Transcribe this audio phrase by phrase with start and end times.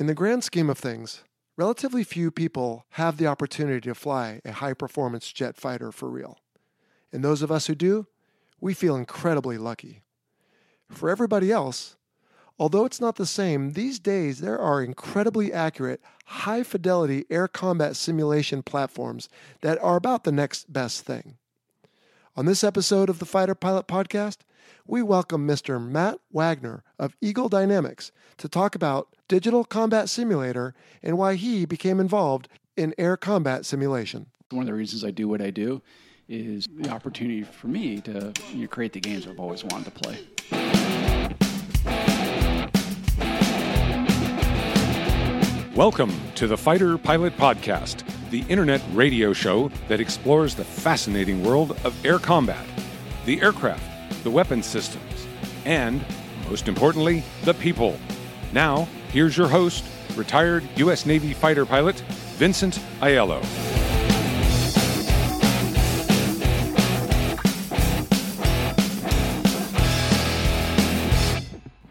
[0.00, 1.24] In the grand scheme of things,
[1.58, 6.38] relatively few people have the opportunity to fly a high performance jet fighter for real.
[7.12, 8.06] And those of us who do,
[8.62, 10.00] we feel incredibly lucky.
[10.88, 11.96] For everybody else,
[12.58, 17.94] although it's not the same, these days there are incredibly accurate, high fidelity air combat
[17.94, 19.28] simulation platforms
[19.60, 21.36] that are about the next best thing.
[22.36, 24.38] On this episode of the Fighter Pilot Podcast,
[24.86, 25.78] we welcome Mr.
[25.78, 32.00] Matt Wagner of Eagle Dynamics to talk about Digital Combat Simulator and why he became
[32.00, 34.28] involved in air combat simulation.
[34.48, 35.82] One of the reasons I do what I do
[36.26, 39.90] is the opportunity for me to you know, create the games I've always wanted to
[39.90, 40.26] play.
[45.74, 51.72] Welcome to the Fighter Pilot Podcast, the internet radio show that explores the fascinating world
[51.84, 52.64] of air combat,
[53.26, 53.84] the aircraft,
[54.24, 55.26] the weapon systems,
[55.66, 56.02] and,
[56.48, 57.98] most importantly, the people.
[58.52, 59.84] Now, here's your host,
[60.16, 61.06] retired U.S.
[61.06, 62.00] Navy fighter pilot,
[62.36, 63.40] Vincent Aiello.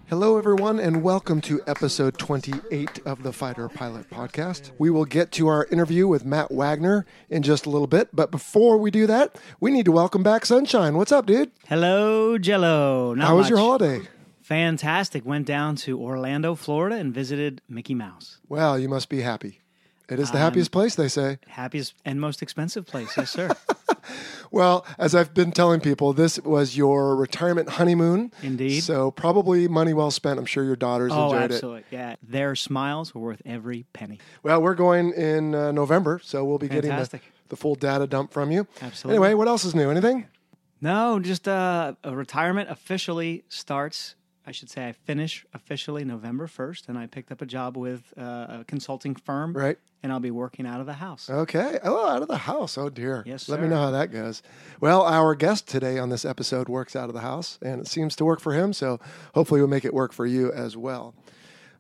[0.09, 4.71] Hello, everyone, and welcome to episode 28 of the Fighter Pilot Podcast.
[4.77, 8.31] We will get to our interview with Matt Wagner in just a little bit, but
[8.31, 10.97] before we do that, we need to welcome back Sunshine.
[10.97, 11.51] What's up, dude?
[11.67, 13.13] Hello, Jello.
[13.13, 14.01] Not How was your holiday?
[14.49, 15.27] Fantastic.
[15.27, 18.39] Went down to Orlando, Florida, and visited Mickey Mouse.
[18.49, 19.61] Well, you must be happy.
[20.09, 21.37] It is the I'm- happiest place, they say.
[21.47, 23.51] Happiest and most expensive place, yes, sir.
[24.51, 28.31] Well, as I've been telling people, this was your retirement honeymoon.
[28.41, 28.81] Indeed.
[28.81, 30.39] So probably money well spent.
[30.39, 31.53] I'm sure your daughters oh, enjoyed it.
[31.53, 31.83] absolutely.
[31.91, 34.19] Yeah, their smiles were worth every penny.
[34.41, 38.33] Well, we're going in uh, November, so we'll be getting the, the full data dump
[38.33, 38.65] from you.
[38.81, 39.17] Absolutely.
[39.17, 39.91] Anyway, what else is new?
[39.91, 40.25] Anything?
[40.81, 44.15] No, just uh, a retirement officially starts.
[44.49, 48.11] I should say I finish officially November 1st, and I picked up a job with
[48.17, 49.53] uh, a consulting firm.
[49.53, 49.77] Right.
[50.01, 51.29] And I'll be working out of the house.
[51.29, 51.77] Okay.
[51.83, 52.75] Oh, out of the house.
[52.75, 53.21] Oh, dear.
[53.27, 54.41] Yes, Let me know how that goes.
[54.81, 58.15] Well, our guest today on this episode works out of the house, and it seems
[58.15, 58.73] to work for him.
[58.73, 58.99] So
[59.35, 61.13] hopefully, we'll make it work for you as well.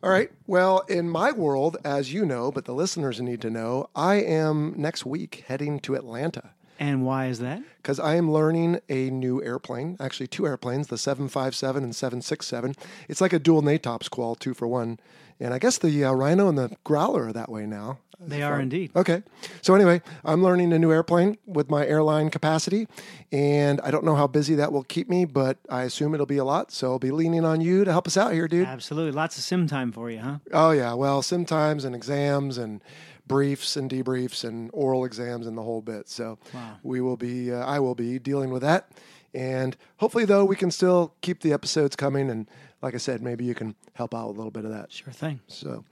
[0.03, 0.29] All right.
[0.45, 4.75] Well, in my world, as you know, but the listeners need to know, I am
[4.77, 7.61] next week heading to Atlanta And why is that?
[7.81, 12.75] because I am learning a new airplane, actually two airplanes, the 757 and 767.
[13.07, 14.99] It's like a dual NATOPS qual, two for one.
[15.39, 17.97] And I guess the uh, Rhino and the Growler are that way now.
[18.19, 18.91] They are indeed.
[18.97, 19.23] Okay.
[19.61, 22.85] So anyway, I'm learning a new airplane with my airline capacity,
[23.31, 26.37] and I don't know how busy that will keep me, but I assume it'll be
[26.37, 26.73] a lot.
[26.73, 28.67] So I'll be leaning on you to help us out here, dude.
[28.67, 29.13] Absolutely.
[29.13, 30.37] Lots of sim time for you, huh?
[30.51, 32.83] Oh yeah, well, sim times and exams and
[33.29, 36.09] briefs and debriefs and oral exams and the whole bit.
[36.09, 36.77] So Wow.
[36.83, 38.91] we will be, uh, I will be dealing with that,
[39.33, 42.29] and hopefully, though, we can still keep the episodes coming.
[42.29, 42.47] And
[42.81, 44.91] like I said, maybe you can help out with a little bit of that.
[44.91, 45.39] Sure thing.
[45.47, 45.85] So,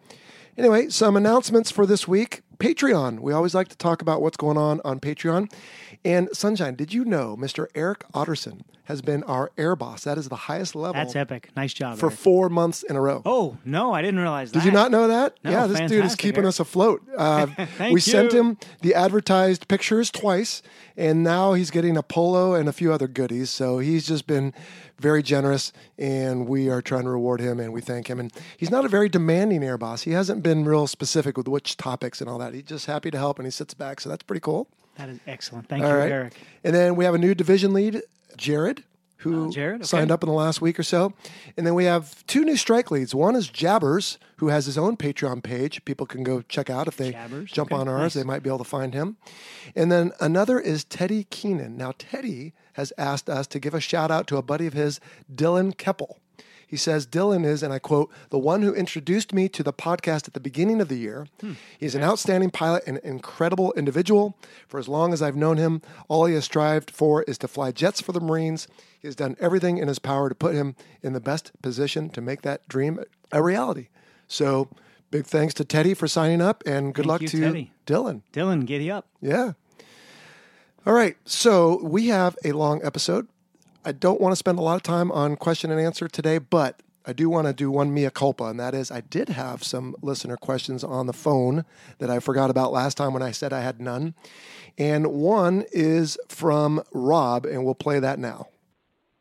[0.57, 2.41] anyway, some announcements for this week.
[2.57, 3.19] Patreon.
[3.19, 5.51] We always like to talk about what's going on on Patreon.
[6.07, 7.67] And Sunshine, did you know Mr.
[7.75, 10.05] Eric Otterson has been our air boss?
[10.05, 11.49] That is the highest level That's epic.
[11.53, 11.97] Nice job.
[11.97, 12.17] for Eric.
[12.17, 13.21] four months in a row.
[13.25, 14.59] Oh no, I didn't realize that.
[14.59, 15.35] Did you not know that?
[15.43, 16.49] No, yeah, this dude is keeping Eric.
[16.49, 17.03] us afloat.
[17.17, 17.47] Uh,
[17.91, 20.61] we sent him the advertised pictures twice,
[20.95, 23.49] and now he's getting a polo and a few other goodies.
[23.49, 24.53] So he's just been
[24.99, 28.19] very generous, and we are trying to reward him, and we thank him.
[28.19, 30.03] And he's not a very demanding air boss.
[30.03, 32.53] He hasn't been real specific with which topics and all that.
[32.53, 33.99] He's just happy to help, and he sits back.
[33.99, 34.69] So that's pretty cool.
[34.97, 35.69] That is excellent.
[35.69, 36.11] Thank All you, right.
[36.11, 36.33] Eric.
[36.63, 38.01] And then we have a new division lead,
[38.35, 38.83] Jared,
[39.17, 39.87] who Oh, Jared, okay.
[39.87, 41.13] signed up in the last week or so.
[41.55, 43.13] And then we have two new strike leads.
[43.15, 45.83] One is Jabbers, who has his own Patreon page.
[45.85, 48.01] People can go check out if they Jabbers, jump okay, on ours.
[48.01, 48.13] nice.
[48.15, 49.17] They might be able to find him.
[49.75, 51.77] And then another is Teddy Keenan.
[51.77, 54.99] Now, Teddy has asked us to give a shout out to a buddy of his,
[55.33, 56.19] Dylan Keppel.
[56.67, 60.27] He says, Dylan is, and I quote, the one who introduced me to the podcast
[60.27, 61.27] at the beginning of the year.
[61.39, 61.53] Hmm.
[61.79, 64.37] He's an outstanding pilot and an incredible individual.
[64.67, 67.71] For as long as I've known him, all he has strived for is to fly
[67.71, 68.67] jets for the Marines.
[68.99, 72.19] He has done everything in his power to put him in the best position to
[72.19, 72.99] make that dream
[73.31, 73.87] a reality.
[74.27, 74.67] So,
[75.09, 77.71] big thanks to Teddy for signing up, and good Thank luck you, to Teddy.
[77.85, 78.23] Dylan.
[78.33, 79.07] Dylan, giddy up.
[79.21, 79.53] Yeah.
[80.85, 81.17] All right.
[81.25, 83.27] So we have a long episode.
[83.87, 86.83] I don't want to spend a lot of time on question and answer today, but
[87.05, 89.95] I do want to do one mea culpa, and that is I did have some
[90.01, 91.63] listener questions on the phone
[91.99, 94.13] that I forgot about last time when I said I had none.
[94.77, 98.49] And one is from Rob, and we'll play that now.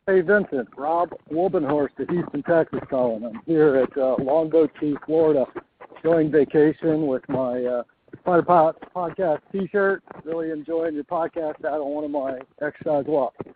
[0.08, 0.68] Hey, Vincent.
[0.76, 3.24] Rob Wolbenhorst of Houston, Texas calling.
[3.24, 4.72] I'm here at uh, Longboat
[5.06, 5.46] Florida,
[5.94, 7.82] enjoying vacation with my uh,
[8.24, 10.02] Pilot podcast T-shirt.
[10.24, 13.46] Really enjoying your podcast out on one of my exercise walks.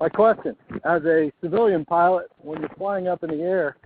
[0.00, 3.76] My question: As a civilian pilot, when you're flying up in the air,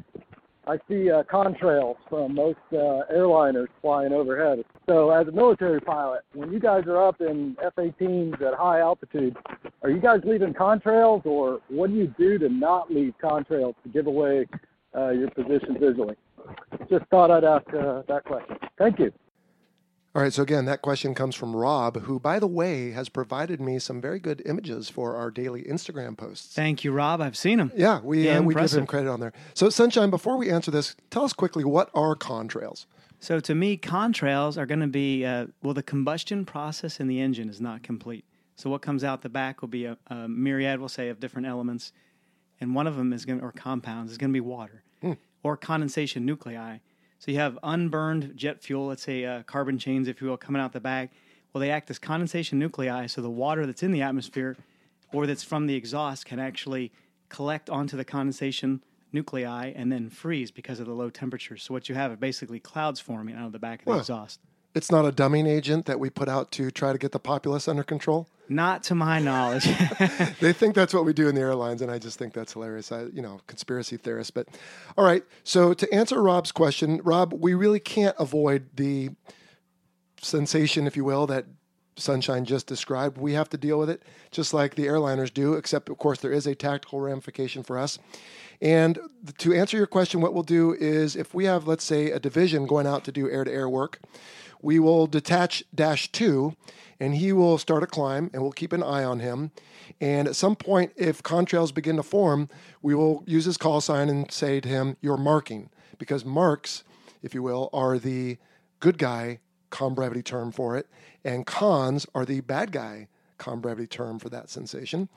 [0.68, 4.64] I see uh, contrails from most uh, airliners flying overhead.
[4.88, 9.36] So, as a military pilot, when you guys are up in F-18s at high altitude,
[9.82, 13.88] are you guys leaving contrails, or what do you do to not leave contrails to
[13.92, 14.46] give away
[14.96, 16.16] uh, your position visually?
[16.90, 18.56] Just thought I'd ask uh, that question.
[18.76, 19.12] Thank you.
[20.16, 23.60] All right, so again, that question comes from Rob, who, by the way, has provided
[23.60, 26.54] me some very good images for our daily Instagram posts.
[26.54, 27.20] Thank you, Rob.
[27.20, 27.70] I've seen them.
[27.76, 29.34] Yeah, we Yeah, uh, we give him credit on there.
[29.52, 32.86] So, Sunshine, before we answer this, tell us quickly what are contrails?
[33.20, 37.20] So to me, contrails are going to be uh, well, the combustion process in the
[37.20, 38.24] engine is not complete.
[38.54, 41.46] So what comes out the back will be a, a myriad, we'll say, of different
[41.46, 41.92] elements,
[42.58, 44.82] and one of them is going to, or compounds is going to be water
[45.42, 46.78] or condensation nuclei.
[47.26, 50.62] So you have unburned jet fuel, let's say uh, carbon chains, if you will, coming
[50.62, 51.10] out the back.
[51.52, 54.56] Well, they act as condensation nuclei, so the water that's in the atmosphere
[55.12, 56.92] or that's from the exhaust can actually
[57.28, 58.80] collect onto the condensation
[59.12, 61.64] nuclei and then freeze because of the low temperatures.
[61.64, 64.38] So what you have are basically clouds forming out of the back of the exhaust.
[64.76, 67.66] It's not a dumbing agent that we put out to try to get the populace
[67.66, 68.28] under control.
[68.46, 69.66] Not to my knowledge.
[70.38, 72.92] They think that's what we do in the airlines, and I just think that's hilarious.
[72.92, 74.34] I, you know, conspiracy theorist.
[74.34, 74.48] But
[74.98, 75.24] all right.
[75.44, 79.10] So to answer Rob's question, Rob, we really can't avoid the
[80.20, 81.46] sensation, if you will, that
[81.96, 83.16] Sunshine just described.
[83.16, 86.32] We have to deal with it just like the airliners do, except, of course, there
[86.32, 87.98] is a tactical ramification for us.
[88.60, 88.98] And
[89.38, 92.66] to answer your question, what we'll do is if we have, let's say, a division
[92.66, 94.00] going out to do air to air work,
[94.62, 96.54] we will detach Dash 2
[96.98, 99.50] and he will start a climb and we'll keep an eye on him.
[100.00, 102.48] And at some point, if contrails begin to form,
[102.82, 105.70] we will use his call sign and say to him, You're marking.
[105.98, 106.84] Because marks,
[107.22, 108.38] if you will, are the
[108.80, 109.38] good guy
[109.70, 110.86] com brevity term for it,
[111.24, 115.08] and cons are the bad guy com brevity term for that sensation.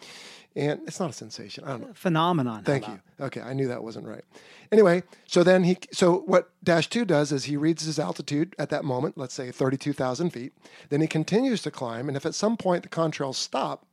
[0.56, 1.64] And it's not a sensation.
[1.64, 1.94] I don't know.
[1.94, 2.64] Phenomenon.
[2.64, 3.00] Thank you.
[3.20, 4.24] Okay, I knew that wasn't right.
[4.72, 8.70] Anyway, so then he, so what Dash Two does is he reads his altitude at
[8.70, 10.54] that moment, let's say thirty-two thousand feet.
[10.90, 13.86] Then he continues to climb, and if at some point the contrails stop,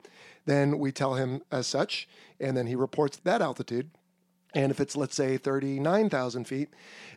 [0.47, 2.09] then we tell him as such,
[2.41, 3.91] and then he reports that altitude.
[4.57, 6.71] And if it's, let's say, 39,000 feet,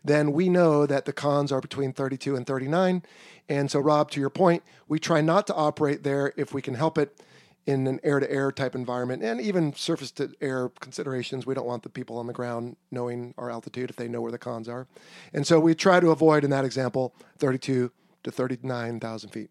[0.04, 3.02] then we know that the cons are between 32 and 39.
[3.48, 6.74] And so, Rob, to your point, we try not to operate there if we can
[6.74, 7.24] help it
[7.66, 11.46] in an air to air type environment and even surface to air considerations.
[11.46, 14.34] We don't want the people on the ground knowing our altitude if they know where
[14.34, 14.88] the cons are.
[15.34, 17.90] And so we try to avoid, in that example, 32
[18.24, 19.50] to 39,000 feet.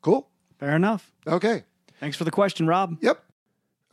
[0.00, 0.28] Cool?
[0.60, 1.10] Fair enough.
[1.26, 1.64] Okay.
[1.98, 2.98] Thanks for the question, Rob.
[3.00, 3.20] Yep.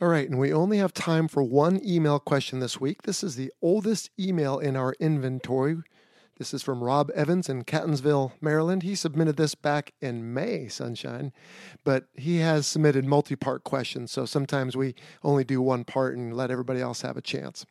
[0.00, 3.02] All right, and we only have time for one email question this week.
[3.02, 5.76] This is the oldest email in our inventory.
[6.36, 8.82] This is from Rob Evans in Catonsville, Maryland.
[8.82, 11.32] He submitted this back in May, Sunshine,
[11.84, 16.36] but he has submitted multi part questions, so sometimes we only do one part and
[16.36, 17.64] let everybody else have a chance.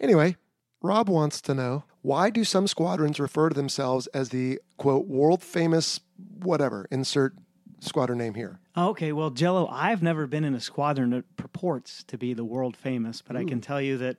[0.00, 0.36] Anyway,
[0.80, 5.42] Rob wants to know why do some squadrons refer to themselves as the quote world
[5.42, 5.98] famous
[6.38, 7.34] whatever, insert
[7.86, 8.58] squadron name here.
[8.74, 12.44] Oh, Okay, well, Jello, I've never been in a squadron that purports to be the
[12.44, 13.60] world famous, but I can hmm.
[13.60, 14.16] tell you that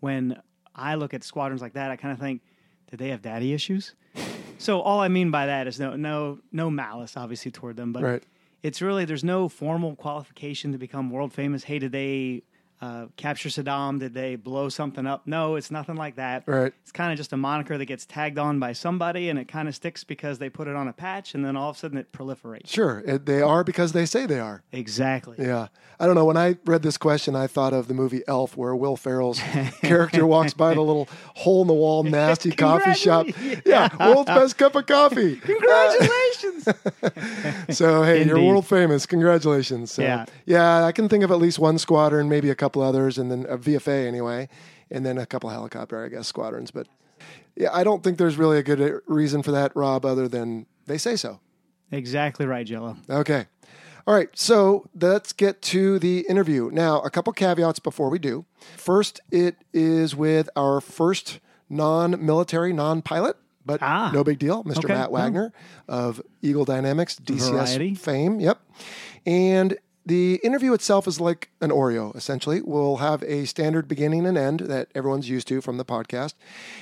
[0.00, 0.40] when
[0.74, 2.42] I look at squadrons like that, I kind of think,
[2.90, 3.94] did they have daddy issues?
[4.58, 8.02] so all I mean by that is no, no, no malice, obviously, toward them, but
[8.02, 8.22] Right.
[8.62, 11.64] it's really there's no formal qualification to become world famous.
[11.64, 12.42] Hey, did they
[12.80, 13.98] uh, capture Saddam?
[14.00, 15.26] Did they blow something up?
[15.26, 16.44] No, it's nothing like that.
[16.46, 16.72] Right.
[16.82, 19.68] It's kind of just a moniker that gets tagged on by somebody, and it kind
[19.68, 21.98] of sticks because they put it on a patch, and then all of a sudden
[21.98, 22.68] it proliferates.
[22.68, 24.62] Sure, it, they are because they say they are.
[24.72, 25.36] Exactly.
[25.38, 25.68] Yeah.
[25.98, 26.24] I don't know.
[26.24, 29.40] When I read this question, I thought of the movie Elf, where Will Ferrell's
[29.82, 33.26] character walks by the little hole in the wall, nasty coffee shop.
[33.66, 35.36] Yeah, world's best cup of coffee.
[35.36, 36.68] Congratulations.
[37.70, 39.06] So, hey, you're world famous.
[39.06, 39.92] Congratulations.
[39.92, 40.24] So, Yeah.
[40.46, 43.46] Yeah, I can think of at least one squadron, maybe a couple others, and then
[43.48, 44.48] a VFA anyway,
[44.90, 46.70] and then a couple helicopter, I guess, squadrons.
[46.70, 46.86] But
[47.56, 50.66] yeah, I don't think there's really a good uh, reason for that, Rob, other than
[50.86, 51.40] they say so.
[51.90, 52.96] exactly right, Jello.
[53.08, 53.46] Okay.
[54.06, 54.28] All right.
[54.34, 56.70] So let's get to the interview.
[56.72, 58.44] Now, a couple caveats before we do.
[58.76, 64.10] First, it is with our first non military, non pilot, but Ah.
[64.12, 64.78] no big deal, Mr.
[64.84, 64.94] Okay.
[64.94, 65.52] Matt Wagner
[65.86, 67.94] of Eagle Dynamics, DCS Variety.
[67.94, 68.40] fame.
[68.40, 68.58] Yep.
[69.26, 69.76] And
[70.10, 72.60] The interview itself is like an Oreo, essentially.
[72.60, 76.34] We'll have a standard beginning and end that everyone's used to from the podcast.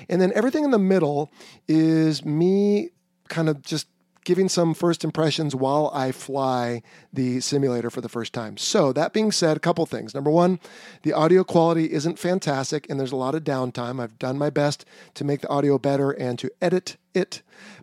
[0.08, 1.30] And then everything in the middle
[1.68, 2.88] is me
[3.28, 3.86] kind of just
[4.24, 6.80] giving some first impressions while I fly
[7.12, 8.56] the simulator for the first time.
[8.56, 10.14] So, that being said, a couple things.
[10.14, 10.58] Number one,
[11.02, 14.00] the audio quality isn't fantastic and there's a lot of downtime.
[14.00, 17.42] I've done my best to make the audio better and to edit it,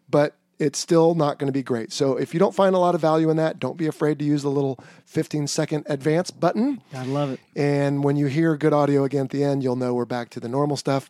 [0.09, 1.91] but it's still not going to be great.
[1.91, 4.25] So if you don't find a lot of value in that, don't be afraid to
[4.25, 6.81] use the little 15 second advance button.
[6.93, 7.39] I love it.
[7.55, 10.39] And when you hear good audio again at the end, you'll know we're back to
[10.39, 11.09] the normal stuff.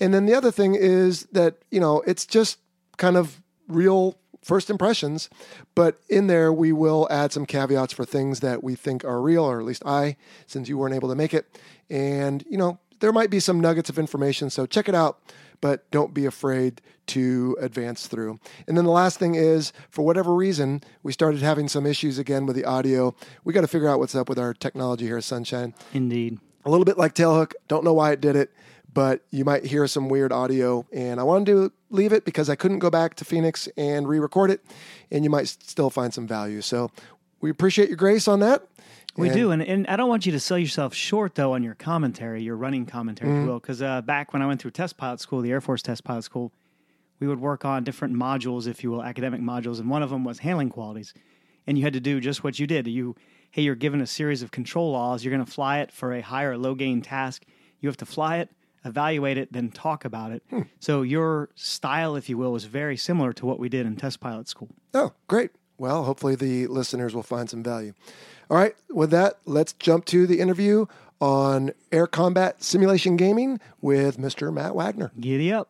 [0.00, 2.58] And then the other thing is that, you know, it's just
[2.96, 5.30] kind of real first impressions,
[5.74, 9.44] but in there we will add some caveats for things that we think are real,
[9.44, 11.58] or at least I, since you weren't able to make it.
[11.88, 15.18] And, you know, there might be some nuggets of information, so check it out
[15.64, 18.38] but don't be afraid to advance through.
[18.68, 22.44] And then the last thing is, for whatever reason, we started having some issues again
[22.44, 23.14] with the audio.
[23.44, 25.72] We got to figure out what's up with our technology here at Sunshine.
[25.94, 26.38] Indeed.
[26.66, 27.52] A little bit like Tailhook.
[27.66, 28.52] Don't know why it did it,
[28.92, 30.84] but you might hear some weird audio.
[30.92, 34.18] And I wanted to leave it because I couldn't go back to Phoenix and re
[34.18, 34.62] record it,
[35.10, 36.60] and you might still find some value.
[36.60, 36.90] So
[37.40, 38.68] we appreciate your grace on that.
[39.16, 41.62] We And- do, and, and I don't want you to sell yourself short though on
[41.62, 44.72] your commentary, your running commentary, if you will, because uh, back when I went through
[44.72, 46.52] test pilot school, the Air Force test pilot school,
[47.20, 50.24] we would work on different modules, if you will, academic modules, and one of them
[50.24, 51.14] was handling qualities,
[51.66, 52.88] and you had to do just what you did.
[52.88, 53.14] You,
[53.52, 55.24] hey, you're given a series of control laws.
[55.24, 57.44] You're going to fly it for a high or low gain task.
[57.80, 58.50] You have to fly it,
[58.84, 60.42] evaluate it, then talk about it.
[60.80, 64.18] So your style, if you will, was very similar to what we did in test
[64.20, 64.70] pilot school.
[64.92, 65.50] Oh, great.
[65.78, 67.94] Well, hopefully the listeners will find some value.
[68.50, 70.86] All right, with that, let's jump to the interview
[71.20, 74.52] on air combat simulation gaming with Mr.
[74.52, 75.10] Matt Wagner.
[75.18, 75.68] Giddy up.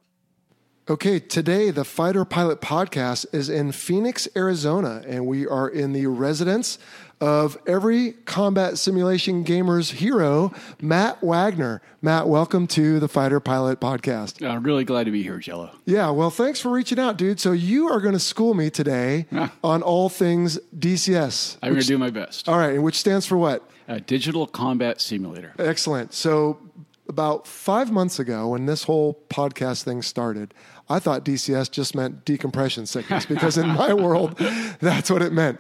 [0.87, 6.07] Okay, today the Fighter Pilot Podcast is in Phoenix, Arizona, and we are in the
[6.09, 6.79] residence
[7.21, 11.81] of every combat simulation gamer's hero, Matt Wagner.
[12.03, 14.47] Matt, welcome to the Fighter Pilot Podcast.
[14.47, 15.71] I'm really glad to be here, Jello.
[15.85, 17.41] Yeah, well, thanks for reaching out, dude.
[17.41, 19.27] So you are going to school me today
[19.63, 21.59] on all things DCS.
[21.63, 22.49] I'm going to do my best.
[22.49, 23.69] All right, and which stands for what?
[23.89, 25.53] Uh, Digital Combat Simulator.
[25.59, 26.15] Excellent.
[26.15, 26.59] So,
[27.07, 30.55] about five months ago, when this whole podcast thing started,
[30.89, 34.37] I thought DCS just meant decompression sickness because in my world,
[34.81, 35.59] that's what it meant.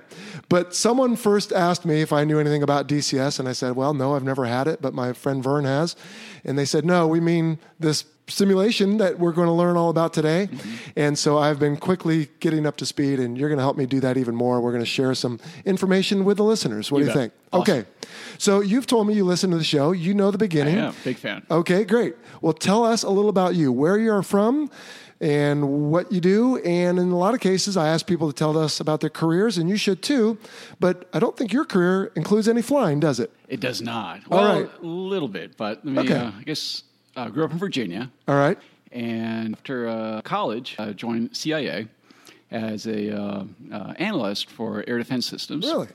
[0.49, 3.95] But someone first asked me if I knew anything about DCS, and I said, Well,
[3.95, 5.97] no, I've never had it, but my friend Vern has.
[6.45, 10.13] And they said, No, we mean this simulation that we're going to learn all about
[10.13, 10.49] today.
[10.51, 10.71] Mm-hmm.
[10.97, 13.87] And so I've been quickly getting up to speed, and you're going to help me
[13.87, 14.61] do that even more.
[14.61, 16.91] We're going to share some information with the listeners.
[16.91, 17.23] What You do you bet.
[17.23, 17.33] think?
[17.53, 17.79] Awesome.
[17.79, 17.89] Okay.
[18.39, 19.93] So you've told me you listen to the show.
[19.93, 20.77] You know the beginning.
[20.77, 21.45] Yeah, big fan.
[21.51, 22.17] Okay, great.
[22.41, 24.71] Well, tell us a little about you, where you are from,
[25.21, 26.57] and what you do.
[26.59, 29.59] And in a lot of cases, I ask people to tell us about their careers,
[29.59, 30.39] and you should too.
[30.81, 33.31] But I don't think your career includes any flying, does it?
[33.49, 34.21] It does not.
[34.31, 34.71] All Well, right.
[34.83, 36.15] a little bit, but me, Okay.
[36.17, 36.83] uh, I guess
[37.17, 38.59] uh, grew up in Virginia, All right.
[38.93, 41.89] and after uh, college, I joined CIA
[42.51, 45.65] as a uh, uh, analyst for air defense systems.
[45.67, 45.89] Really?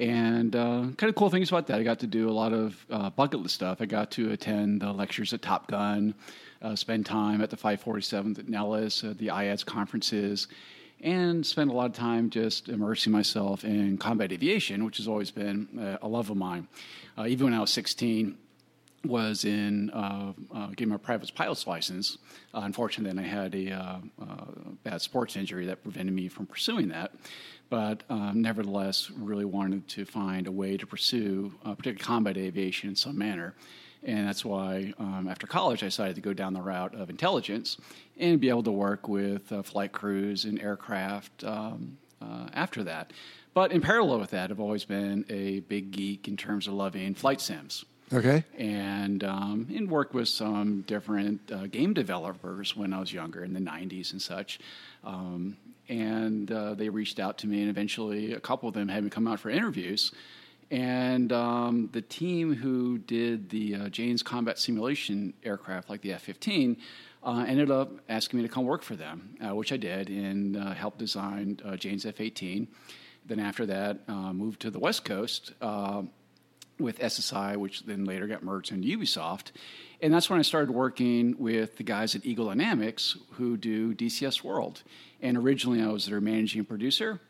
[0.00, 1.78] And uh, kind of cool things about that.
[1.78, 3.82] I got to do a lot of uh, bucket list stuff.
[3.82, 6.14] I got to attend the lectures at Top Gun,
[6.62, 10.48] uh, spend time at the 547th at Nellis, uh, the IADS conferences,
[11.02, 15.30] and spend a lot of time just immersing myself in combat aviation, which has always
[15.30, 16.66] been uh, a love of mine.
[17.18, 18.38] Uh, even when I was 16,
[19.04, 22.18] was in uh, uh, getting my private pilot's license.
[22.52, 24.02] Uh, unfortunately, then I had a
[24.82, 27.12] bad sports injury that prevented me from pursuing that.
[27.70, 32.90] But um, nevertheless, really wanted to find a way to pursue, uh, particularly combat aviation
[32.90, 33.54] in some manner.
[34.02, 37.76] And that's why, um, after college, I decided to go down the route of intelligence
[38.18, 43.12] and be able to work with uh, flight crews and aircraft um, uh, after that.
[43.54, 47.14] But in parallel with that, I've always been a big geek in terms of loving
[47.14, 48.42] flight sims Okay.
[48.58, 53.52] and um, and worked with some different uh, game developers when I was younger in
[53.52, 54.60] the '90s and such.
[55.04, 55.56] Um,
[55.90, 59.10] and uh, they reached out to me, and eventually a couple of them had me
[59.10, 60.12] come out for interviews.
[60.70, 66.76] And um, the team who did the uh, Jane's combat simulation aircraft, like the F-15,
[67.24, 70.56] uh, ended up asking me to come work for them, uh, which I did, and
[70.56, 72.68] uh, helped design uh, Jane's F-18.
[73.26, 75.52] Then after that, moved to the West Coast.
[76.78, 79.52] With SSI, which then later got merged into Ubisoft.
[80.02, 84.42] And that's when I started working with the guys at Eagle Dynamics who do DCS
[84.42, 84.82] World.
[85.20, 87.20] And originally I was their managing producer.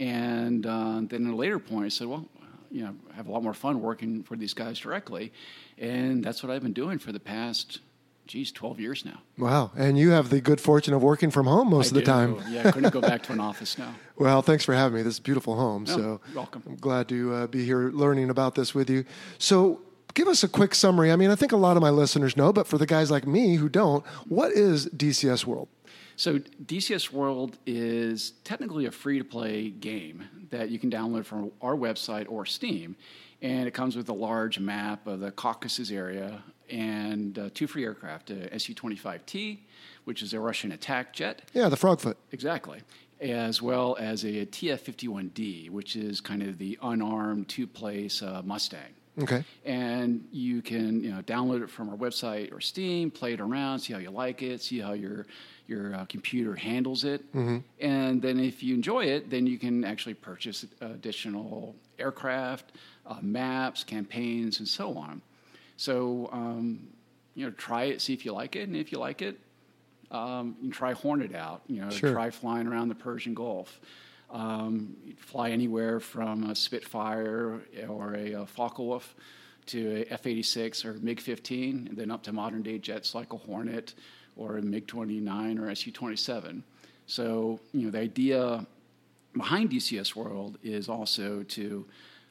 [0.00, 2.26] And uh, then at a later point, I said, well,
[2.70, 5.32] you know, I have a lot more fun working for these guys directly.
[5.78, 7.80] And that's what I've been doing for the past
[8.26, 9.20] geez, 12 years now.
[9.38, 9.70] Wow.
[9.76, 12.06] And you have the good fortune of working from home most I of the do.
[12.06, 12.42] time.
[12.50, 13.94] Yeah, I couldn't go back to an office now.
[14.16, 15.02] Well, thanks for having me.
[15.02, 15.84] This is a beautiful home.
[15.84, 16.64] No, so welcome.
[16.66, 19.04] I'm glad to uh, be here learning about this with you.
[19.38, 19.80] So
[20.14, 21.10] give us a quick summary.
[21.12, 23.26] I mean, I think a lot of my listeners know, but for the guys like
[23.26, 25.68] me who don't, what is DCS World?
[26.16, 32.26] So DCS World is technically a free-to-play game that you can download from our website
[32.28, 32.96] or Steam,
[33.40, 37.84] and it comes with a large map of the Caucasus area and uh, two free
[37.84, 39.58] aircraft, a Su-25T,
[40.04, 42.16] which is a Russian attack jet, Yeah, the Frogfoot.
[42.32, 42.80] exactly,
[43.20, 48.80] as well as a TF-51D, which is kind of the unarmed two-place uh, Mustang
[49.20, 49.42] Okay.
[49.64, 53.80] and you can you know download it from our website or Steam, play it around,
[53.80, 55.26] see how you like it, see how your
[55.66, 57.24] your uh, computer handles it,
[57.80, 62.72] and then if you enjoy it, then you can actually purchase additional aircraft,
[63.06, 65.20] uh, maps, campaigns, and so on.
[65.76, 66.88] So um,
[67.34, 69.38] you know, try it, see if you like it, and if you like it,
[70.10, 71.62] um, you can try Hornet out.
[71.66, 72.12] You know, Sure.
[72.12, 73.80] try flying around the Persian Gulf.
[74.30, 79.14] Um, you fly anywhere from a Spitfire or a, uh Focke-Wulf
[79.66, 83.94] to a F-86 or MiG-15, and then up to modern day jets like a Hornet
[84.36, 86.62] or a MiG-29 or Su-27.
[87.06, 88.66] So, you know, the idea
[89.32, 91.86] behind DCS World is also to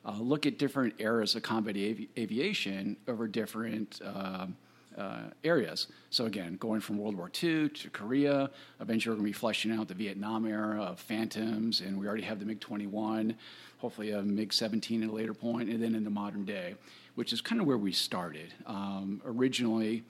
[0.05, 4.55] uh, look at different eras of combat avi- aviation over different um
[4.97, 5.87] uh, areas.
[6.09, 8.49] So again, going from World War II to Korea,
[8.79, 12.23] eventually we're going to be fleshing out the Vietnam era of Phantoms, and we already
[12.23, 13.35] have the MiG-21,
[13.77, 16.75] hopefully a MiG-17 at a later point, and then into the modern day,
[17.15, 18.53] which is kind of where we started.
[18.65, 20.03] Um, originally,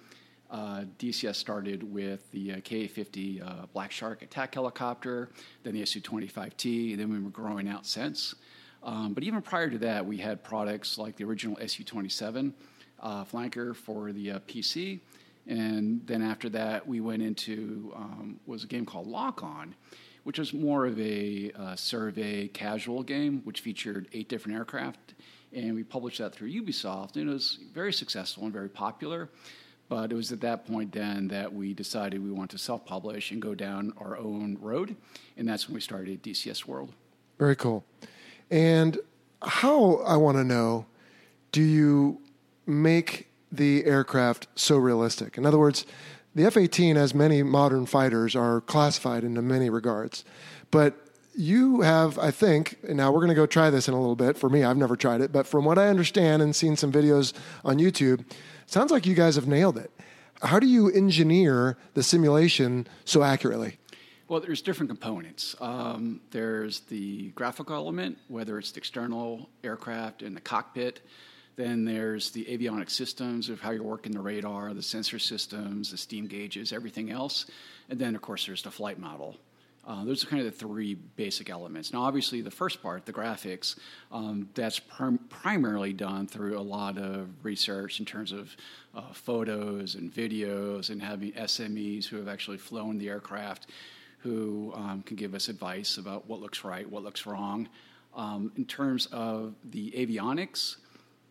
[0.50, 5.30] uh, DCS started with the uh, Ka-50 uh, Black Shark attack helicopter,
[5.64, 8.36] then the Su-25T, and then we were growing out since.
[8.84, 12.54] Um, but even prior to that, we had products like the original Su-27
[13.00, 15.00] uh, flanker for the uh, PC,
[15.48, 19.74] and then after that, we went into um, was a game called Lock On,
[20.24, 25.14] which was more of a uh, survey casual game, which featured eight different aircraft,
[25.54, 29.30] and we published that through Ubisoft, and it was very successful and very popular.
[29.90, 33.42] But it was at that point then that we decided we want to self-publish and
[33.42, 34.98] go down our own road,
[35.38, 36.92] and that's when we started DCS World.
[37.40, 37.86] Very cool.
[38.52, 38.98] And
[39.42, 40.86] how, I want to know,
[41.52, 42.20] do you
[42.68, 45.38] make the aircraft so realistic?
[45.38, 45.86] In other words,
[46.36, 50.24] the F 18, as many modern fighters, are classified into many regards.
[50.70, 50.96] But
[51.36, 54.16] you have, I think, and now we're going to go try this in a little
[54.16, 54.38] bit.
[54.38, 57.34] For me, I've never tried it, but from what I understand and seen some videos
[57.64, 58.26] on YouTube,
[58.66, 59.92] sounds like you guys have nailed it.
[60.42, 63.78] How do you engineer the simulation so accurately?
[64.28, 65.56] Well, there's different components.
[65.62, 71.02] Um, there's the graphical element, whether it's the external aircraft in the cockpit.
[71.58, 75.98] Then there's the avionic systems of how you're working the radar, the sensor systems, the
[75.98, 77.48] steam gauges, everything else.
[77.90, 79.36] And then, of course, there's the flight model.
[79.88, 81.92] Uh, those are kind of the three basic elements.
[81.92, 83.76] Now, obviously, the first part, the graphics,
[84.12, 88.56] um, that's prim- primarily done through a lot of research in terms of
[88.94, 93.68] uh, photos and videos and having SMEs who have actually flown the aircraft
[94.20, 97.70] who um, can give us advice about what looks right, what looks wrong.
[98.14, 100.78] Um, in terms of the avionics,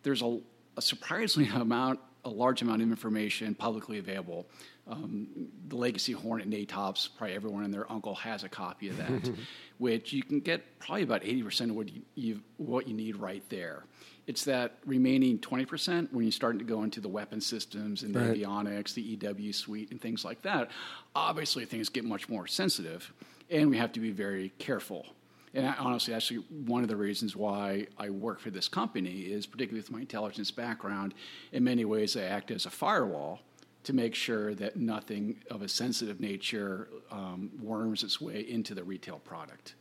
[0.07, 0.39] there's a,
[0.77, 4.47] a surprisingly amount, a large amount of information publicly available.
[4.87, 5.27] Um,
[5.67, 9.29] the Legacy Hornet NATOPS, probably everyone and their uncle has a copy of that,
[9.79, 13.43] which you can get probably about 80% of what you, you, what you need right
[13.49, 13.83] there.
[14.27, 18.19] It's that remaining 20% when you're starting to go into the weapon systems and the
[18.19, 20.71] avionics, the EW suite, and things like that.
[21.15, 23.13] Obviously, things get much more sensitive,
[23.49, 25.05] and we have to be very careful.
[25.53, 29.45] And I, honestly, actually, one of the reasons why I work for this company is
[29.45, 31.13] particularly with my intelligence background.
[31.51, 33.39] In many ways, I act as a firewall
[33.83, 38.83] to make sure that nothing of a sensitive nature um, worms its way into the
[38.83, 39.75] retail product.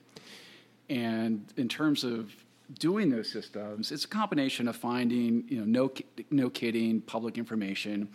[0.89, 2.33] And in terms of
[2.79, 5.93] doing those systems, it's a combination of finding, you know, no,
[6.31, 8.09] no kidding public information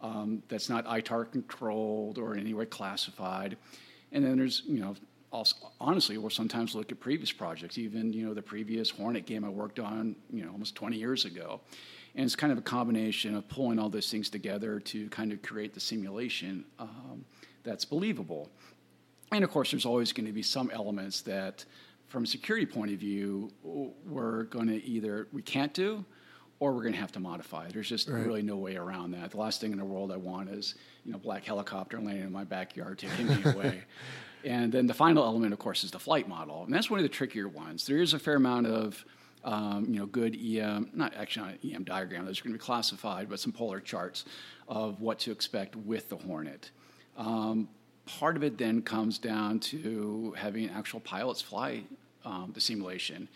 [0.00, 3.56] um, that's not ITAR controlled or in any way classified.
[4.12, 4.94] And then there's, you know,
[5.34, 9.44] also, honestly, we'll sometimes look at previous projects, even, you know, the previous Hornet game
[9.44, 11.60] I worked on, you know, almost 20 years ago.
[12.14, 15.42] And it's kind of a combination of pulling all those things together to kind of
[15.42, 17.24] create the simulation um,
[17.64, 18.48] that's believable.
[19.32, 21.64] And of course, there's always going to be some elements that,
[22.06, 26.04] from a security point of view, we're going to either we can't do,
[26.60, 27.68] or we're going to have to modify.
[27.68, 29.32] There's just really no way around that.
[29.32, 32.32] The last thing in the world I want is you know black helicopter landing in
[32.32, 33.82] my backyard taking me away.
[34.44, 37.02] And then the final element, of course, is the flight model, and that's one of
[37.02, 37.86] the trickier ones.
[37.86, 39.04] There is a fair amount of
[39.44, 42.58] um, you know, good EM, not actually not an EM diagram, those are going to
[42.58, 44.24] be classified, but some polar charts
[44.68, 46.70] of what to expect with the Hornet.
[47.16, 47.68] Um,
[48.06, 51.82] part of it then comes down to having actual pilots fly
[52.24, 53.28] um, the simulation.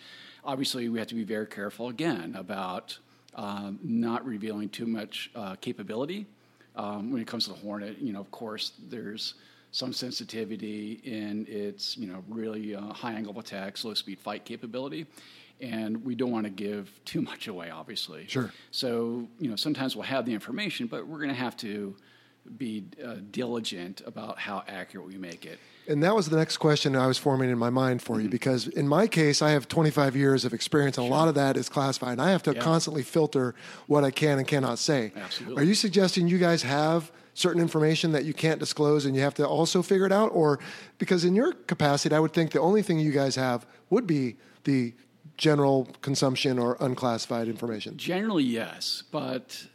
[0.44, 2.98] Obviously, we have to be very careful again about
[3.34, 6.26] um, not revealing too much uh, capability
[6.74, 7.98] um, when it comes to the Hornet.
[7.98, 9.34] You know, of course, there's
[9.78, 14.44] some sensitivity in its you know really uh, high angle of attack, slow speed fight
[14.44, 15.06] capability,
[15.60, 18.26] and we don't want to give too much away, obviously.
[18.26, 18.52] Sure.
[18.72, 21.94] So you know sometimes we'll have the information, but we're going to have to
[22.56, 25.58] be uh, diligent about how accurate we make it.
[25.86, 28.66] And that was the next question I was forming in my mind for you because
[28.68, 31.68] in my case, I have 25 years of experience, and a lot of that is
[31.68, 32.12] classified.
[32.12, 32.60] And I have to Yeah.
[32.60, 33.54] constantly filter
[33.86, 35.12] what I can and cannot say.
[35.16, 35.62] Absolutely.
[35.62, 39.34] Are you suggesting you guys have certain information that you can't disclose and you have
[39.34, 40.30] to also figure it out?
[40.34, 40.58] Or
[40.98, 44.36] because in your capacity, I would think the only thing you guys have would be
[44.64, 44.94] the
[45.36, 47.96] general consumption or unclassified information.
[47.96, 49.66] Generally, yes, but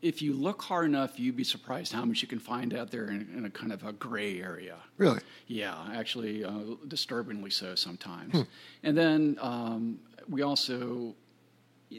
[0.00, 3.08] if you look hard enough, you'd be surprised how much you can find out there
[3.08, 4.76] in, in a kind of a gray area.
[4.96, 5.20] Really?
[5.48, 6.52] Yeah, actually, uh,
[6.86, 8.46] disturbingly so sometimes.
[8.84, 9.98] And then um,
[10.28, 11.16] we also,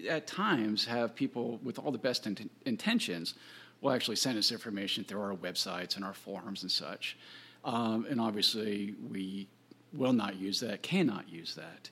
[0.10, 3.34] at times, have people with all the best int- intentions
[3.82, 7.18] will actually send us information through our websites and our forums and such.
[7.64, 9.48] Um, and obviously, we
[9.94, 11.90] will not use that, cannot use that.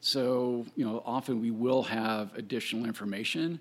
[0.00, 3.60] So, you know, often we will have additional information,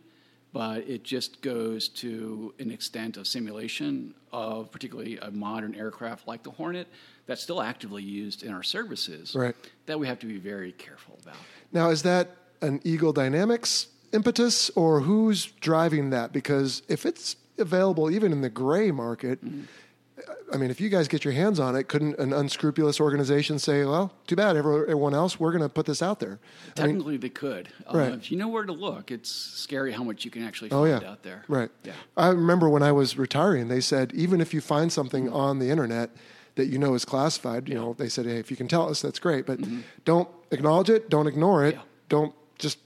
[0.53, 6.43] but it just goes to an extent of simulation of particularly a modern aircraft like
[6.43, 6.87] the Hornet
[7.25, 9.55] that's still actively used in our services Right.
[9.85, 11.37] that we have to be very careful about.
[11.71, 16.31] Now, is that an Eagle Dynamics impetus, or who's driving that?
[16.31, 19.39] Because if it's available even in the gray market,
[20.53, 23.83] I mean, if you guys get your hands on it, couldn't an unscrupulous organization say,
[23.83, 26.39] "Well, too bad, everyone else, we're going to put this out there"?
[26.77, 27.67] I mean, Technically, they could.
[27.91, 28.13] Uh, Right.
[28.13, 31.01] If you know where to look, it's scary how much you can actually oh find
[31.01, 31.43] yeah, out there.
[31.49, 31.69] right.
[31.83, 31.93] Yeah.
[32.15, 35.35] I remember when I was retiring, they said even if you find something Mm-hmm.
[35.35, 36.11] on the internet
[36.55, 39.01] that you know is classified, you know, they said, "Hey, if you can tell us,
[39.01, 39.81] that's great, but Mm-hmm.
[40.05, 41.81] don't acknowledge it, don't ignore it, Yeah.
[42.07, 42.77] don't just."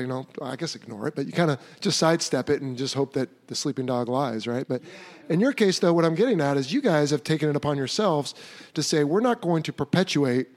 [0.00, 2.94] You know, I guess ignore it, but you kind of just sidestep it and just
[2.94, 4.66] hope that the sleeping dog lies, right?
[4.68, 4.82] But
[5.28, 7.76] in your case, though, what I'm getting at is you guys have taken it upon
[7.76, 8.34] yourselves
[8.74, 10.48] to say we're not going to perpetuate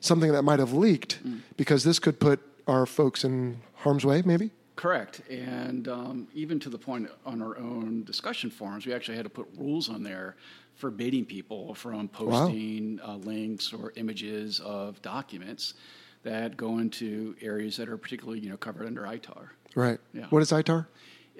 [0.00, 1.40] something that might have leaked Mm.
[1.56, 4.50] because this could put our folks in harm's way, maybe.
[4.76, 5.22] Correct.
[5.30, 9.30] And um, even to the point on our own discussion forums, we actually had to
[9.30, 10.36] put rules on there
[10.74, 15.72] forbidding people from posting uh, links or images of documents
[16.26, 19.48] that go into areas that are particularly you know covered under ITAR.
[19.74, 19.98] Right.
[20.12, 20.26] Yeah.
[20.30, 20.86] What is ITAR?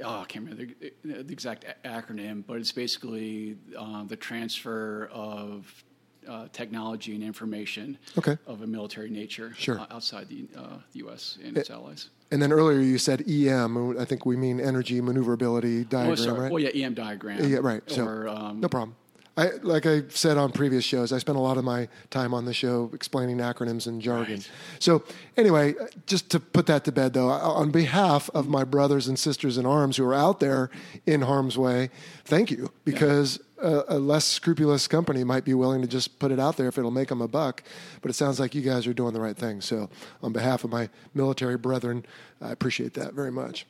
[0.04, 5.08] Oh, I can't remember the, the exact a- acronym, but it's basically uh, the transfer
[5.12, 5.84] of
[6.28, 8.36] uh, technology and information Okay.
[8.46, 9.78] of a military nature Sure.
[9.80, 11.38] uh, outside the, uh, the U.S.
[11.42, 12.10] and its allies.
[12.30, 13.96] And then earlier you said EM.
[13.98, 16.40] I think we mean energy maneuverability Oh, diagram, sorry.
[16.40, 16.52] right?
[16.52, 17.48] Well, yeah, EM diagram.
[17.48, 17.82] Yeah, right.
[17.88, 18.96] So Or, um, no problem.
[19.36, 22.46] I, like I said on previous shows, I spent a lot of my time on
[22.46, 24.42] the show explaining acronyms and jargon.
[24.78, 25.04] So
[25.36, 25.74] anyway,
[26.06, 29.66] just to put that to bed, though, on behalf of my brothers and sisters in
[29.66, 30.70] arms who are out there
[31.04, 31.90] in harm's way,
[32.24, 36.40] thank you because a, a less scrupulous company might be willing to just put it
[36.40, 37.62] out there if it'll make them a buck.
[38.00, 39.60] But it sounds like you guys are doing the right thing.
[39.60, 39.90] So
[40.22, 42.06] on behalf of my military brethren,
[42.40, 43.66] I appreciate that very much.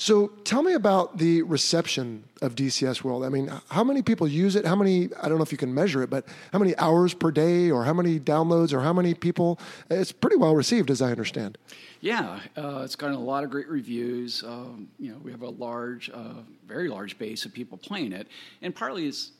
[0.00, 3.22] So tell me about the reception of DCS World.
[3.22, 4.64] I mean, how many people use it?
[4.64, 7.30] How many, I don't know if you can measure it, but how many hours per
[7.30, 9.60] day or how many downloads or how many people?
[9.90, 11.58] It's pretty well received, as I understand.
[12.00, 14.42] Yeah, uh, it's gotten a lot of great reviews.
[14.42, 18.26] Um, you know, we have a large, uh, very large base of people playing it,
[18.62, 19.32] and partly is,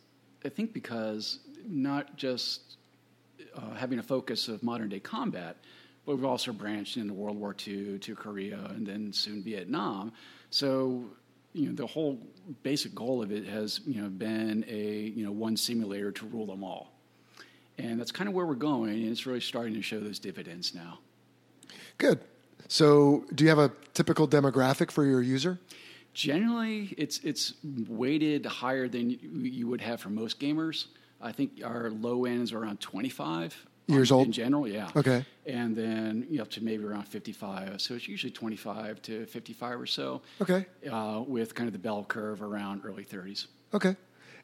[0.45, 2.77] I think, because not just
[3.57, 5.57] uh, having a focus of modern day combat,
[6.05, 10.13] but we've also branched into World War II to Korea and then soon Vietnam.
[10.51, 11.05] So,
[11.53, 12.19] you know, the whole
[12.63, 16.47] basic goal of it has, you know, been a you know one simulator to rule
[16.47, 16.93] them all,
[17.79, 20.75] and that's kind of where we're going, and it's really starting to show those dividends
[20.75, 20.99] now.
[21.99, 22.21] Good.
[22.69, 25.59] So, do you have a typical demographic for your user?
[26.13, 27.55] Generally, it's it's
[27.89, 30.87] weighted higher than you, would have for most gamers.
[31.21, 34.27] I think our low ends are around 25 Years old?
[34.27, 34.67] in general.
[34.69, 34.89] Yeah.
[34.97, 35.25] Okay.
[35.47, 37.81] And then you know, up to maybe around 55.
[37.81, 40.23] So it's usually 25 to 55 or so.
[40.41, 40.67] Okay.
[40.91, 43.47] Uh, with kind of the bell curve around early 30s.
[43.75, 43.97] Okay.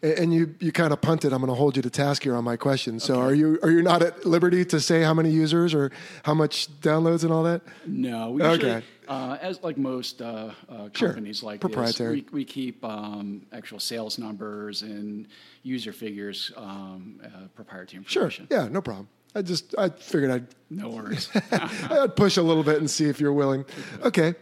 [0.03, 1.33] And you, you kind of punted.
[1.33, 3.01] I'm going to hold you to task here on my question.
[3.01, 5.91] So, are you are you not at liberty to say how many users or
[6.23, 7.63] how much downloads and all that?
[7.87, 8.87] No, we usually, Okay.
[9.09, 11.09] uh, as like most uh, uh, Sure.
[11.09, 12.21] companies like Proprietary.
[12.21, 15.29] this, we, we keep um, actual sales numbers and
[15.63, 18.31] user figures, um, uh, proprietary Sure.
[18.51, 19.09] Yeah, no problem.
[19.37, 21.29] I just I figured I'd No worries.
[21.53, 23.65] I'd push a little bit and see if you're willing.
[24.03, 24.35] Okay.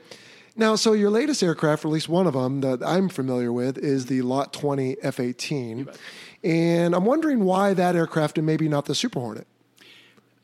[0.57, 3.77] Now, so your latest aircraft, or at least one of them that I'm familiar with,
[3.77, 5.89] is the Lot 20 F 18.
[6.45, 9.49] And I'm wondering why that aircraft and maybe not the Super Hornet.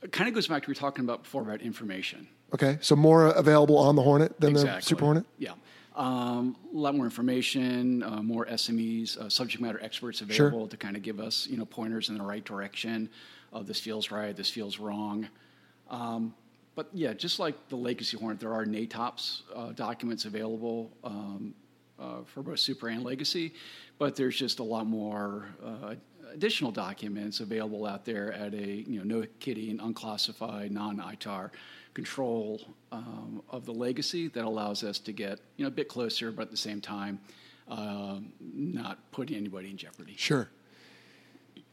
[0.02, 2.26] it kind of goes back to what we were talking about before about information.
[2.52, 2.78] Okay.
[2.80, 5.26] So more available on the Hornet than the Super Hornet?
[5.38, 5.52] Yeah.
[5.94, 10.46] Um, a lot more information, uh, more SMEs, uh, subject matter experts Sure.
[10.46, 13.10] available to kind of give us, you know, pointers in the right direction.
[13.52, 15.28] Of this feels right, this feels wrong.
[15.88, 16.34] Um,
[16.76, 21.54] but yeah, just like the Legacy Hornet, there are NATOPS uh, documents available um,
[21.98, 23.52] uh, for both Super and Legacy,
[23.98, 25.94] but there's just a lot more uh,
[26.32, 31.50] additional documents available out there at a you know no kidding, unclassified, non-ITAR
[31.92, 36.30] control um, of the Legacy that allows us to get you know a bit closer,
[36.30, 37.20] but at the same time,
[37.68, 40.14] um not putting anybody in jeopardy.
[40.16, 40.48] Sure.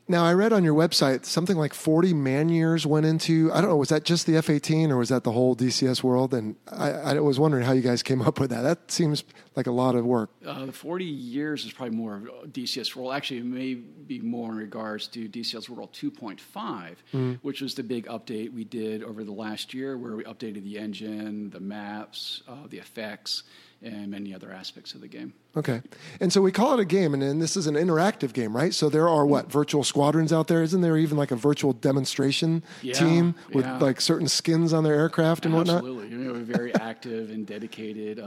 [0.09, 3.69] Now, I read on your website something like 40 man years went into, I don't
[3.69, 6.33] know, was that just the F 18 or was that the whole DCS world?
[6.33, 8.61] And I, I was wondering how you guys came up with that.
[8.61, 9.25] That seems
[9.57, 10.29] like a lot of work.
[10.45, 13.13] Uh, the 40 years is probably more of DCS World.
[13.13, 18.05] Actually, it may be more in regards to DCS World 2.5, which was the big
[18.07, 22.67] update we did over the last year, where we updated the engine, the maps, uh,
[22.69, 23.43] the effects,
[23.81, 25.33] and many other aspects of the game.
[25.55, 25.81] Okay.
[26.19, 28.73] And so we call it a game, and then this is an interactive game, right?
[28.73, 30.63] So there are what, virtual squadrons out there?
[30.63, 33.77] Isn't there even like a virtual demonstration Yeah, team with yeah.
[33.77, 35.77] like certain skins on their aircraft and whatnot?
[35.77, 36.09] Absolutely.
[36.09, 38.23] You know, a very active and dedicated uh,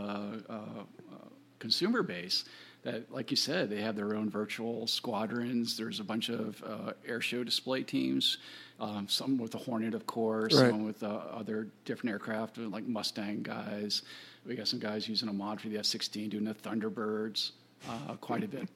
[0.49, 2.45] uh, uh, consumer base
[2.83, 5.77] that, like you said, they have their own virtual squadrons.
[5.77, 8.39] There's a bunch of uh, air show display teams,
[8.79, 10.71] um, some with the Hornet, of course, Right.
[10.71, 14.03] some with uh, other different aircraft, like Mustang guys.
[14.47, 17.53] We got some guys using a mod for the F 16, doing the Thunderbirds.
[17.89, 18.69] Uh, quite a bit.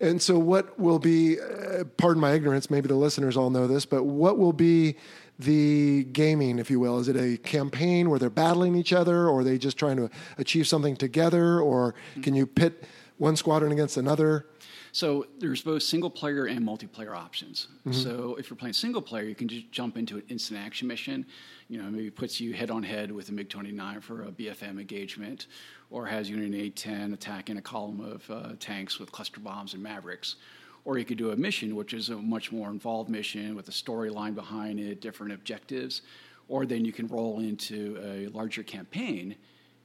[0.00, 3.84] And so, what will be, uh, pardon my ignorance, maybe the listeners all know this,
[3.84, 4.94] but what will be
[5.40, 7.00] the gaming, if you will?
[7.00, 10.08] Is it a campaign where they're battling each other, or are they just trying to
[10.38, 12.84] achieve something together, or can you pit
[13.18, 14.46] one squadron against another?
[14.92, 17.68] So there's both single player and multiplayer options.
[17.90, 21.26] So if you're playing single player, you can just jump into an instant action mission.
[21.72, 24.78] You know, maybe puts you head on head with a MiG 29 for a BFM
[24.78, 25.46] engagement,
[25.90, 29.82] or has you in A-10 attacking a column of uh, tanks with cluster bombs and
[29.82, 30.36] Mavericks.
[30.84, 33.70] Or you could do a mission, which is a much more involved mission with a
[33.70, 36.02] storyline behind it, different objectives.
[36.46, 39.34] Or then you can roll into a larger campaign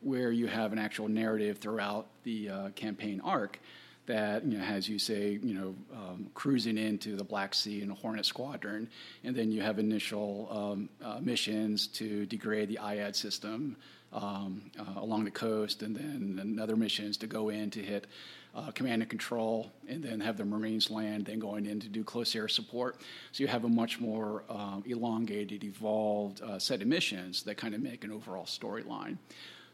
[0.01, 3.61] where you have an actual narrative throughout the uh, campaign arc
[4.07, 7.91] that you know has you say you know um, cruising into the Black Sea in
[7.91, 8.89] a Hornet squadron,
[9.23, 13.75] and then you have initial um, uh, missions to degrade the IAD system
[14.13, 18.07] um, uh, along the coast, and then another missions to go in to hit
[18.55, 22.03] uh, command and control, and then have the Marines land, then going in to do
[22.03, 22.97] close air support.
[23.31, 27.75] So you have a much more um, elongated, evolved uh, set of missions that kind
[27.75, 29.17] of make an overall storyline.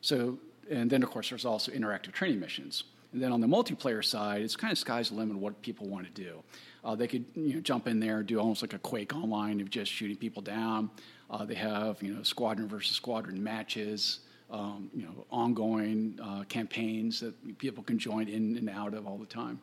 [0.01, 0.37] So,
[0.69, 2.83] and then of course there's also interactive training missions.
[3.13, 6.05] And then on the multiplayer side, it's kind of sky's the limit what people want
[6.05, 6.43] to do.
[6.83, 9.61] Uh, they could you know, jump in there, and do almost like a Quake online
[9.61, 10.89] of just shooting people down.
[11.29, 14.19] Uh, they have you know squadron versus squadron matches,
[14.51, 19.17] um, you know ongoing uh, campaigns that people can join in and out of all
[19.17, 19.61] the time.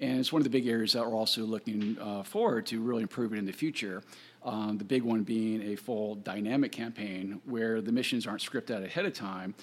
[0.00, 3.02] And it's one of the big areas that we're also looking uh, forward to really
[3.02, 4.02] improving in the future.
[4.44, 8.82] Um, the big one being a full dynamic campaign where the missions aren't scripted out
[8.82, 9.54] ahead of time,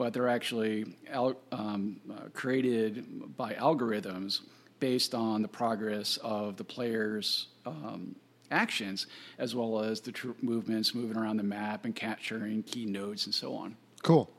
[0.00, 4.40] but they're actually al- um, uh, created by algorithms
[4.78, 8.16] based on the progress of the players' um,
[8.50, 9.08] actions,
[9.38, 13.34] as well as the troop movements moving around the map and capturing key nodes and
[13.34, 13.76] so on.
[14.02, 14.30] Cool.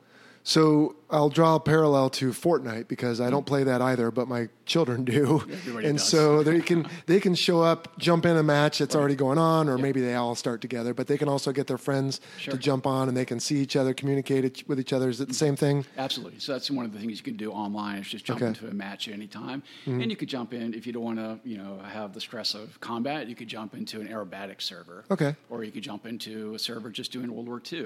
[0.43, 4.49] So I'll draw a parallel to Fortnite because I don't play that either, but my
[4.65, 5.41] children do.
[5.51, 6.08] Everybody and does.
[6.08, 9.69] so they can they can show up, jump in a match that's already going on,
[9.69, 10.93] or maybe they all start together.
[10.95, 12.54] But they can also get their friends Sure.
[12.54, 15.10] to jump on, and they can see each other, communicate with each other.
[15.10, 15.86] Is it the same thing?
[15.97, 16.39] Absolutely.
[16.39, 18.47] So that's one of the things you can do online is just jump Okay.
[18.47, 19.62] into a match at any time.
[19.86, 20.01] Mm-hmm.
[20.01, 22.56] And you could jump in if you don't want to, you know, have the stress
[22.56, 23.27] of combat.
[23.27, 25.04] You could jump into an aerobatic server.
[25.12, 25.36] Okay.
[25.49, 27.86] Or you could jump into a server just doing World War II.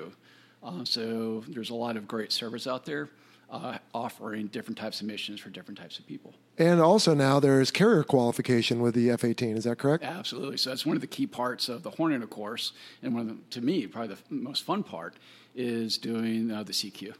[0.66, 3.10] Uh, so there's a lot of great servers out there
[3.52, 6.34] uh, offering different types of missions for different types of people.
[6.58, 9.56] And also now there's carrier qualification with the F-18.
[9.56, 10.04] Is that correct?
[10.04, 10.58] Absolutely.
[10.58, 12.74] So that's one of the key parts of the Hornet, of course,
[13.04, 15.16] and one of the, to me, probably the most fun part
[15.54, 17.14] is doing uh, the CQ.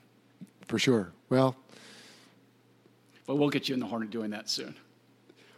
[0.68, 1.12] For sure.
[1.30, 1.56] Well,
[3.28, 4.76] But we'll get you in the Hornet doing that soon.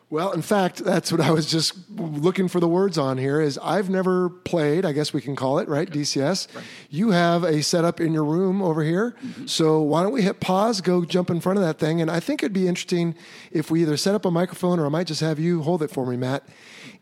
[0.09, 3.57] Well, in fact, that's what I was just looking for the words on here is
[3.61, 5.89] I've never played, I guess we can call it, right?
[5.89, 6.47] DCS.
[6.89, 9.17] You have a setup in your room over here.
[9.21, 9.47] Mm-hmm.
[9.47, 11.99] So why don't we hit pause, go jump in front of that thing?
[11.99, 13.15] And I think it'd be interesting
[13.51, 15.91] if we either set up a microphone or I might just have you hold it
[15.91, 16.47] for me, Matt.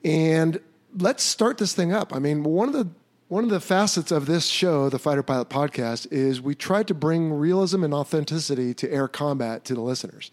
[0.04, 0.60] And
[0.98, 2.12] let's start this thing up.
[2.12, 2.90] I mean, one of the
[3.28, 6.94] One of the facets of this show, the Fighter Pilot Podcast, is we tried to
[6.94, 10.30] bring realism and authenticity to air combat to the listeners.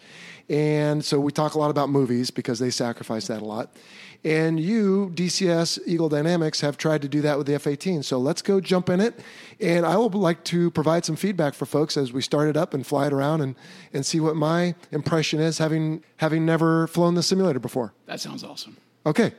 [0.48, 3.74] And so we talk a lot about movies because they sacrifice that a lot.
[4.24, 8.04] And you, DCS Eagle Dynamics, have tried to do that with the F 18.
[8.04, 9.18] So let's go jump in it.
[9.60, 12.72] And I would like to provide some feedback for folks as we start it up
[12.72, 13.56] and fly it around and,
[13.92, 17.94] and see what my impression is, having, having never flown the simulator before.
[18.06, 18.76] That sounds awesome.
[19.04, 19.32] Okay.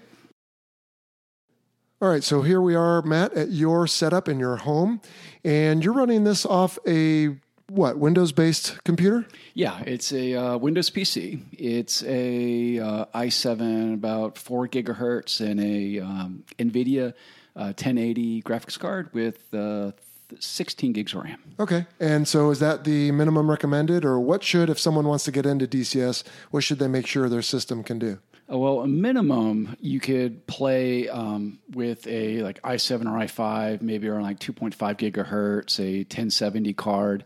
[2.02, 5.00] All right, so here we are, Matt, at your setup in your home,
[5.46, 7.38] and you're running this off a
[7.70, 9.26] what Windows-based computer?
[9.54, 11.42] Yeah, it's a uh, Windows PC.
[11.54, 17.14] It's a uh, i7 about four gigahertz and a um, NVIDIA
[17.56, 19.92] uh, 1080 graphics card with uh,
[20.40, 21.40] 16 gigs of RAM.
[21.60, 25.32] Okay, and so is that the minimum recommended, or what should if someone wants to
[25.32, 26.24] get into DCS?
[26.52, 28.20] What should they make sure their system can do?
[28.52, 34.08] Uh, well, a minimum you could play um, with a like i7 or i5, maybe
[34.08, 37.24] around like 2.5 gigahertz, a 1070 card,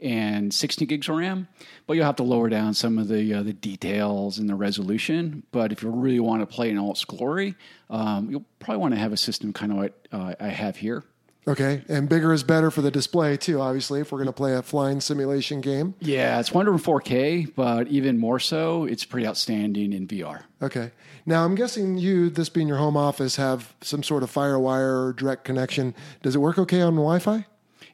[0.00, 1.48] and 16 gigs of RAM.
[1.86, 5.42] But you'll have to lower down some of the uh, the details and the resolution.
[5.52, 7.56] But if you really want to play in all its glory,
[7.90, 11.04] um, you'll probably want to have a system kind of what uh, I have here.
[11.46, 13.60] Okay, and bigger is better for the display too.
[13.60, 15.94] Obviously, if we're going to play a flying simulation game.
[16.00, 20.44] Yeah, it's Wonder 4K, but even more so, it's pretty outstanding in VR.
[20.62, 20.90] Okay,
[21.26, 25.12] now I'm guessing you, this being your home office, have some sort of FireWire or
[25.12, 25.94] direct connection.
[26.22, 27.44] Does it work okay on Wi-Fi?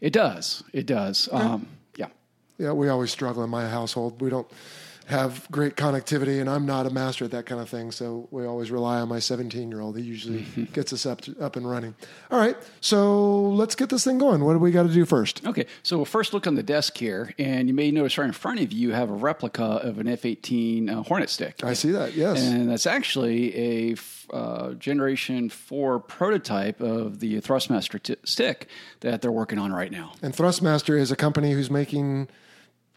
[0.00, 0.62] It does.
[0.72, 1.28] It does.
[1.28, 1.36] Okay.
[1.36, 2.06] Um, yeah.
[2.58, 4.20] Yeah, we always struggle in my household.
[4.20, 4.48] We don't
[5.10, 7.90] have great connectivity, and I'm not a master at that kind of thing.
[7.90, 9.98] So we always rely on my 17 year old.
[9.98, 10.42] He usually
[10.72, 11.94] gets us up to, up and running.
[12.30, 14.44] All right, so let's get this thing going.
[14.44, 15.44] What do we got to do first?
[15.44, 18.32] Okay, so we'll first look on the desk here, and you may notice right in
[18.32, 21.64] front of you, you have a replica of an F-18 uh, Hornet stick.
[21.64, 22.14] I see that.
[22.14, 23.96] Yes, and that's actually a
[24.32, 28.68] uh, Generation 4 prototype of the Thrustmaster t- stick
[29.00, 30.12] that they're working on right now.
[30.22, 32.28] And Thrustmaster is a company who's making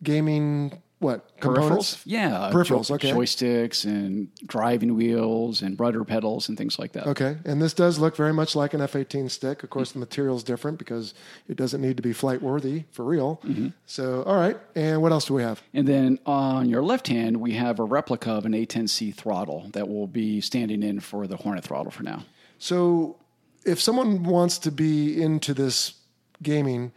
[0.03, 1.97] gaming what components?
[1.97, 2.01] Peripherals?
[2.05, 2.87] Yeah, peripherals.
[2.87, 7.05] Jo- okay, joysticks and driving wheels and rudder pedals and things like that.
[7.07, 9.63] Okay, and this does look very much like an F-18 stick.
[9.63, 11.13] Of course, the material is different because
[11.47, 13.39] it doesn't need to be flight worthy for real.
[13.43, 13.69] Mm-hmm.
[13.85, 15.61] So, all right, and what else do we have?
[15.73, 19.87] And then on your left hand, we have a replica of an A10C throttle that
[19.87, 22.23] will be standing in for the Hornet throttle for now.
[22.57, 23.17] So,
[23.65, 25.93] if someone wants to be into this
[26.41, 26.91] gaming,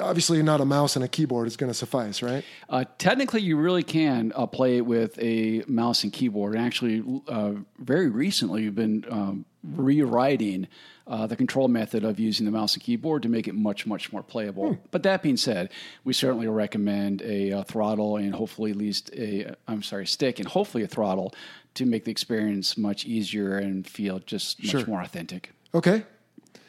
[0.00, 2.44] obviously not a mouse and a keyboard is going to suffice, right?
[2.68, 6.54] Uh, technically, you really can uh, play it with a mouse and keyboard.
[6.54, 10.68] And actually, uh, very recently, you've been um, rewriting
[11.06, 14.12] uh, the control method of using the mouse and keyboard to make it much, much
[14.12, 14.74] more playable.
[14.74, 14.80] Hmm.
[14.90, 15.70] But that being said,
[16.02, 20.48] we certainly recommend a, uh, throttle and hopefully at least a, I'm sorry, stick and
[20.48, 21.34] hopefully a throttle
[21.74, 24.86] to make the experience much easier and feel just much sure.
[24.86, 25.52] more authentic.
[25.74, 26.04] Okay.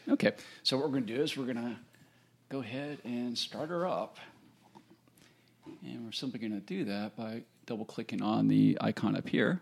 [0.10, 0.34] Okay.
[0.64, 1.76] So what we're going to do is we're going to
[2.56, 4.18] go ahead and start her up.
[5.84, 9.60] And we're simply going to do that by double clicking on the icon up here.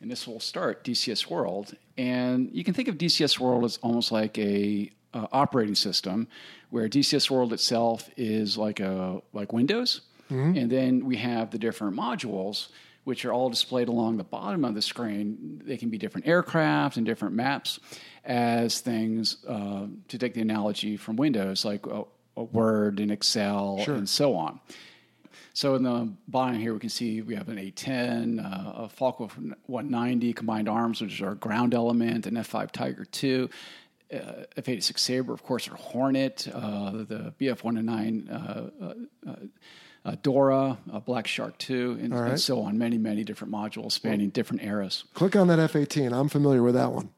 [0.00, 1.74] And this will start DCS World.
[1.98, 6.26] And you can think of DCS World as almost like a uh, operating system,
[6.70, 10.56] where DCS World itself is like a like Windows, mm-hmm.
[10.56, 12.68] and then we have the different modules,
[13.04, 15.60] which are all displayed along the bottom of the screen.
[15.66, 17.78] They can be different aircraft and different maps
[18.24, 19.44] as things.
[19.46, 23.94] Uh, to take the analogy from Windows, like uh, Word and Excel sure.
[23.94, 24.60] and so on.
[25.54, 29.26] So in the bottom here, we can see we have an A10, uh, a Falco
[29.66, 33.50] 190 combined arms, which is our ground element, an F5 Tiger 2,
[34.12, 34.16] uh,
[34.56, 39.34] F86 Sabre, of course, our Hornet, uh, the BF 109 uh, uh,
[40.04, 42.30] uh, Dora, Black Shark 2, and, right.
[42.30, 42.78] and, so on.
[42.78, 45.04] Many, many different modules spanning different eras.
[45.14, 46.12] Click on that F 18.
[46.12, 47.10] I'm familiar with that one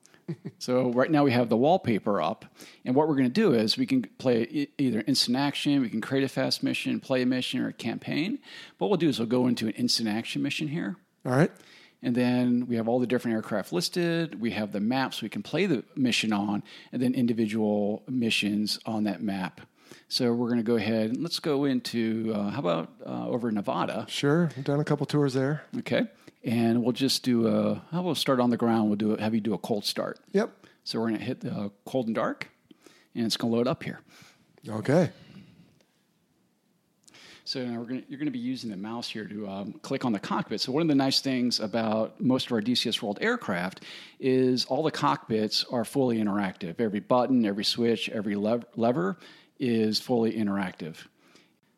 [0.59, 2.45] so right now we have the wallpaper up,
[2.85, 6.01] and what we're going to do is we can play either instant action, we can
[6.01, 8.39] create a fast mission, play a mission, or a campaign.
[8.79, 10.97] What we'll do is we'll go into an instant action mission here.
[11.27, 11.51] All right.
[12.03, 14.39] And then we have all the different aircraft listed.
[14.39, 19.05] We have the maps we can play the mission on, and then individual missions on
[19.05, 19.63] that map.
[20.09, 23.51] So we're going to go ahead and let's go into uh, how about uh, over
[23.51, 24.05] Nevada?
[24.09, 25.65] Sure, I've done a couple tours there.
[25.79, 26.03] Okay,
[26.45, 27.83] and we'll just do a.
[27.91, 28.89] How about start on the ground?
[28.89, 29.21] We'll do it.
[29.21, 30.21] Have you do a cold start?
[30.33, 30.51] Yep.
[30.85, 32.49] So we're going to hit the cold and dark,
[33.15, 34.01] and it's going to load up here.
[34.69, 35.11] Okay.
[37.47, 40.07] So now we're gonna, you're going to be using the mouse here to um, click
[40.07, 40.63] on the cockpit.
[40.63, 43.83] So one of the nice things about most of our DCS World aircraft
[44.19, 46.81] is all the cockpits are fully interactive.
[46.81, 49.19] Every button, every switch, every lev- lever
[49.59, 50.97] is fully interactive.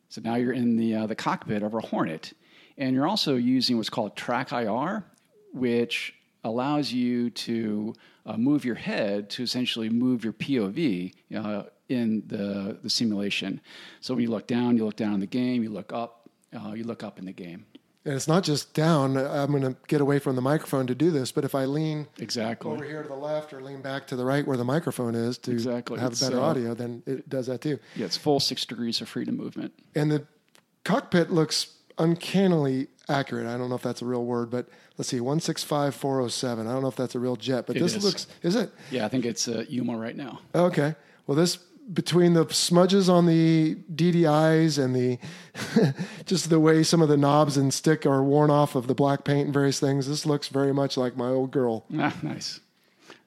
[0.08, 2.32] So now you're in the uh, the cockpit of a Hornet,
[2.78, 5.04] and you're also using what's called Track IR,
[5.52, 6.14] which
[6.44, 12.78] allows you to uh, move your head to essentially move your POV uh, in the,
[12.82, 13.60] the simulation.
[14.00, 16.72] So when you look down, you look down in the game, you look up, uh,
[16.72, 17.66] you look up in the game.
[18.04, 19.16] And it's not just down.
[19.16, 22.06] I'm going to get away from the microphone to do this, but if I lean
[22.20, 22.70] Exactly.
[22.70, 25.38] over here to the left or lean back to the right where the microphone is
[25.38, 25.98] to Exactly.
[25.98, 27.80] have It's, better uh, audio, then it does that too.
[27.96, 29.72] Yeah, it's full six degrees of freedom movement.
[29.96, 30.24] And the
[30.84, 31.66] cockpit looks
[31.98, 33.46] uncannily accurate.
[33.46, 34.68] I don't know if that's a real word, but
[34.98, 36.66] let's see, 165407.
[36.66, 38.04] I don't know if that's a real jet, but It this is.
[38.04, 38.70] looks, is it?
[38.90, 40.40] Yeah, I think it's uh, Yuma right now.
[40.54, 40.94] Okay.
[41.26, 41.56] Well, this
[41.92, 45.18] between the smudges on the DDIs and the
[46.26, 49.22] just the way some of the knobs and stick are worn off of the black
[49.22, 51.84] paint and various things, this looks very much like my old girl.
[51.98, 52.58] Ah, nice.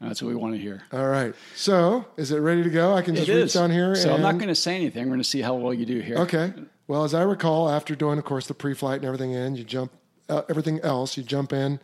[0.01, 0.81] That's what we want to hear.
[0.93, 1.33] All right.
[1.55, 2.93] So, is it ready to go?
[2.93, 3.53] I can just It reach is.
[3.53, 3.95] down here.
[3.95, 5.03] So I'm not going to say anything.
[5.05, 6.17] We're going to see how well you do here.
[6.19, 6.53] Okay.
[6.89, 9.91] Well, as I recall, after doing, of course, the pre-flight and everything in, you jump
[10.27, 11.17] uh, everything else.
[11.17, 11.79] You jump in,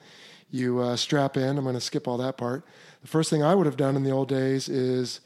[0.49, 1.59] you uh, strap in.
[1.59, 2.65] I'm going to skip all that part.
[3.03, 5.19] The first thing I would have done in the old days is,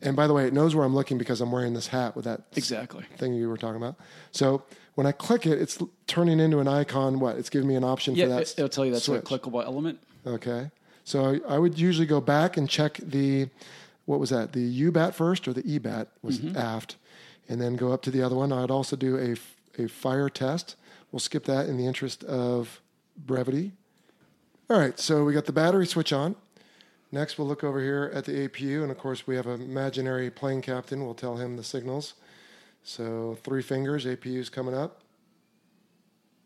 [0.00, 2.24] and by the way, it knows where I'm looking because I'm wearing this hat with
[2.24, 3.04] that Exactly.
[3.16, 3.96] thing you were talking about.
[4.30, 4.62] So
[4.94, 7.18] when I click it, it's turning into an icon.
[7.18, 7.38] What?
[7.38, 8.42] It's giving me an option Yeah, for that.
[8.42, 9.22] it, it'll tell you that's switch.
[9.22, 9.98] a clickable element.
[10.24, 10.70] Okay.
[11.02, 13.48] So I, I would usually go back and check the,
[14.04, 14.52] what was that?
[14.52, 16.56] The UBAT first or the EBAT was Mm-hmm.
[16.56, 16.94] aft,
[17.48, 18.52] and then go up to the other one.
[18.52, 20.76] I'd also do a, a fire test.
[21.10, 22.80] We'll skip that in the interest of
[23.16, 23.72] brevity.
[24.70, 24.98] All right.
[24.98, 26.36] So we got the battery switch on.
[27.14, 30.30] Next, we'll look over here at the APU, and of course, we have an imaginary
[30.30, 31.04] plane captain.
[31.04, 32.14] We'll tell him the signals.
[32.84, 35.02] So three fingers, APU's coming up.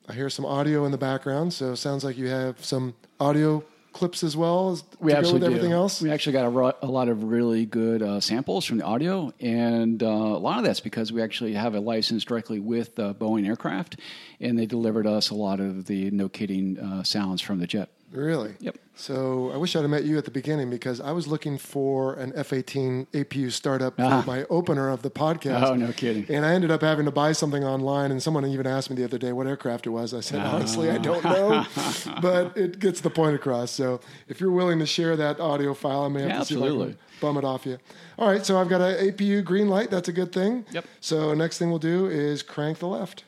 [0.08, 3.64] I hear some audio in the background, so it sounds like you have some audio
[3.96, 5.76] clips as well as We to go actually with everything do.
[5.76, 6.00] else.
[6.02, 9.32] We actually got a, ro- a lot of really good uh, samples from the audio,
[9.40, 13.14] and uh, a lot of that's because we actually have a license directly with uh,
[13.14, 13.98] Boeing Aircraft,
[14.40, 17.88] and they delivered us a lot of the no kidding uh, sounds from the jet.
[18.16, 18.54] Really?
[18.60, 18.76] Yep.
[18.98, 22.14] So I wish I'd have met you at the beginning because I was looking for
[22.14, 24.22] an F-18 APU startup Ah.
[24.22, 25.62] for my opener of the podcast.
[25.68, 26.24] Oh, no kidding.
[26.34, 29.04] And I ended up having to buy something online, and someone even asked me the
[29.04, 30.14] other day what aircraft it was.
[30.14, 31.66] I said, honestly, I don't know,
[32.22, 33.70] but it gets the point across.
[33.70, 36.54] So if you're willing to share that audio file, I may have Yeah, to see
[36.54, 37.76] if I can bum it off you.
[38.18, 39.90] All right, so I've got an APU green light.
[39.90, 40.64] That's a good thing.
[40.72, 40.86] Yep.
[41.00, 43.24] So next thing we'll do is crank the left.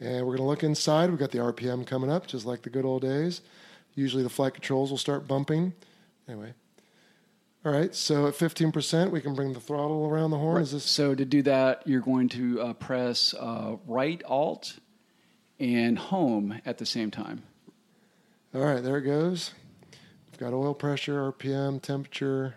[0.00, 1.08] And we're going to look inside.
[1.08, 3.40] We've got the RPM coming up, just like the good old days.
[3.94, 5.72] Usually the flight controls will start bumping.
[6.28, 6.54] Anyway.
[7.64, 10.60] All right, so at 15%, we can bring the throttle around the horn.
[10.60, 14.78] Is this So to do that, you're going to uh, press uh, right Alt
[15.58, 17.42] and Home at the same time.
[18.54, 19.52] All right, there it goes.
[20.30, 22.56] We've got oil pressure, RPM, temperature,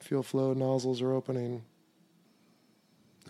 [0.00, 1.62] fuel flow, nozzles are opening.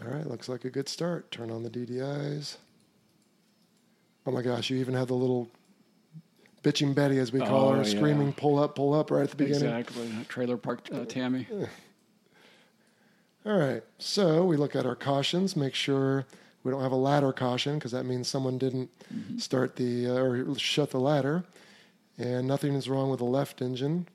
[0.00, 1.30] All right, looks like a good start.
[1.30, 2.58] Turn on the DDIs.
[4.24, 5.50] Oh my gosh, you even have the little
[6.62, 7.88] bitching Betty, as we call Oh, her, yeah.
[7.88, 9.62] screaming, pull up, pull up right at the beginning.
[9.68, 10.10] Exactly.
[10.28, 11.46] Trailer Park uh, Tammy.
[13.44, 16.26] All right, so we look at our cautions, make sure
[16.62, 18.88] we don't have a ladder caution because that means someone didn't
[19.38, 21.42] start the uh, or shut the ladder,
[22.18, 24.06] and nothing is wrong with the left engine.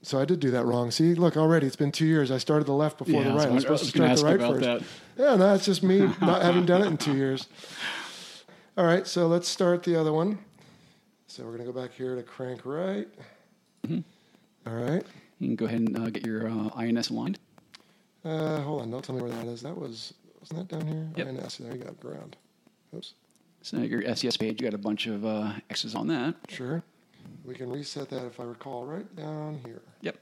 [0.00, 0.90] So I did do that wrong.
[0.90, 2.30] See, look already, it's been two years.
[2.30, 3.48] I started the left before Yeah, the right.
[3.48, 4.62] I'm supposed to start the right first.
[4.62, 4.82] about
[5.18, 7.48] Yeah, no, it's just me not having done it in two years.
[8.78, 10.38] All right, so let's start the other one.
[11.34, 13.08] So we're gonna go back here to crank right.
[13.84, 13.98] Mm-hmm.
[14.68, 15.04] All right.
[15.40, 17.40] You can go ahead and uh, get your uh, INS aligned.
[18.24, 19.60] Uh, hold on, don't tell me where that is.
[19.60, 21.08] That was wasn't that down here?
[21.16, 21.42] Yep.
[21.42, 22.36] INS, there you go, ground.
[22.94, 23.14] Oops.
[23.62, 26.36] So your FCS page, you got a bunch of uh, X's on that.
[26.50, 26.84] Sure.
[27.44, 29.82] We can reset that if I recall right down here.
[30.02, 30.16] Yep.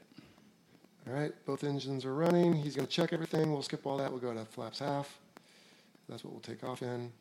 [1.05, 2.53] All right, both engines are running.
[2.53, 3.51] He's going to check everything.
[3.51, 4.09] We'll skip all that.
[4.09, 5.19] We'll go to flaps half.
[6.09, 7.11] That's what we'll take off in.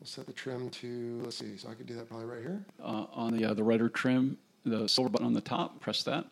[0.00, 2.64] We'll set the trim to, let's see, so I could do that probably right here.
[2.80, 6.24] Uh, on the uh, the rudder trim, the silver button on the top, press that,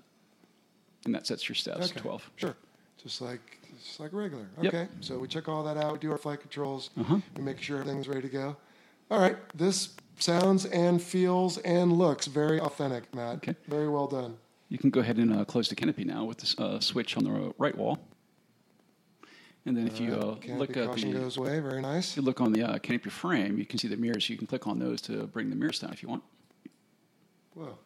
[1.04, 1.90] and that sets your steps.
[1.90, 2.00] Okay.
[2.00, 2.30] Twelve.
[2.36, 2.54] Sure.
[3.02, 4.46] Just like just like regular.
[4.62, 4.74] Yep.
[4.74, 4.88] Okay.
[5.00, 5.94] So we check all that out.
[5.94, 6.90] We do our flight controls.
[6.98, 7.18] Uh-huh.
[7.36, 8.56] We make sure everything's ready to go.
[9.10, 9.36] All right.
[9.54, 13.36] This sounds and feels and looks very authentic, Matt.
[13.36, 13.54] Okay.
[13.68, 14.36] Very well done.
[14.68, 17.24] You can go ahead and uh, close the canopy now with this uh, switch on
[17.24, 17.98] the right wall.
[19.66, 21.58] And then if you uh, look at caution the goes away.
[21.58, 22.12] Very nice.
[22.12, 24.30] if you look on the uh, canopy frame, you can see the mirrors.
[24.30, 26.22] You can click on those to bring the mirrors down if you want.
[27.54, 27.76] Whoa.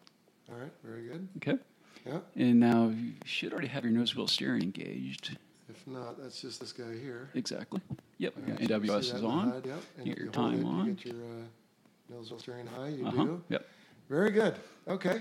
[0.50, 0.70] All right.
[0.84, 1.28] Very good.
[1.38, 1.58] Okay.
[2.06, 2.18] Yeah.
[2.36, 5.36] And now you should already have your nose wheel steering engaged.
[5.70, 7.30] If not, that's just this guy here.
[7.34, 7.80] Exactly.
[8.18, 8.34] Yep.
[8.36, 9.50] All right, yeah, so you NWS see that is on.
[9.50, 9.82] HUD, Yep.
[9.96, 10.86] And Get your you time it, on.
[10.86, 12.88] You get your uh, nose wheel steering high.
[12.88, 13.24] You Uh-huh.
[13.24, 13.42] do.
[13.48, 13.68] Yep.
[14.08, 14.54] Very good.
[14.88, 15.20] Okay.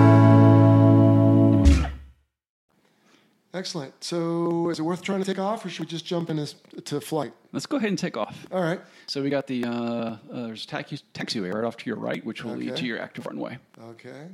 [3.53, 3.93] Excellent.
[4.01, 7.33] So, is it worth trying to take off, or should we just jump into flight?
[7.51, 8.47] Let's go ahead and take off.
[8.51, 8.79] All right.
[9.07, 12.25] So we got the uh, uh, there's a taxi, taxiway right off to your right,
[12.25, 13.57] which will lead to your active runway.
[13.89, 14.27] Okay.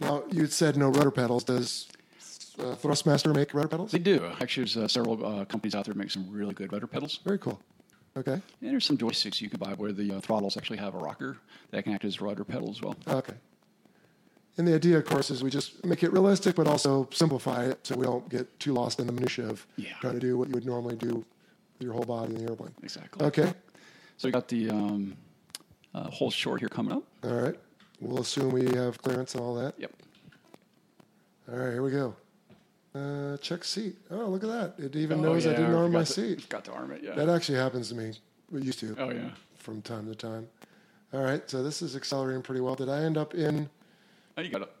[0.00, 1.44] Now you said no rudder pedals.
[1.44, 1.88] Does
[2.58, 3.92] uh, Thrustmaster make rudder pedals?
[3.92, 4.24] They do.
[4.40, 7.20] Actually, there's uh, several uh, companies out there that make some really good rudder pedals.
[7.22, 7.60] Very cool.
[8.16, 8.32] Okay.
[8.32, 11.36] And there's some joysticks you can buy where the uh, throttles actually have a rocker
[11.70, 12.96] that can act as rudder pedal as well.
[13.06, 13.34] Okay.
[14.58, 17.86] And the idea, of course, is we just make it realistic, but also simplify it
[17.86, 19.92] so we don't get too lost in the minutia of Yeah.
[20.00, 21.24] trying to do what you would normally do with
[21.80, 22.74] your whole body in the airplane.
[22.82, 23.24] Exactly.
[23.26, 23.54] Okay.
[24.18, 25.16] So we got the um,
[25.94, 27.04] uh, whole short here coming up.
[27.24, 27.54] All right.
[28.00, 29.74] We'll assume we have clearance and all that.
[29.78, 29.92] Yep.
[31.50, 31.72] All right.
[31.72, 32.14] Here we go.
[32.94, 33.96] Uh, check seat.
[34.10, 34.84] Oh, look at that.
[34.84, 36.42] It even Oh, knows I didn't arm my seat.
[36.42, 37.02] Forgot to arm it.
[37.02, 37.14] Yeah.
[37.14, 38.12] That actually happens to me.
[38.50, 38.96] We used to.
[38.98, 39.30] oh yeah.
[39.54, 40.48] from time to time.
[41.12, 42.74] All right, so this is accelerating pretty well.
[42.74, 43.68] Did I end up in?
[44.40, 44.72] Oh, you got it.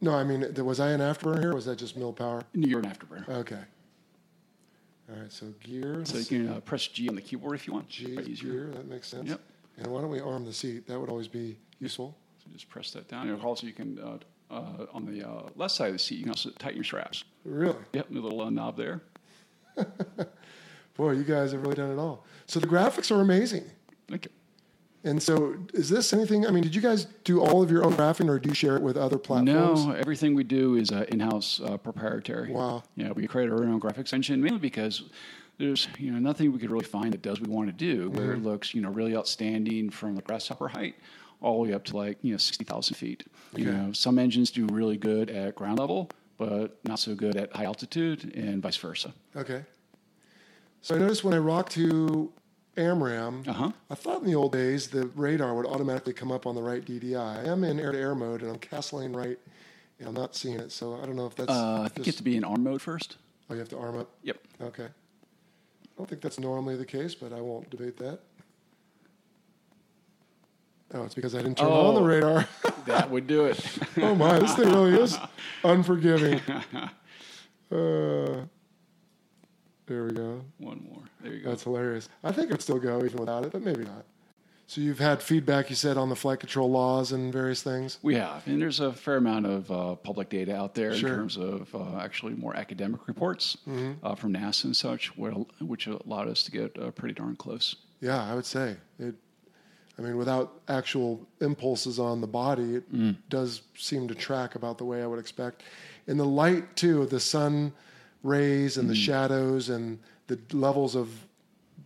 [0.00, 1.50] No, I mean, was I an afterburner here?
[1.50, 2.44] Or was that just mill power?
[2.52, 3.28] You're an afterburner.
[3.28, 3.58] Okay.
[5.10, 6.04] All right, so gear.
[6.04, 7.88] So you can uh, press G on the keyboard if you want.
[7.88, 8.70] G gear.
[8.74, 9.28] That makes sense.
[9.28, 9.40] Yep.
[9.78, 10.86] And why don't we arm the seat?
[10.86, 12.16] That would always be useful.
[12.38, 13.28] So just press that down.
[13.28, 16.24] And also you can uh, uh, on the uh, left side of the seat you
[16.24, 17.24] can also tighten your straps.
[17.44, 19.02] Really, Yep, the little uh, knob there.
[20.94, 22.24] boy, you guys have really done it all.
[22.46, 23.64] So the graphics are amazing.
[24.08, 24.30] Thank you.
[25.08, 26.46] And so, is this anything?
[26.46, 28.76] I mean, did you guys do all of your own graphing, or do you share
[28.76, 29.86] it with other platforms?
[29.86, 32.52] No, everything we do is uh, in-house uh, proprietary.
[32.52, 32.82] Wow.
[32.94, 35.04] Yeah, we create our own graphics engine mainly because
[35.58, 38.10] there's you know nothing we could really find that does what we want to do,
[38.10, 38.46] where Mm-hmm.
[38.46, 40.94] it looks you know really outstanding from the grasshopper height
[41.40, 43.24] all the way up to like you know sixty thousand feet.
[43.56, 47.50] You know, some engines do really good at ground level, but not so good at
[47.56, 49.14] high altitude, and vice versa.
[49.34, 49.64] Okay.
[50.82, 52.30] So I noticed when I rocked to
[52.78, 53.72] AMRAAM, Uh-huh.
[53.90, 56.84] I thought in the old days the radar would automatically come up on the right
[56.84, 57.16] DDI.
[57.44, 59.38] I am in air-to-air mode and I'm castling right,
[59.98, 60.70] and I'm not seeing it.
[60.72, 61.50] So I don't know if that's.
[61.50, 63.16] Uh, I think you have to be in arm mode first.
[63.50, 64.10] oh, you have to arm up.
[64.22, 64.38] Yep.
[64.62, 64.84] Okay.
[64.86, 68.20] I don't think that's normally the case, but I won't debate that.
[70.94, 72.04] Oh, it's because I didn't turn on the Oh.
[72.04, 72.48] radar.
[72.86, 73.62] That would do it.
[73.98, 75.18] oh my, this thing really is
[75.64, 76.40] unforgiving.
[77.70, 78.46] Uh,
[79.88, 80.42] there we go.
[80.58, 81.02] One more.
[81.22, 81.50] There you go.
[81.50, 82.08] That's hilarious.
[82.22, 84.04] I think it'd still go even without it, but maybe not.
[84.66, 87.98] So you've had feedback, you said, on the flight control laws and various things.
[88.02, 91.08] We have, and there's a fair amount of uh, public data out there Sure.
[91.08, 93.56] in terms of uh, actually more academic reports
[94.02, 97.76] uh, from NASA and such, which allowed us to get uh, pretty darn close.
[98.02, 99.14] Yeah, I would say it.
[99.98, 104.84] I mean, without actual impulses on the body, it does seem to track about the
[104.84, 105.62] way I would expect.
[106.06, 107.72] And the light too, the sun
[108.22, 111.10] rays and the shadows and the levels of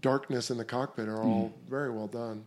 [0.01, 2.45] darkness in the cockpit are all very well done.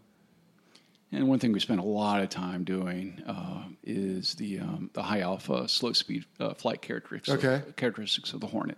[1.12, 5.04] And one thing we spent a lot of time doing uh, is the um, the
[5.04, 7.44] high alpha slow speed uh, flight characteristics.
[7.44, 7.64] Okay.
[7.78, 8.78] characteristics of the Hornet,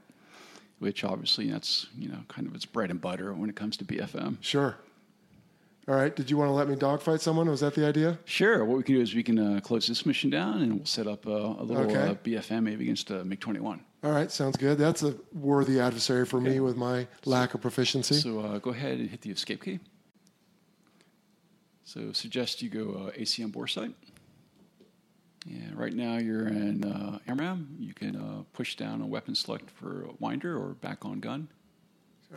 [0.80, 3.86] which obviously that's you know kind of its bread and butter when it comes to
[3.86, 4.38] BFM.
[4.42, 4.76] Sure.
[5.88, 6.14] All right.
[6.14, 7.50] Did you want to let me dogfight someone?
[7.50, 8.20] Was that the idea?
[8.26, 8.66] Sure.
[8.66, 11.08] What we can do is we can uh, close this mission down and we'll set
[11.08, 11.96] up uh, a little Okay.
[12.10, 13.82] uh, BFM maybe against uh, MiG 21.
[14.04, 14.32] All right.
[14.32, 14.78] Sounds good.
[14.78, 18.16] That's a worthy adversary for me with my lack of proficiency.
[18.16, 19.80] So uh, go ahead and hit the escape key.
[21.84, 23.96] So suggest you go uh, ACM bore site.
[25.46, 27.68] Yeah, right now you're in uh, AMRAAM.
[27.80, 31.48] You can uh, push down a weapon select for winder or back on gun.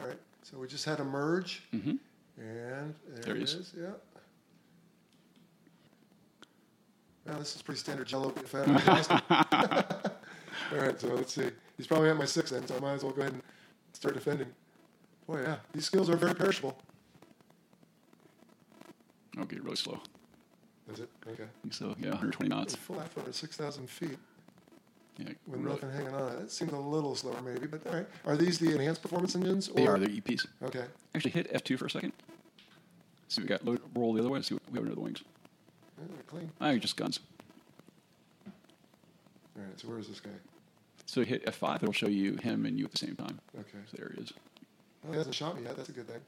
[0.00, 0.18] All right.
[0.44, 1.62] So we just had a merge.
[1.74, 1.98] Mhm.
[2.38, 3.54] And there, There it is.
[3.54, 3.72] is.
[3.76, 3.86] Yeah.
[7.26, 8.32] Well, this is pretty standard Jello.
[10.72, 11.00] All right.
[11.00, 11.50] So let's see.
[11.76, 13.42] He's probably at my sixth end, so I might as well go ahead and
[13.92, 14.48] start defending.
[15.26, 15.56] Boy, yeah.
[15.72, 16.76] These skills are very perishable.
[19.38, 20.00] I'll get really slow.
[20.92, 21.08] Is it?
[21.26, 21.44] Okay.
[21.62, 22.74] Think So yeah, 120 knots.
[22.74, 24.18] Full half over 6,000 feet.
[25.18, 26.40] Yeah, with really- nothing hanging on it.
[26.42, 28.06] It seems a little slower, maybe, but all right.
[28.24, 29.68] Are these the enhanced performance engines?
[29.68, 29.98] They or- are.
[29.98, 30.46] They're EPs.
[30.62, 30.84] Okay.
[31.14, 32.12] Actually, hit F2 for a second.
[33.28, 34.42] See, we got load, roll the other way.
[34.42, 35.22] See what we have under the wings.
[35.98, 36.50] Yeah, they're clean.
[36.60, 37.20] Oh, just guns.
[39.60, 39.80] All right.
[39.80, 40.30] So where is this guy?
[41.06, 41.82] So hit F5.
[41.82, 43.38] It'll show you him and you at the same time.
[43.58, 43.78] Okay.
[43.90, 44.32] So there he is.
[45.06, 45.76] Oh, he hasn't shot me yet.
[45.76, 46.20] That's a good thing.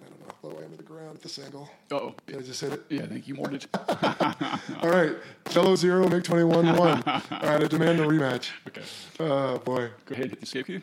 [0.00, 0.48] I don't know.
[0.60, 1.68] Low of the ground at this angle.
[1.90, 2.84] Oh, Did I just hit it?
[2.88, 3.02] yeah.
[3.02, 3.66] I think you warned it.
[4.82, 5.14] All right.
[5.46, 7.02] Fellow zero, MiG 21 one.
[7.06, 7.62] All right.
[7.62, 8.50] I demand a rematch.
[8.68, 8.82] okay.
[9.20, 9.90] Oh, boy.
[10.06, 10.30] Go ahead.
[10.30, 10.80] Hit the escape key.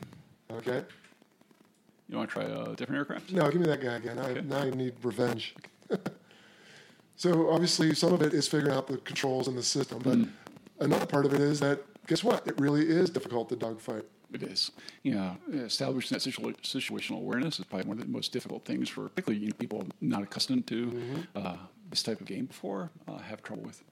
[0.52, 0.84] Okay.
[2.08, 3.32] You want to try a different aircraft?
[3.32, 4.18] No, give me that guy again.
[4.20, 5.56] I, now I need revenge.
[7.20, 10.84] so obviously, some of it is figuring out the controls in the system, but Mm-hmm.
[10.86, 12.48] another part of it is that guess what?
[12.48, 14.06] It really is difficult to dogfight.
[14.32, 14.72] It is.
[15.04, 19.10] Yeah, establishing that situa- situational awareness is probably one of the most difficult things for
[19.10, 21.02] particularly you know, people not accustomed to
[21.36, 21.58] uh,
[21.90, 23.84] this type of game before uh, have trouble with.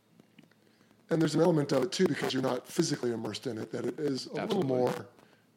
[1.10, 3.84] And there's an element of it too because you're not physically immersed in it that
[3.86, 4.56] it is a Absolutely.
[4.56, 5.06] little more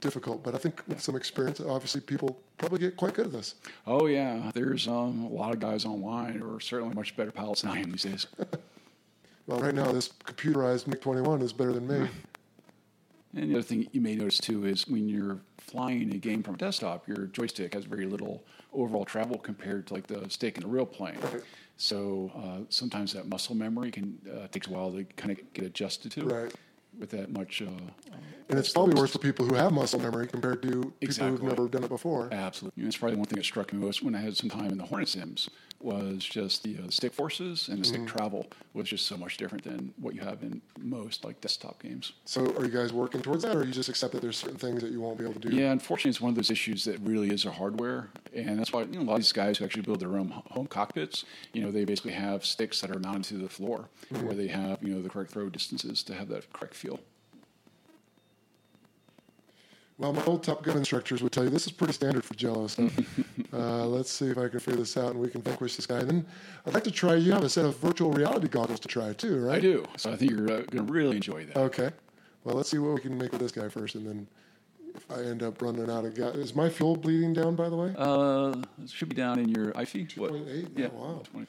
[0.00, 0.42] difficult.
[0.42, 3.54] But I think with some experience, obviously, people probably get quite good at this.
[3.86, 7.62] Oh yeah, there's um, a lot of guys online who are certainly much better pilots
[7.62, 8.26] than I am these days.
[9.46, 12.08] Well, right now, this computerized MiG 21 is better than me.
[13.36, 16.56] And the other thing you may notice too is when you're flying a game from
[16.56, 18.42] a desktop, your joystick has very little
[18.72, 21.18] overall travel compared to like the stick in the real plane.
[21.20, 21.42] Right.
[21.76, 25.64] So uh, sometimes that muscle memory can uh, takes a while to kind of get
[25.64, 26.24] adjusted to.
[26.24, 26.54] Right.
[26.98, 27.62] With that much.
[27.62, 27.70] Uh,
[28.50, 31.30] And it's probably worse for people who have muscle memory compared to people Exactly.
[31.30, 32.28] who've never done it before.
[32.32, 32.82] Absolutely.
[32.82, 34.84] That's probably one thing that struck me most when I had some time in the
[34.84, 35.48] Hornet Sims
[35.80, 39.64] was just the uh, stick forces and the stick travel was just so much different
[39.64, 42.12] than what you have in most like desktop games.
[42.26, 44.82] So, are you guys working towards that, or you just accept that there's certain things
[44.82, 45.56] that you won't be able to do?
[45.56, 48.82] Yeah, unfortunately, it's one of those issues that really is a hardware, and that's why
[48.82, 51.24] you know, a lot of these guys who actually build their own home cockpits,
[51.54, 53.88] you know, they basically have sticks that are mounted to the floor
[54.20, 57.00] where they have you know the correct throw distances to have that correct feel.
[60.00, 62.66] Well, my old Top Gun instructors would tell you this is pretty standard for Jello
[62.68, 62.90] stuff.
[63.52, 65.98] uh, let's see if I can figure this out and we can vanquish this guy.
[65.98, 66.26] And then
[66.66, 67.16] I'd like to try.
[67.16, 69.58] You have a set of virtual reality goggles to try too, right?
[69.58, 71.56] I do, so I think you're uh, going to really enjoy that.
[71.58, 71.90] Okay.
[72.44, 74.26] Well, let's see what we can make with this guy first, and then
[74.94, 77.54] if I end up running out of gas, is my fuel bleeding down?
[77.54, 80.16] By the way, Uh, it should be down in your IFE.
[80.16, 80.32] What?
[80.32, 80.78] 2.8?
[80.78, 80.88] Yeah.
[80.96, 81.22] Oh, wow.
[81.30, 81.46] 20.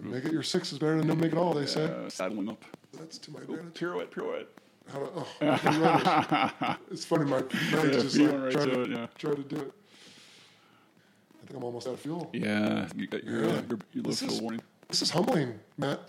[0.00, 1.54] make it your six is better than no make it all.
[1.54, 1.84] They say.
[1.86, 2.62] Uh, saddling up.
[2.98, 3.72] That's to my advantage.
[3.72, 4.46] pirouette, pirouette.
[4.92, 6.76] How do, oh, I can run it.
[6.90, 7.24] it's funny.
[7.24, 9.06] My legs just you like right try to to, it, yeah.
[9.18, 9.72] try to do it.
[11.42, 12.30] I think I'm almost out of fuel.
[12.32, 13.50] Yeah, you got your, Yeah.
[13.50, 14.62] uh, your, your low fuel is- warning.
[14.88, 16.00] This is humbling, Matt.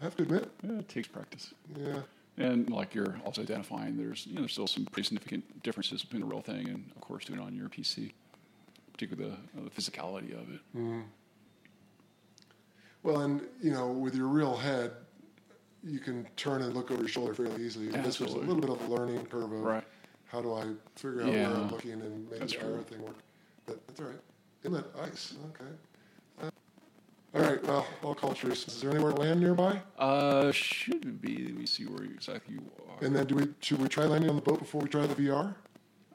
[0.00, 0.50] I have to admit.
[0.64, 1.54] Yeah, it takes practice.
[1.78, 2.00] Yeah.
[2.36, 6.20] And like you're also identifying, there's you know there's still some pretty significant differences between
[6.22, 8.10] the real thing and of course doing it on your PC,
[8.92, 10.60] particularly the, uh, the physicality of it.
[13.04, 14.90] Well, and you know, with your real head,
[15.84, 17.88] you can turn and look over your shoulder fairly easily.
[17.92, 19.84] And This was a little bit of a learning curve of Right.
[20.26, 20.64] how do I
[20.96, 22.82] figure out where I'm looking and make That's the true.
[22.88, 23.16] thing work.
[23.66, 24.20] But that's all right.
[24.64, 25.34] Inlet ice.
[25.50, 25.70] Okay.
[26.42, 26.50] Uh,
[27.34, 27.62] all right.
[27.64, 28.66] Well, all cultures.
[28.66, 29.80] Is there anywhere to land nearby?
[29.98, 31.44] Uh, should be.
[31.46, 33.04] Let me see where exactly you are.
[33.04, 35.14] And then, do we should we try landing on the boat before we try the
[35.14, 35.54] VR?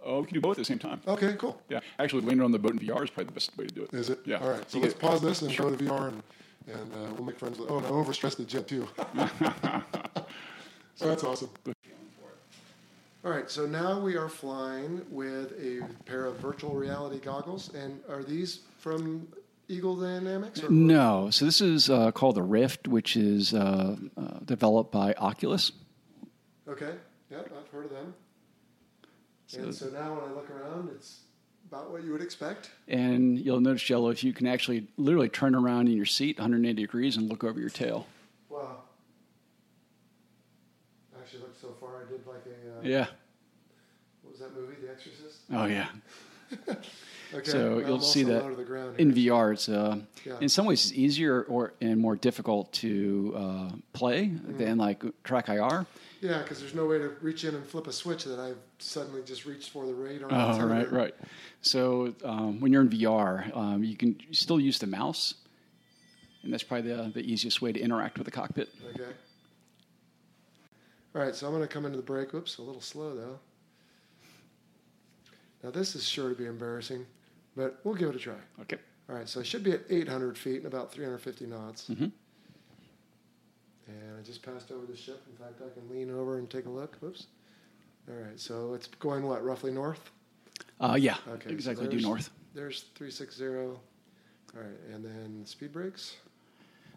[0.03, 1.01] oh, we can do both at the same time.
[1.07, 1.35] Okay.
[1.37, 1.61] Cool.
[1.69, 3.83] Yeah, actually, landing on the boat in VR is probably the best way to do
[3.83, 3.93] it.
[3.93, 4.19] Is it?
[4.25, 4.37] Yeah.
[4.37, 4.71] All right.
[4.71, 6.23] So let's pause this and go to VR and
[6.67, 7.69] and uh, we'll make friends with.
[7.69, 8.87] Oh, no, overstressed the jet too.
[10.95, 11.49] so that's awesome.
[13.25, 17.99] All right, so now we are flying with a pair of virtual reality goggles, and
[18.09, 19.27] are these from
[19.67, 20.63] Eagle Dynamics?
[20.63, 25.13] Or No, so this is uh, called the Rift, which is uh, uh, developed by
[25.15, 25.73] Oculus.
[26.67, 26.93] Okay,
[27.29, 28.13] yep, I've heard of them.
[29.47, 31.19] So- and so now when I look around, it's
[31.71, 32.71] about what you would expect.
[32.87, 36.81] And you'll notice, Jello, if you can actually literally turn around in your seat 180
[36.81, 38.07] degrees and look over your tail.
[38.49, 38.77] Wow.
[41.19, 43.07] Actually, look, so far I did like a, uh, Yeah.
[44.23, 45.41] what was that movie, The Exorcist?
[45.51, 45.89] Oh, yeah.
[47.31, 48.43] Okay, So you'll see that
[48.97, 49.13] in.
[49.13, 50.33] VR, it's uh, Yeah.
[50.39, 54.57] in some ways it's easier or and more difficult to uh, play Mm-hmm.
[54.57, 55.85] than like Track IR.
[56.21, 59.21] Yeah, because there's no way to reach in and flip a switch that I've suddenly
[59.23, 60.27] just reached for the radar.
[60.31, 61.15] Oh, right, right.
[61.61, 65.35] So um, when you're in VR, um, you can still use the mouse,
[66.43, 68.69] and that's probably the, the easiest way to interact with the cockpit.
[68.95, 69.11] Okay.
[71.15, 72.33] All right, so I'm going to come into the brake.
[72.33, 73.39] Whoops, a little slow though.
[75.63, 77.05] Now this is sure to be embarrassing,
[77.55, 78.35] but we'll give it a try.
[78.61, 78.77] Okay.
[79.09, 81.89] All right, so I should be at 800 feet and about 350 knots.
[81.89, 82.11] Mhm.
[83.89, 85.21] And I just passed over the ship.
[85.29, 86.95] In fact, I can lean over and take a look.
[87.01, 87.27] Whoops.
[88.09, 90.11] All right, so it's going what, roughly north?
[90.79, 92.29] Uh, yeah, Okay, so exactly due there's- north.
[92.53, 93.45] There's 360.
[93.45, 93.75] All
[94.55, 96.15] right, and then speed brakes.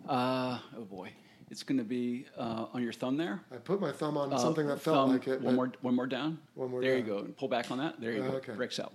[0.08, 1.12] Uh, oh boy.
[1.50, 3.42] It's going to be uh, on your thumb there.
[3.52, 5.42] I put my thumb on Uh, something that felt like it.
[5.42, 6.38] One more, one more down.
[6.54, 7.06] One more There down.
[7.06, 7.18] you go.
[7.18, 8.00] And pull back on that.
[8.00, 8.36] There you Oh, go.
[8.38, 8.54] okay.
[8.54, 8.94] Brakes out.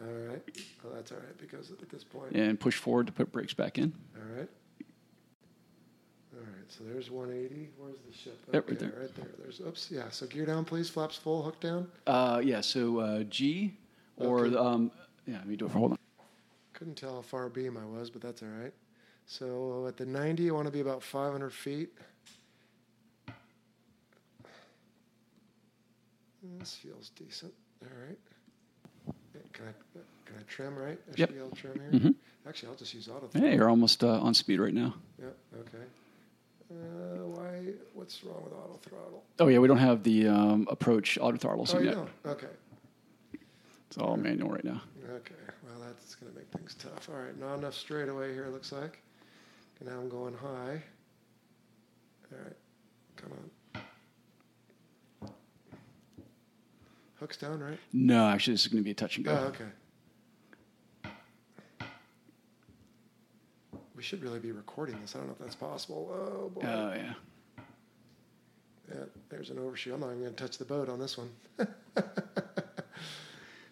[0.00, 0.42] All right.
[0.86, 2.32] Oh, that's all right because at this point.
[2.34, 3.92] And push forward to put brakes back in.
[4.16, 4.48] All right.
[6.64, 6.72] Right.
[6.72, 7.68] So there's 180.
[7.78, 8.38] Where's the ship?
[8.52, 8.92] Yep, right there.
[9.00, 9.26] Right there.
[9.38, 9.60] There's.
[9.60, 9.90] Oops.
[9.90, 10.08] Yeah.
[10.10, 10.88] So gear down, please.
[10.88, 11.42] Flaps full.
[11.42, 11.88] Hook down.
[12.06, 12.60] Uh, yeah.
[12.60, 13.76] So uh, G
[14.16, 14.56] or Okay.
[14.56, 14.90] um,
[15.26, 15.38] yeah.
[15.38, 15.98] Let me do it for hold on.
[16.72, 18.72] Couldn't tell how far beam I was, but that's all right.
[19.26, 21.90] So at the 90, I want to be about 500 feet.
[26.58, 27.52] This feels decent.
[27.82, 28.18] All right.
[29.52, 29.72] Can I
[30.26, 30.98] can I trim right?
[31.08, 31.28] I Yep.
[31.28, 32.00] should be able to trim here.
[32.00, 32.14] Mhm.
[32.46, 33.28] Actually, I'll just use auto.
[33.32, 34.94] Hey, you're almost uh, on speed right now.
[35.18, 35.26] Yeah.
[35.58, 35.84] Okay.
[36.70, 36.74] Uh,
[37.26, 37.72] why?
[37.92, 39.24] What's wrong with auto throttle?
[39.38, 41.94] Oh yeah, we don't have the um, approach auto throttle Oh, yet.
[41.94, 42.08] don't.
[42.26, 42.46] Okay.
[43.88, 44.82] It's all manual right now.
[45.08, 45.34] Okay.
[45.62, 47.08] Well, that's going to make things tough.
[47.08, 47.38] All right.
[47.38, 48.48] Not enough straightaway here.
[48.48, 49.00] Looks like.
[49.80, 50.82] And now I'm going high.
[52.32, 52.56] All right.
[53.16, 53.82] Come on.
[57.20, 57.78] Hooks down, right?
[57.92, 59.32] No, actually, this is going to be a touch and go.
[59.32, 59.64] Oh, okay.
[63.96, 65.14] We should really be recording this.
[65.14, 66.10] I don't know if that's possible.
[66.12, 66.62] Oh boy.
[66.64, 67.12] Oh yeah.
[68.92, 69.94] yeah, there's an overshoot.
[69.94, 71.30] I'm not even going to touch the boat on this one.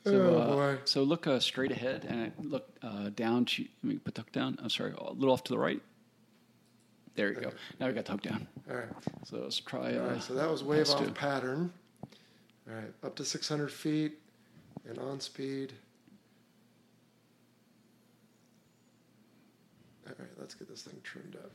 [0.04, 0.78] So, oh uh, boy.
[0.84, 3.44] So look uh, straight ahead and look uh, down.
[3.44, 4.58] To, let me put the hook down.
[4.60, 5.80] I'm sorry, a little off to the right.
[7.14, 7.52] There you go.
[7.78, 8.48] Now we got the hook down.
[8.68, 8.88] All right.
[9.24, 9.96] So let's try.
[9.96, 11.12] All Uh, right, so that was wave off two.
[11.12, 11.72] pattern.
[12.68, 14.18] All right, up to 600 feet
[14.88, 15.72] and on speed.
[20.08, 21.52] All right, let's get this thing trimmed up.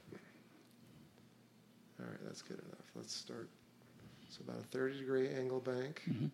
[1.99, 2.85] All right, that's good enough.
[2.95, 3.49] Let's start.
[4.29, 6.01] So about a 30 degree angle bank.
[6.09, 6.31] Mhm.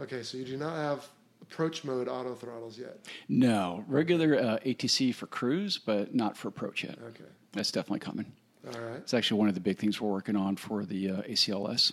[0.00, 1.06] Okay, so you do not have
[1.42, 2.98] approach mode auto throttles yet.
[3.28, 6.98] No, regular uh, ATC for cruise, but not for approach yet.
[7.08, 8.32] Okay, That's definitely coming.
[8.66, 8.96] all right.
[8.96, 11.92] It's actually one of the big things we're working on for the uh, ACLS.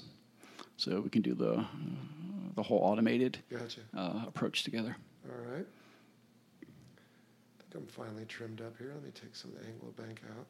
[0.78, 1.66] So we can do the uh,
[2.56, 3.82] the whole automated Gotcha.
[3.96, 4.96] uh, approach together.
[5.30, 5.68] All right.
[7.78, 8.92] I'm finally trimmed up here.
[8.94, 10.46] Let me take some of the angle bank out.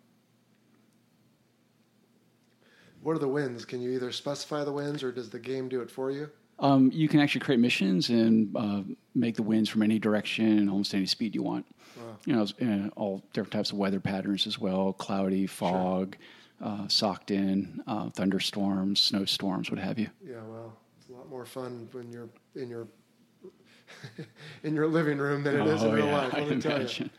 [3.02, 3.66] What are the wins?
[3.66, 6.30] Can you either specify the wins or does the game do it for you?
[6.60, 8.82] Um, you can actually create missions and uh,
[9.14, 11.66] make the winds from any direction and almost any speed you want.
[11.98, 12.18] Wow.
[12.26, 16.18] You know, uh, all different types of weather patterns as well: cloudy, fog,
[16.62, 20.10] uh, socked in, uh, thunderstorms, snowstorms, what have you.
[20.26, 22.88] Yeah, well, it's a lot more fun when you're in your
[24.64, 26.34] in your living room than it is in Oh, real yeah, life.
[26.34, 27.10] I Let me tell you.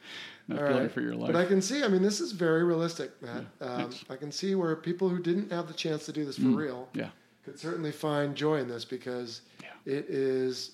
[0.49, 0.91] No All right.
[0.91, 1.27] for your life.
[1.33, 3.45] But I can see, I mean, this is very realistic, Matt.
[3.61, 3.91] Um.
[4.09, 6.89] I can see where people who didn't have the chance to do this for real
[6.95, 7.11] yeah.
[7.45, 9.69] could certainly find joy in this because Yeah.
[9.85, 10.71] it is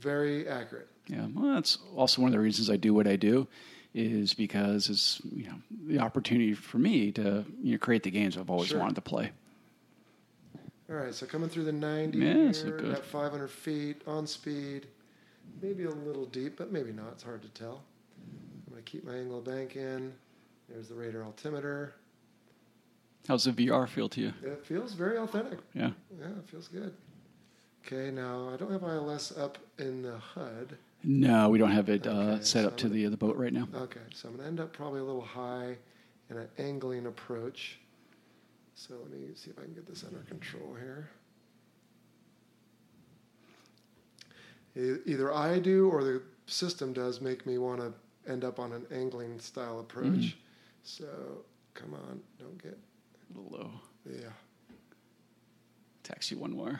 [0.00, 0.88] very accurate.
[1.06, 3.46] Yeah, well, that's also one of the reasons I do what I do,
[3.94, 5.54] is because it's you know
[5.86, 8.80] the opportunity for me to you know create the games I've always Sure.
[8.80, 9.30] wanted to play.
[10.90, 12.94] All right, so coming through the 90 Yeah, so here, good.
[12.96, 14.86] at 500 feet on speed,
[15.62, 17.12] maybe a little deep, but maybe not.
[17.12, 17.82] It's hard to tell.
[18.66, 20.12] I'm going to keep my angle bank in.
[20.68, 21.94] There's the radar altimeter.
[23.28, 24.32] How's the VR feel to you?
[24.42, 25.58] It feels very authentic.
[25.72, 25.90] Yeah.
[26.18, 26.92] Yeah, it feels good.
[27.86, 30.76] Okay, now I don't have ILS up in the HUD.
[31.02, 33.52] No, we don't have it uh, set so up to I'm the the boat right
[33.52, 33.68] now.
[33.74, 35.76] Okay, so I'm going to end up probably a little high
[36.30, 37.78] in an angling approach.
[38.74, 41.10] So let me see if I can get this under control here.
[44.76, 47.92] Either I do or the system does make me want to
[48.30, 50.04] end up on an angling style approach.
[50.06, 50.38] Mm-hmm.
[50.82, 51.06] So
[51.74, 52.76] come on, don't get,
[53.34, 53.70] A little low.
[54.10, 54.28] yeah.
[56.02, 56.78] Tax you one more.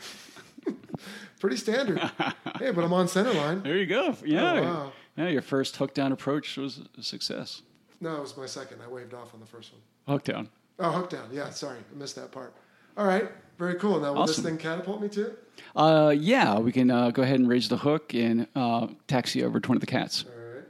[1.41, 1.99] Pretty standard.
[2.59, 3.63] hey, but I'm on center line.
[3.63, 4.15] There you go.
[4.25, 4.53] Yeah.
[4.53, 4.93] Oh, wow.
[5.17, 7.63] Yeah, your first hook down approach was a success.
[8.01, 8.81] No, it was my second.
[8.85, 9.81] I waved off on the first one.
[10.15, 10.51] Hook down.
[10.79, 11.29] Oh, hook down.
[11.33, 11.79] Yeah, sorry.
[11.79, 12.55] I missed that part.
[12.97, 13.29] All right,
[13.59, 14.01] very cool.
[14.01, 15.35] Now, will this thing catapult me too?
[15.75, 19.59] Uh, yeah, we can uh, go ahead and raise the hook and uh, taxi over
[19.61, 20.25] to one of the cats.
[20.27, 20.65] All right.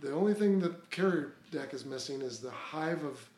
[0.00, 3.28] The- only thing the carrier deck is missing is the hive of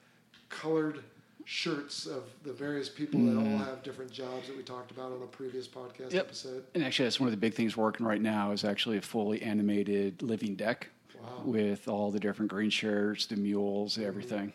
[0.48, 1.00] colored
[1.44, 5.20] shirts of the various people that all have different jobs that we talked about on
[5.22, 6.26] a previous podcast Yep.
[6.26, 6.64] episode.
[6.74, 9.42] And actually, that's one of the big things working right now is actually a fully
[9.42, 10.88] animated living deck
[11.20, 11.42] Wow.
[11.44, 14.52] with all the different green shirts, the mules, everything.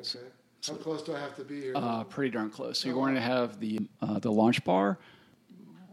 [0.00, 0.26] Okay.
[0.66, 1.72] How close do I have to be here?
[1.74, 2.78] Uh, pretty darn close.
[2.78, 4.98] So you're going to have the uh, the launch bar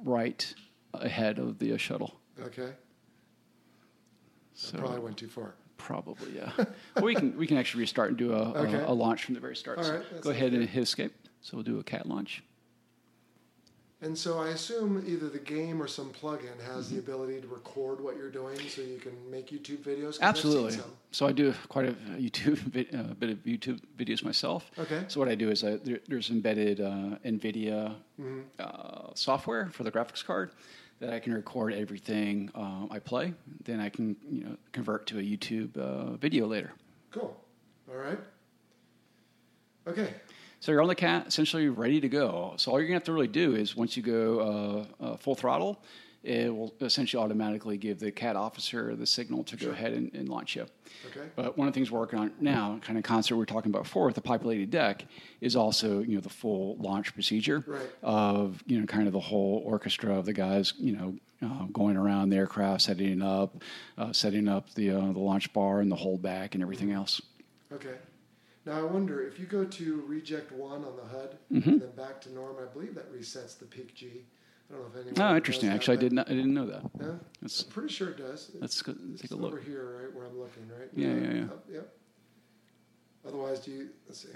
[0.03, 0.53] right
[0.93, 2.19] ahead of the uh, shuttle.
[2.41, 2.71] okay.
[4.53, 5.53] So I probably went too far.
[5.77, 6.51] probably yeah.
[6.95, 8.73] well, we can we can actually restart and do a, Okay.
[8.77, 9.77] a, a launch from the very start.
[9.77, 11.13] All So go ahead and hit escape.
[11.41, 12.43] So we'll do a cat launch.
[13.99, 17.99] And so I assume either the game or some plugin has the ability to record
[17.99, 20.19] what you're doing, so you can make YouTube videos.
[20.21, 20.77] Absolutely.
[21.09, 24.69] So I do quite a YouTube vid, uh, bit of YouTube videos myself.
[24.77, 25.03] Okay.
[25.07, 28.39] So what I do is I, there, there's embedded uh, NVIDIA Mm-hmm.
[28.59, 30.49] uh, software for the graphics card
[30.99, 33.33] that I can record everything um, I play.
[33.63, 36.71] Then I can you know convert to a YouTube uh, video later.
[37.11, 37.35] Cool.
[37.89, 38.19] All right.
[39.87, 40.13] Okay.
[40.59, 42.53] So you're on the cat, essentially ready to go.
[42.57, 45.35] So all you're gonna have to really do is once you go uh, uh, full
[45.35, 45.81] throttle,
[46.23, 50.27] it will essentially automatically give the cat officer the signal to go ahead and, and
[50.27, 50.65] launch you.
[51.05, 51.27] Okay.
[51.35, 53.71] But one of the things we're working on now, kind of concept we are talking
[53.71, 55.05] about before with the populated deck,
[55.41, 57.89] is also you know the full launch procedure Right.
[58.01, 61.95] of you know kind of the whole orchestra of the guys you know uh, going
[61.95, 63.61] around the aircraft, setting up,
[63.97, 67.21] uh, setting up the uh, the launch bar and the holdback and everything else.
[67.71, 67.93] Okay.
[68.67, 71.69] Now I wonder if you go to reject one on the HUD Mm-hmm.
[71.69, 72.57] and then back to norm.
[72.61, 74.25] I believe that resets the peak G.
[74.69, 75.31] I don't know if anyone.
[75.33, 75.69] Oh, interesting.
[75.69, 76.29] that, Actually, I did not.
[76.29, 76.81] I didn't know that.
[76.99, 77.07] Yeah,
[77.41, 78.51] That's I'm pretty sure it does.
[78.59, 80.89] let's go, It's take a look over here, right where I'm looking, right?
[80.93, 81.43] Yeah, yeah, yeah.
[81.45, 81.93] Up, yep.
[83.25, 83.87] Otherwise, do you?
[84.07, 84.29] Let's see.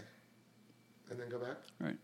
[1.10, 1.58] And then go back.
[1.82, 1.98] Right.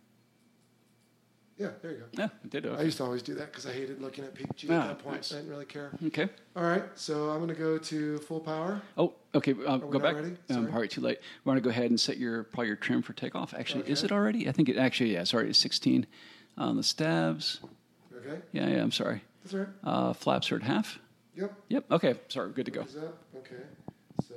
[1.57, 2.03] Yeah, there you go.
[2.13, 2.67] Yeah, I did.
[2.67, 4.87] I used to always do that because I hated looking at peak G Ah, at
[4.89, 5.15] that point.
[5.17, 5.31] nice.
[5.31, 5.91] I didn't really care.
[6.07, 6.29] okay.
[6.55, 8.79] All right, so I'm going to go to full power.
[8.95, 9.53] Oh, okay.
[9.53, 10.15] Uh, we go not back.
[10.15, 10.27] ready?
[10.27, 10.65] Um, Sorry.
[10.67, 11.19] probably too late.
[11.43, 13.53] We want to go ahead and set your probably your trim for takeoff.
[13.55, 14.47] Actually, is it already?
[14.47, 15.13] I think it actually.
[15.13, 16.05] Yeah, sorry, it's 16
[16.59, 17.59] on the stabs.
[18.15, 18.81] Okay, Yeah, yeah.
[18.83, 19.21] I'm sorry.
[19.43, 19.69] that's all right.
[19.83, 20.99] Uh, flaps are at half.
[21.35, 21.53] Yep.
[21.69, 21.91] Yep.
[21.91, 22.15] Okay.
[22.29, 22.51] Sorry.
[22.51, 22.81] Good to go.
[22.81, 23.17] Is up.
[23.35, 23.63] Okay.
[24.27, 24.35] So,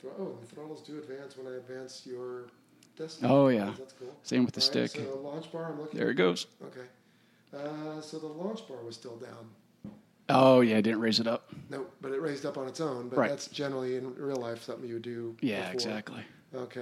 [0.00, 2.46] thro- oh, the throttles do advance when I advance your
[3.22, 3.72] Oh, yeah.
[3.78, 4.16] That's cool.
[4.22, 5.04] Same with the All right, stick.
[5.06, 5.98] So launch bar, I'm looking.
[5.98, 6.46] There it goes.
[6.64, 6.86] Okay.
[7.56, 9.50] Uh, so the launch bar was still down.
[10.30, 11.50] Oh yeah, I didn't raise it up.
[11.70, 13.08] Nope, but it raised up on its own.
[13.08, 13.30] But Right.
[13.30, 15.34] that's generally in real life something you would do.
[15.40, 15.72] Yeah, before.
[15.72, 16.22] exactly.
[16.54, 16.80] Okay.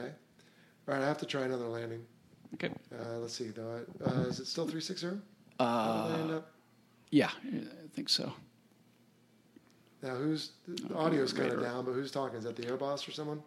[0.89, 2.05] All right, I have to try another landing.
[2.55, 2.71] Okay.
[2.93, 3.83] Uh, let's see though.
[4.05, 5.21] Uh, is it still three six zero?
[5.61, 6.41] Uh,
[7.11, 8.33] yeah, I think so.
[10.03, 12.39] Now who's the audio's kind of down, but who's talking?
[12.39, 13.43] Is that the air boss or someone?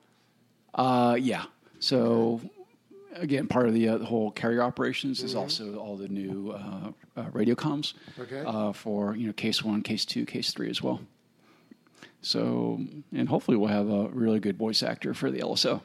[0.74, 1.45] Uh, yeah.
[1.80, 2.39] So
[3.14, 6.91] again, part of the, uh, the whole carrier operations is also all the new uh,
[7.18, 8.43] uh, radio comms Okay.
[8.45, 11.01] uh, for you know case one, case two, case three as well.
[12.22, 12.80] So
[13.14, 15.82] and hopefully we'll have a really good voice actor for the LSO.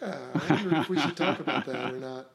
[0.00, 2.26] Yeah, I wonder if we should talk about that or not.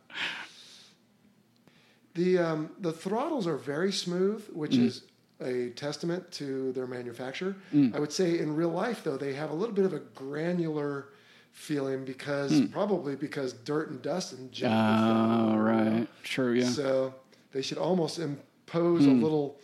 [2.14, 4.86] The um, the throttles are very smooth, which Mm.
[4.86, 5.04] is
[5.42, 7.56] a testament to their manufacturer.
[7.74, 7.94] Mm.
[7.96, 11.10] I would say in real life though they have a little bit of a granular
[11.56, 12.66] feeling because hmm.
[12.68, 14.74] probably because dirt and dust and junk.
[14.76, 15.60] Ah, oh, down.
[15.60, 16.08] right.
[16.24, 16.68] Sure, yeah.
[16.68, 17.16] So
[17.54, 19.24] they should almost impose a hmm.
[19.24, 19.60] little.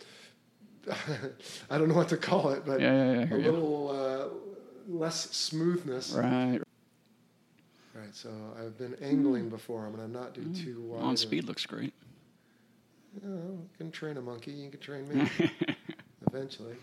[1.70, 5.30] I don't know what to call it, but Yeah, yeah, yeah, a little uh, less
[5.30, 6.12] smoothness.
[6.12, 6.60] Right.
[7.94, 9.50] Right, so I've been angling hmm.
[9.50, 9.86] before.
[9.86, 11.02] I'm going to not do too wide.
[11.02, 11.92] On speed looks great.
[13.22, 14.52] You, know, you can train a monkey.
[14.52, 15.30] You can train me
[16.26, 16.74] eventually.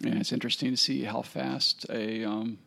[0.00, 2.58] Yeah, it's interesting to see how fast a um,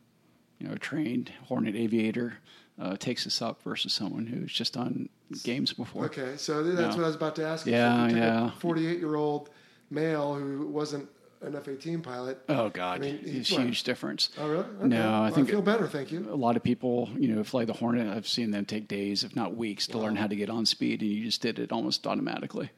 [0.58, 2.38] you know a trained Hornet aviator
[2.80, 5.08] uh, takes this up versus someone who's just done
[5.42, 6.04] games before.
[6.06, 6.88] Okay, so that's Yeah.
[6.96, 7.66] what I was about to ask.
[7.66, 7.72] you.
[7.72, 8.50] Yeah, so yeah.
[8.58, 9.50] 48 year old
[9.90, 11.08] male who wasn't
[11.42, 12.38] an F 18 pilot.
[12.48, 13.62] Oh God, I mean, it's what?
[13.62, 14.30] huge difference.
[14.38, 14.64] Oh, really?
[14.64, 14.86] Okay.
[14.88, 15.86] No, I Well, think- I feel better.
[15.86, 16.26] Thank you.
[16.32, 18.06] A lot of people, you know, fly the Hornet.
[18.08, 21.02] I've seen them take days, if not weeks, to learn how to get on speed,
[21.02, 22.70] and you just did it almost automatically.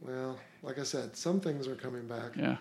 [0.00, 2.36] Well, like I said, some things are coming back.
[2.36, 2.56] Yeah.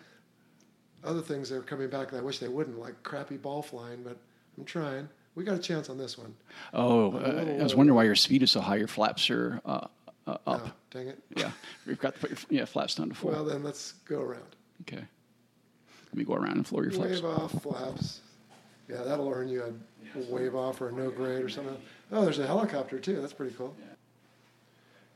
[1.04, 4.04] Other things that are coming back that I wish they wouldn't, like crappy ball flying,
[4.04, 4.18] but
[4.58, 5.08] I'm trying.
[5.36, 6.36] We got a chance on this one.
[6.74, 8.78] Oh, uh, I was wondering why your speed is so high.
[8.78, 9.88] Your flaps are uh,
[10.26, 10.40] uh, up.
[10.48, 11.20] Oh, dang it.
[11.36, 11.52] Yeah,
[11.86, 13.32] we've got to put your yeah flaps down to full.
[13.32, 14.56] Well, then let's go around.
[14.82, 15.04] okay.
[16.08, 17.22] Let me go around and floor your flaps.
[17.22, 18.22] Wave off flaps.
[18.90, 19.64] Yeah, that'll earn you
[20.16, 21.78] a wave off or a no grade or something.
[22.12, 23.20] Oh, there's a helicopter too.
[23.22, 23.76] That's pretty cool.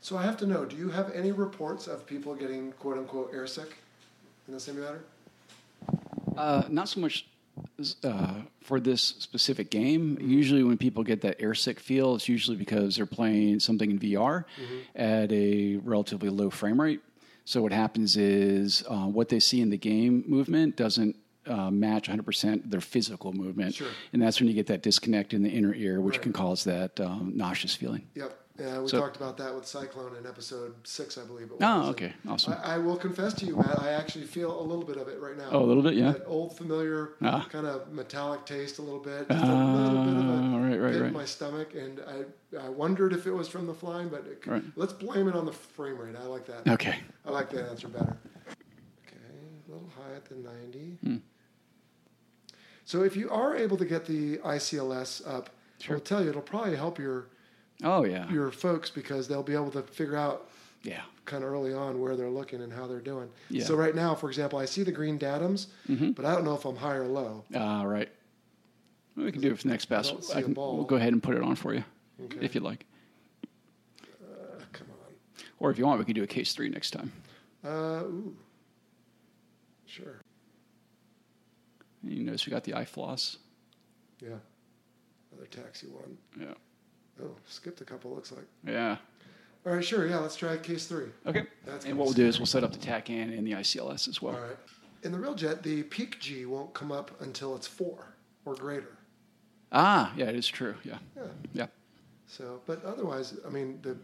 [0.00, 3.32] So I have to know: Do you have any reports of people getting "quote unquote"
[3.32, 3.70] airsick
[4.46, 5.04] in the simulator?
[6.36, 7.26] Uh, not so much
[8.04, 10.16] uh, for this specific game.
[10.20, 14.44] Usually, when people get that airsick feel, it's usually because they're playing something in VR
[14.94, 17.00] at a relatively low frame rate.
[17.44, 22.08] So what happens is uh, what they see in the game movement doesn't uh, match
[22.08, 23.88] 100% their physical movement, Sure.
[24.12, 26.22] and that's when you get that disconnect in the inner ear, which Right.
[26.22, 28.06] can cause that um, nauseous feeling.
[28.14, 28.38] Yep.
[28.58, 31.46] Yeah, we So- talked about that with Cyclone in episode six, I believe.
[31.46, 31.60] It was.
[31.62, 32.52] Oh, okay, awesome.
[32.62, 33.80] I, I will confess to you, Matt.
[33.80, 35.48] I actually feel a little bit of it right now.
[35.50, 36.12] Oh, a little bit, yeah.
[36.12, 37.46] That old familiar Ah.
[37.50, 39.26] kind of metallic taste, a little bit.
[39.28, 41.12] Just a little bit of a Ah, right, right, pit in right.
[41.12, 42.24] my stomach, and I
[42.58, 44.62] I wondered if it was from the flying, but it, Right.
[44.76, 46.14] let's blame it on the frame rate.
[46.14, 46.68] I like that.
[46.68, 46.98] Okay.
[47.24, 48.18] I like that answer better.
[49.06, 49.16] Okay,
[49.66, 50.98] a little high at the 90.
[51.02, 51.16] Hmm.
[52.84, 55.48] So if you are able to get the ICLS up,
[55.78, 55.96] Sure.
[55.96, 57.28] I'll tell you, it'll probably help your
[57.82, 60.48] Oh yeah, your folks because they'll be able to figure out
[60.82, 61.02] yeah.
[61.24, 63.28] kind of early on where they're looking and how they're doing.
[63.50, 63.64] Yeah.
[63.64, 65.66] So right now, for example, I see the green datums,
[66.14, 67.44] but I don't know if I'm high or low.
[67.54, 68.08] Ah, right.
[69.16, 70.10] Well, we can do it for the next pass.
[70.34, 71.84] I can, we'll go ahead and put it on for you
[72.24, 72.38] Okay.
[72.40, 72.86] if you'd like,
[74.22, 75.44] Uh, come on.
[75.60, 77.12] or if you want, we can do a case three next time.
[77.64, 78.36] Uh, ooh.
[79.86, 80.20] Sure.
[82.02, 83.36] You notice we got the eye floss.
[84.20, 84.30] Yeah.
[85.30, 86.16] Another taxi one.
[86.40, 86.54] Yeah.
[87.22, 88.14] Oh, skipped a couple.
[88.14, 88.44] Looks like.
[88.66, 88.96] Yeah.
[89.66, 90.06] All right, sure.
[90.06, 91.06] Yeah, let's try case three.
[91.26, 91.44] Okay.
[91.66, 94.20] That's and what we'll do is we'll set up the TACAN and the ICLS as
[94.20, 94.34] well.
[94.34, 94.56] All right.
[95.04, 98.96] In the real jet, the peak G won't come up until it's four or greater.
[99.72, 100.74] Ah, yeah, it is true.
[100.84, 100.98] Yeah.
[101.16, 101.22] Yeah.
[101.54, 101.66] Yeah.
[102.26, 103.96] So, but otherwise, I mean, the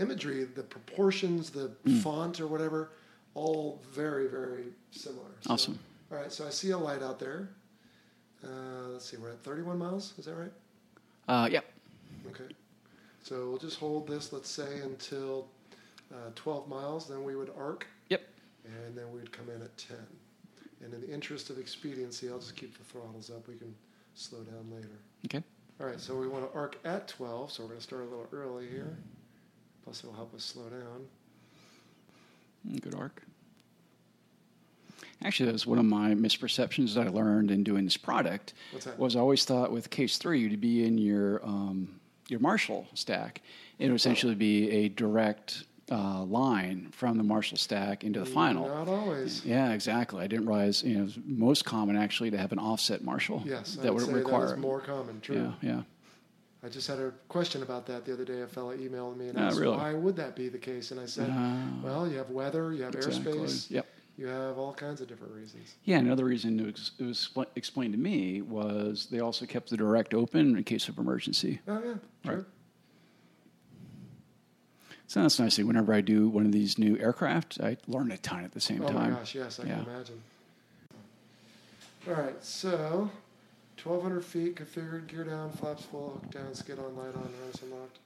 [0.00, 2.02] imagery, the proportions, the Mm.
[2.02, 2.90] font or whatever,
[3.34, 5.30] all very, very similar.
[5.40, 5.78] So- Awesome.
[6.10, 7.50] All right, so I see a light out there.
[8.42, 10.14] Uh, let's see, we're at 31 miles.
[10.18, 10.52] Is that right?
[11.28, 11.60] Uh, yeah.
[12.30, 12.54] Okay.
[13.22, 15.48] So we'll just hold this, let's say, until
[16.12, 17.08] uh, 12 miles.
[17.08, 18.22] Then we would arc, Yep.
[18.64, 19.96] and then we'd come in at 10.
[20.84, 23.48] And in the interest of expediency, I'll just keep the throttles up.
[23.48, 23.74] We can
[24.14, 24.88] slow down later.
[25.26, 25.42] Okay.
[25.80, 28.04] All right, so we want to arc at 12, so we're going to start a
[28.04, 28.96] little early here.
[29.84, 31.06] Plus, it'll help us slow down.
[32.80, 33.22] Good arc.
[35.24, 38.54] Actually, that was one of my misperceptions that I learned in doing this product.
[38.72, 38.98] What's that?
[38.98, 41.98] Was I always thought with case three you'd be in your um,
[42.28, 43.40] your Marshall stack.
[43.78, 48.68] It would essentially be a direct uh, line from the Marshall stack into the final.
[48.68, 49.44] Not always.
[49.44, 50.22] Yeah, exactly.
[50.22, 53.42] I didn't realize you know most common actually to have an offset Marshall.
[53.46, 54.48] Yes, I that would would say require.
[54.48, 55.20] that more common.
[55.20, 55.52] True.
[55.62, 55.82] Yeah, yeah.
[56.62, 58.40] I just had a question about that the other day.
[58.42, 59.76] A fellow emailed me and Ah, asked, really?
[59.76, 60.90] why would that be the case?
[60.90, 61.62] And I said, Ah.
[61.84, 63.32] well, you have weather, you have Exactly.
[63.32, 63.86] airspace, Yep.
[64.18, 65.76] You have all kinds of different reasons.
[65.84, 69.70] Yeah, another reason it was, it was expl- explained to me was they also kept
[69.70, 71.60] the direct open in case of emergency.
[71.68, 71.80] Oh,
[72.24, 72.30] yeah.
[72.32, 72.44] Right.
[75.06, 75.56] So that's nice.
[75.58, 78.82] Whenever I do one of these new aircraft, I learn a ton at the same
[78.82, 79.12] Oh time.
[79.12, 79.76] my gosh, yes, I Yeah.
[79.84, 80.22] can imagine.
[82.08, 83.10] All right, so
[83.82, 87.98] 1,200 feet, configured, gear down, flaps full, hook down, skid on, light on, runners unlocked.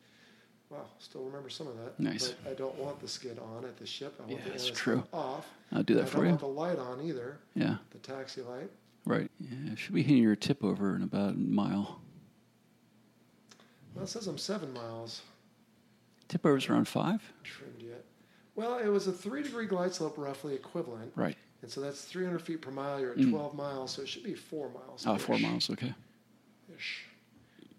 [0.72, 2.00] Wow, still remember some of that.
[2.00, 2.34] Nice.
[2.42, 4.14] But I don't want the skid on at the ship.
[4.18, 5.02] I want Yeah, the that's true.
[5.12, 5.46] off.
[5.70, 6.30] I'll do that I for don't you.
[6.30, 8.70] want the light on either, Yeah, the taxi light.
[9.04, 9.30] right.
[9.38, 12.00] Yeah, should be hitting your tip over in about a mile.
[13.94, 15.20] Well, it says I'm seven miles
[16.28, 17.20] Tip over's around five.
[17.44, 18.04] trimmed yet.
[18.54, 21.12] Well, it was a three degree glide slope, roughly equivalent.
[21.14, 21.36] Right.
[21.60, 22.98] And so that's 300 feet per mile.
[22.98, 23.30] You're at mm.
[23.30, 25.04] 12 miles, so it should be four miles.
[25.06, 25.68] Oh, four miles.
[25.70, 25.94] Okay.
[26.74, 27.04] Ish.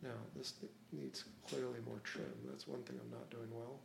[0.03, 0.53] Now, this
[0.91, 2.25] needs clearly more trim.
[2.49, 3.79] That's one thing I'm not doing well.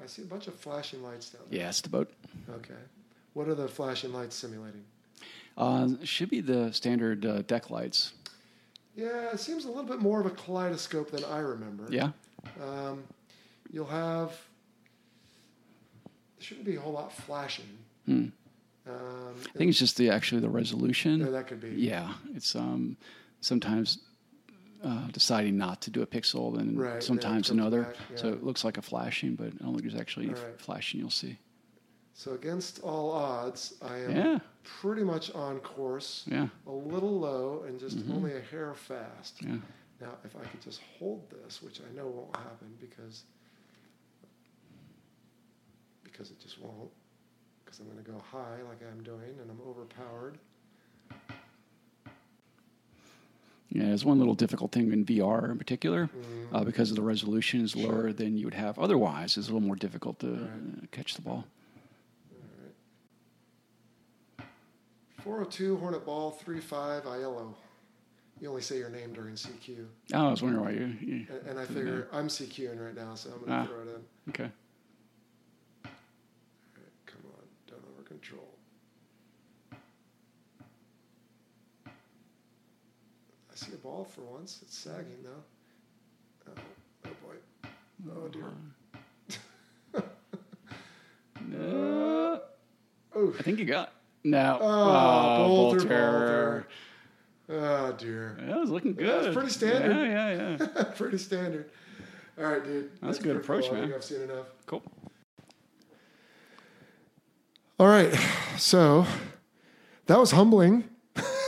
[0.00, 1.60] I, I see a bunch of flashing lights down there.
[1.60, 2.10] Yeah, it's the boat.
[2.50, 2.74] Okay.
[3.34, 4.84] What are the flashing lights simulating?
[5.56, 8.12] Uh, should be the standard uh, deck lights.
[8.96, 11.86] Yeah, it seems a little bit more of a kaleidoscope than I remember.
[11.90, 12.10] Yeah.
[12.62, 13.04] Um,
[13.70, 14.30] you'll have.
[16.36, 17.78] There shouldn't be a whole lot flashing.
[18.06, 18.26] Hmm.
[18.86, 21.20] Um, I think it's just the actually the resolution.
[21.20, 21.70] yeah, that could be.
[21.70, 22.96] Yeah, it's um,
[23.40, 23.98] sometimes
[24.82, 27.82] uh, deciding not to do a pixel and Right, and then it sometimes another.
[27.82, 30.58] back, So it looks like a flashing, but I don't think there's actually right.
[30.58, 31.38] flashing you'll see.
[32.14, 34.38] So against all odds, I am Yeah.
[34.64, 36.24] pretty much on course.
[36.30, 39.40] Yeah, A little low and just only a hair fast.
[39.42, 39.56] yeah.
[40.00, 43.24] Now, if I could just hold this, which I know won't happen because
[46.02, 46.90] because it just won't,
[47.64, 50.38] because I'm going to go high like I'm doing, and I'm overpowered.
[53.74, 56.54] Yeah, there's one little difficult thing in VR in particular, Mm-hmm.
[56.54, 59.36] uh, because of the resolution is lower than you would have otherwise.
[59.38, 60.40] It's a little more difficult to Right.
[60.82, 61.44] uh, catch the ball.
[62.34, 62.38] All
[64.38, 64.46] right.
[65.24, 67.54] 402 Hornet Ball 35 Aiello.
[68.40, 70.96] You only say your name during CQ, Oh, I was wondering why you.
[71.00, 73.66] you and, and I figure I'm CQing right now, so I'm going to Ah.
[73.66, 74.02] throw it in.
[74.30, 74.50] okay.
[75.84, 75.90] All
[76.76, 78.48] right, come on, don't over control.
[83.50, 84.60] I see a ball for once.
[84.62, 86.50] It's sagging though.
[86.50, 86.62] Oh,
[87.06, 87.68] oh boy.
[88.14, 88.50] Oh dear.
[91.54, 92.38] Uh,
[93.14, 93.92] Oh, I think you got
[94.24, 94.58] no.
[94.60, 96.66] oh, bolter, bolter.
[97.48, 97.62] bolter.
[97.64, 98.38] Oh dear.
[98.40, 99.26] That was looking good.
[99.26, 99.94] it's pretty standard.
[99.94, 100.82] Yeah, yeah, yeah.
[100.96, 101.70] Pretty standard.
[102.38, 102.90] All right, dude.
[103.02, 103.74] That's a good approach, cool.
[103.76, 103.96] I think man.
[103.98, 104.46] I've seen enough.
[104.64, 104.82] cool.
[107.78, 108.14] All right.
[108.56, 109.06] So
[110.06, 110.84] that was humbling.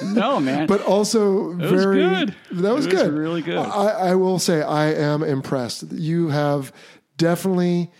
[0.03, 0.67] No, man.
[0.67, 2.35] but also was very good.
[2.53, 3.57] that was It was good really good.
[3.59, 6.73] I, I will say i am impressed you have
[7.17, 7.91] definitely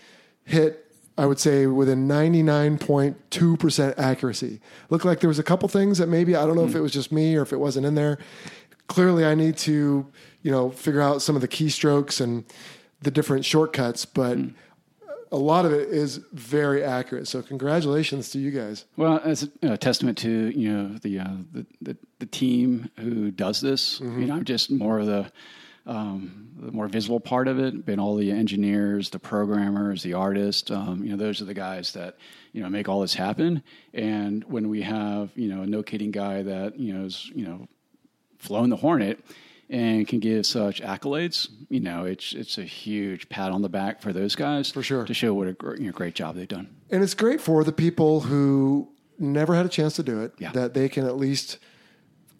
[0.43, 0.85] hit
[1.17, 6.35] i would say within 99.2% accuracy looked like there was a couple things that maybe
[6.35, 6.69] i don't know Hmm.
[6.69, 8.17] if it was just me or if it wasn't in there
[8.87, 10.05] clearly i need to
[10.41, 12.43] you know figure out some of the keystrokes and
[13.01, 14.53] the different shortcuts, but Mm.
[15.31, 17.27] A lot of it is very accurate.
[17.27, 18.85] So congratulations to you guys.
[18.97, 23.61] Well, as a, testament to you know the, uh, the the the team who does
[23.61, 25.31] this, you know, I'm just more of the
[25.85, 27.85] um, the more visible part of it.
[27.85, 30.71] Been all the engineers, the programmers, the artists.
[30.71, 32.17] Um, you know, those are the guys that
[32.53, 33.63] you know make all this happen.
[33.93, 37.45] And when we have you know a no kidding guy that you know is you
[37.45, 37.67] know
[38.39, 39.19] flown the Hornet
[39.69, 44.01] and can give such accolades, you know, it's it's a huge pat on the back
[44.01, 45.05] for those guys For sure.
[45.05, 46.67] to show what a gr- you know, great job they've done.
[46.91, 50.51] And it's great for the people who never had a chance to do it, Yeah.
[50.51, 51.57] that they can at least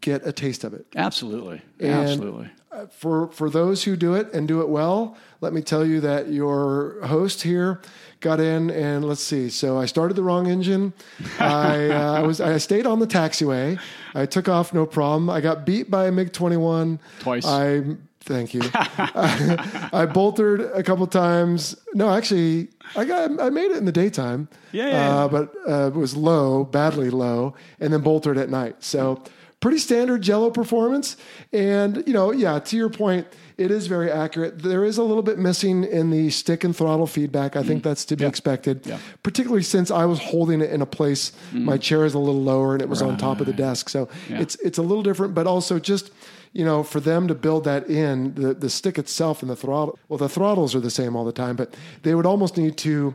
[0.01, 0.85] get a taste of it.
[0.95, 2.49] Absolutely, And- absolutely.
[2.91, 6.31] For for those who do it and do it well, let me tell you that
[6.31, 7.81] your host here
[8.19, 9.49] got in and let's see.
[9.49, 10.93] So I started the wrong engine.
[11.39, 13.79] I uh, I was I stayed on the taxiway.
[14.13, 15.29] I took off no problem.
[15.29, 17.45] I got beat by a MiG twenty one Twice.
[17.45, 17.83] I
[18.21, 18.61] thank you.
[18.73, 21.75] I bolted a couple times.
[21.93, 24.47] No, actually, I got I made it in the daytime.
[24.71, 28.83] Yeah, yeah, Uh, but uh, it was low, badly low, and then bolted at night.
[28.83, 29.21] So
[29.65, 31.17] pretty standard Jello performance.
[31.51, 33.25] And you know, yeah, to your point,
[33.57, 34.61] it is very accurate.
[34.61, 37.55] There is a little bit missing in the stick and throttle feedback.
[37.55, 38.89] I think that's to be expected, Mm.
[38.89, 38.97] Yeah.
[38.97, 39.23] Mm.
[39.23, 41.31] particularly since I was holding it in a place.
[41.51, 43.89] My chair is a little lower, and it was on top of the desk.
[43.89, 44.41] So Yeah.
[44.43, 46.11] it's it's a little different, but also just
[46.53, 49.97] you know, for them to build that in, the, the stick itself and the throttle,
[50.07, 53.13] well, the throttles are the same all the time, but they would almost need to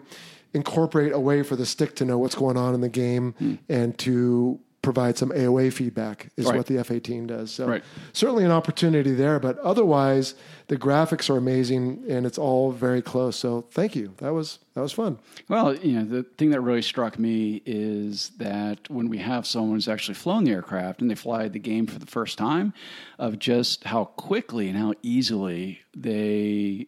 [0.52, 3.34] incorporate a way for the stick to know what's going on in the game
[3.68, 6.56] and to provide some AOA feedback is Right.
[6.56, 7.50] what the F-18 does.
[7.50, 7.82] So Right.
[8.14, 10.34] certainly an opportunity there, but otherwise
[10.68, 13.36] the graphics are amazing and it's all very close.
[13.36, 14.14] So thank you.
[14.18, 15.18] That was, that was fun.
[15.48, 19.72] Well, you know, the thing that really struck me is that when we have someone
[19.76, 22.72] who's actually flown the aircraft and they fly the game for the first time,
[23.18, 26.86] of just how quickly and how easily they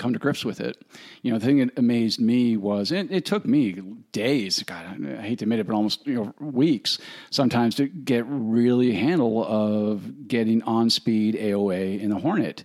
[0.00, 0.82] come to grips with it.
[1.22, 3.72] You know, the thing that amazed me was, and it took me
[4.12, 6.98] days, God, I hate to admit it, but almost you know weeks
[7.30, 12.64] sometimes to get really handle of getting on speed AOA in the Hornet.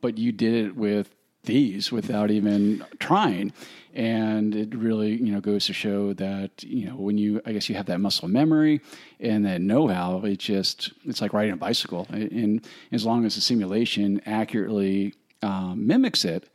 [0.00, 1.14] But you did it with
[1.44, 3.52] these without even trying.
[3.94, 7.68] And it really, you know, goes to show that, you know, when you, I guess
[7.68, 8.80] you have that muscle memory
[9.18, 12.06] and that know-how, it just, it's like riding a bicycle.
[12.10, 16.48] And as long as the simulation accurately um, mimics it,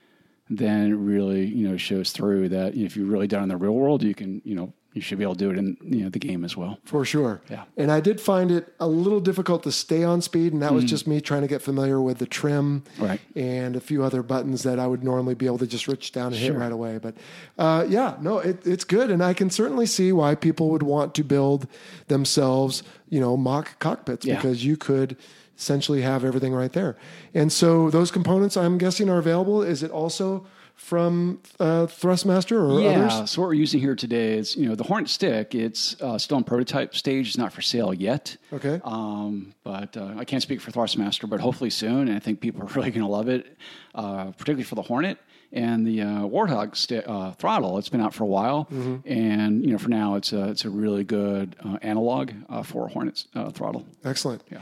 [0.49, 4.03] then really, you know, shows through that if you've really done in the real world,
[4.03, 6.19] you can, you know, you should be able to do it in, you know, the
[6.19, 6.77] game as well.
[6.85, 7.41] For sure.
[7.49, 7.63] Yeah.
[7.77, 10.83] And I did find it a little difficult to stay on speed, and that was
[10.83, 13.07] just me trying to get familiar with the trim Mm.
[13.07, 13.21] Right.
[13.35, 16.27] and a few other buttons that I would normally be able to just reach down
[16.27, 16.99] and hit right away.
[16.99, 17.15] But
[17.57, 19.09] uh, yeah, no, it, it's good.
[19.09, 21.65] And I can certainly see why people would want to build
[22.07, 24.35] themselves, you know, mock cockpits Yeah.
[24.35, 25.17] because you could
[25.57, 26.95] essentially have everything right there.
[27.33, 29.61] And so those components, I'm guessing, are available.
[29.61, 30.45] Is it also
[30.75, 32.89] from uh, Thrustmaster or Yeah.
[33.05, 33.29] others?
[33.31, 35.53] So what we're using here today is, you know, the Hornet stick.
[35.53, 37.27] It's uh, still in prototype stage.
[37.27, 38.35] It's not for sale yet.
[38.51, 38.81] Okay.
[38.83, 42.07] Um, but uh, I can't speak for Thrustmaster, but hopefully soon.
[42.07, 43.55] And I think people are really going to love it,
[43.93, 45.17] uh, particularly for the Hornet
[45.51, 47.77] and the uh, Warthog sti- uh, throttle.
[47.77, 48.67] It's been out for a while,
[49.05, 52.87] and you know, for now, it's a it's a really good uh, analog uh, for
[52.87, 53.85] Hornet's uh, throttle.
[54.03, 54.41] Excellent.
[54.51, 54.57] Yeah.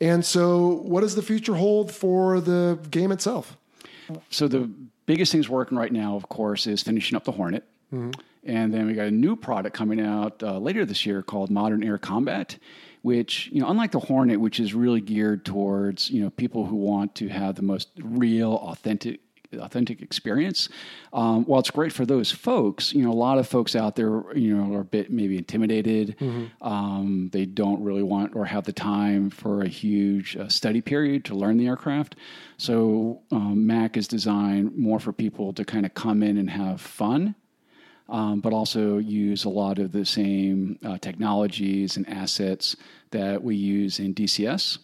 [0.00, 3.56] And so, what does the future hold for the game itself?
[4.30, 4.70] So the
[5.06, 7.64] biggest things working right now, of course, is finishing up the Hornet.
[8.44, 11.82] And then we got a new product coming out uh, later this year called Modern
[11.82, 12.56] Air Combat,
[13.02, 16.76] which you know, unlike the Hornet, which is really geared towards you know people who
[16.76, 19.20] want to have the most real, authentic
[19.58, 20.68] authentic experience.
[21.12, 24.22] Um, while it's great for those folks, you know, a lot of folks out there,
[24.36, 26.16] you know, are a bit maybe intimidated.
[26.60, 31.24] Um, they don't really want or have the time for a huge uh, study period
[31.26, 32.16] to learn the aircraft.
[32.58, 36.80] So um, Mac is designed more for people to kind of come in and have
[36.80, 37.34] fun.
[38.08, 42.76] Um, but also use a lot of the same uh, technologies and assets
[43.10, 44.78] that we use in DCS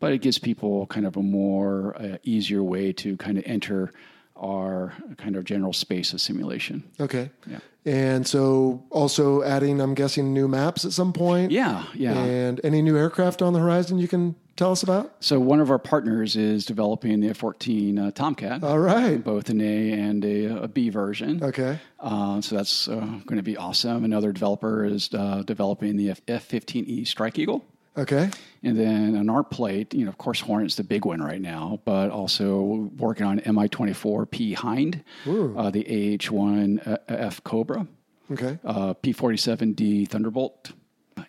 [0.00, 3.92] but it gives people kind of a more uh, easier way to kind of enter
[4.36, 6.84] our kind of general space of simulation.
[7.00, 7.30] Okay.
[7.46, 7.58] Yeah.
[7.86, 11.52] And so, also adding, I'm guessing, new maps at some point.
[11.52, 12.14] Yeah, yeah.
[12.18, 15.14] And any new aircraft on the horizon you can tell us about?
[15.20, 19.22] So one of our partners is developing the F-14 uh, Tomcat, All right.
[19.22, 21.44] both an A and a, a B version.
[21.44, 21.78] Okay.
[22.00, 24.04] Uh, so that's uh, going to be awesome.
[24.04, 27.64] Another developer is uh, developing the F- F-15E Strike Eagle.
[27.98, 28.30] Okay.
[28.62, 31.80] And then on our plate, you know, of course, Hornet's the big one right now,
[31.84, 37.86] but also working on Mi-24P Hind, uh, the AH-1F Cobra,
[38.30, 38.58] Okay.
[38.64, 40.72] uh, P-47D Thunderbolt,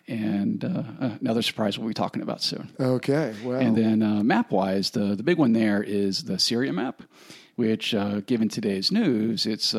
[0.06, 0.82] and uh,
[1.20, 2.70] another surprise we'll be talking about soon.
[2.78, 3.34] Okay.
[3.44, 3.60] Well.
[3.60, 7.02] And then uh, map-wise, the the big one there is the Syria map,
[7.56, 9.74] which, uh, given today's news, it's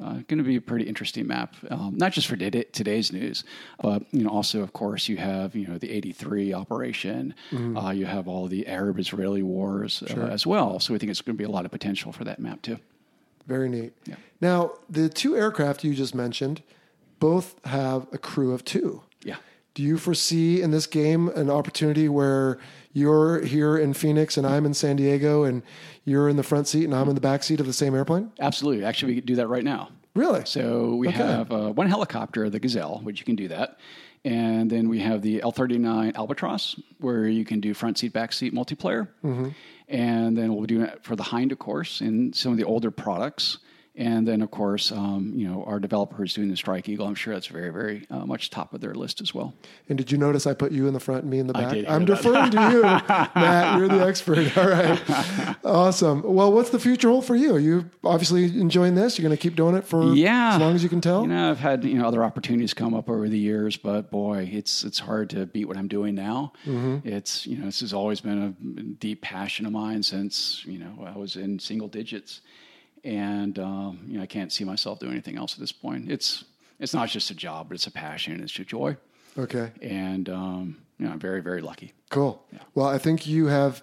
[0.00, 3.12] uh, uh, going to be a pretty interesting map, um, not just for today, today's
[3.12, 3.44] news,
[3.80, 7.76] but you know also, of course, you have you know the '83 operation, Mm-hmm.
[7.76, 10.80] uh, you have all the Arab-Israeli wars uh, as well.
[10.80, 12.78] So we think it's going to be a lot of potential for that map too.
[13.46, 13.92] Very neat.
[14.40, 16.62] Now, the two aircraft you just mentioned
[17.20, 19.02] both have a crew of two.
[19.22, 19.36] Yeah.
[19.74, 22.58] Do you foresee in this game an opportunity where
[22.96, 25.62] you're here in Phoenix and I'm in San Diego and
[26.06, 28.32] you're in the front seat and I'm in the back seat of the same airplane?
[28.40, 28.84] Absolutely.
[28.86, 29.90] Actually, we could do that right now.
[30.14, 30.46] Really?
[30.46, 31.18] So we Okay.
[31.18, 33.78] have uh, one helicopter, the Gazelle, which you can do that.
[34.24, 38.54] And then we have the L39 Albatross, where you can do front seat, back seat
[38.54, 39.08] multiplayer.
[39.22, 39.50] Mm-hmm.
[39.88, 42.64] And then we'll be doing it for the Hind, of course, in some of the
[42.64, 43.58] older products.
[43.98, 47.06] And then, of course, um, you know, our developers doing the Strike Eagle.
[47.06, 49.54] I'm sure that's very, very uh, much top of their list as well.
[49.88, 51.74] And did you notice I put you in the front and me in the back?
[51.88, 52.82] I'm deferring to you,
[53.40, 53.78] Matt.
[53.78, 54.56] You're the expert.
[54.56, 55.00] All right.
[55.64, 56.22] Awesome.
[56.22, 57.54] Well, what's the future hold for you?
[57.54, 59.18] Are you obviously enjoying this?
[59.18, 60.54] You're going to keep doing it for Yeah.
[60.54, 61.22] as long as you can tell?
[61.22, 64.48] You know, I've had you know other opportunities come up over the years, but boy,
[64.52, 66.52] it's it's hard to beat what I'm doing now.
[66.66, 67.06] Mm-hmm.
[67.08, 68.42] It's you know this has always been
[68.78, 72.42] a deep passion of mine since you know I was in single digits,
[73.06, 76.10] and um, you know I can't see myself doing anything else at this point.
[76.10, 76.44] It's
[76.78, 78.96] it's not just a job, but it's a passion, it's a joy,
[79.38, 79.70] Okay.
[79.80, 81.92] and um, you know I'm very very lucky.
[82.10, 82.42] Cool.
[82.74, 83.82] Well, I think you have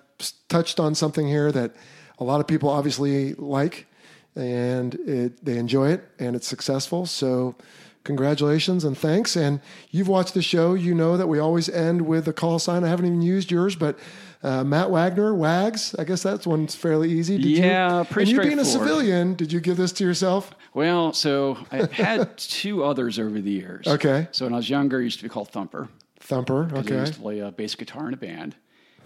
[0.50, 1.76] touched on something here that
[2.20, 3.88] a lot of people obviously like,
[4.36, 7.06] and it, they enjoy it, and it's successful.
[7.06, 7.56] So,
[8.04, 9.36] congratulations and thanks.
[9.36, 9.60] And
[9.90, 12.84] you've watched the show, you know that we always end with a call sign.
[12.84, 13.98] I haven't even used yours, but
[14.44, 15.96] uh, Matt Wagner, Wags.
[15.98, 17.38] I guess that's one's fairly easy.
[17.38, 20.54] Did Yeah, you, pretty And you being a civilian, did you give this to yourself?
[20.74, 23.88] Well, so I've had two others over the years.
[23.88, 24.28] Okay.
[24.32, 25.88] So when I was younger, I used to be called Thumper.
[26.20, 26.66] Thumper.
[26.66, 27.00] 'cause I Okay.
[27.00, 28.56] used to play a bass guitar in a band.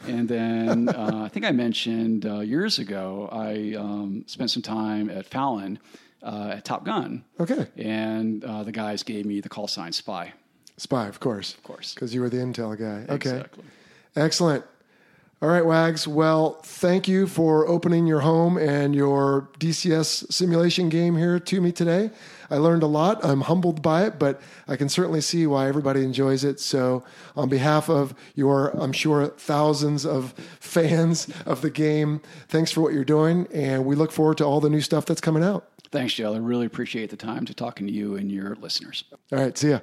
[0.08, 5.10] And then uh, I think I mentioned uh, years ago, I um, spent some time
[5.10, 5.80] at Fallon
[6.24, 7.24] uh, at Top Gun.
[7.40, 7.68] Okay.
[7.78, 10.34] And uh, the guys gave me the call sign Spy.
[10.78, 11.54] Spy, of course.
[11.56, 11.94] Of course.
[11.96, 13.12] Because you were the intel guy.
[13.14, 13.30] Okay.
[13.32, 13.64] Exactly.
[14.16, 14.64] Excellent.
[15.40, 16.08] All right, Wags.
[16.08, 21.72] Well, thank you for opening your home and your DCS simulation game here to me
[21.72, 22.10] today.
[22.50, 23.24] I learned a lot.
[23.24, 26.60] I'm humbled by it, but I can certainly see why everybody enjoys it.
[26.60, 27.04] So,
[27.36, 32.94] on behalf of your, I'm sure, thousands of fans of the game, thanks for what
[32.94, 33.48] you're doing.
[33.54, 35.70] And we look forward to all the new stuff that's coming out.
[35.92, 36.34] Thanks, Joe.
[36.34, 39.04] I really appreciate the time to talking to you and your listeners.
[39.32, 39.82] All right, see ya.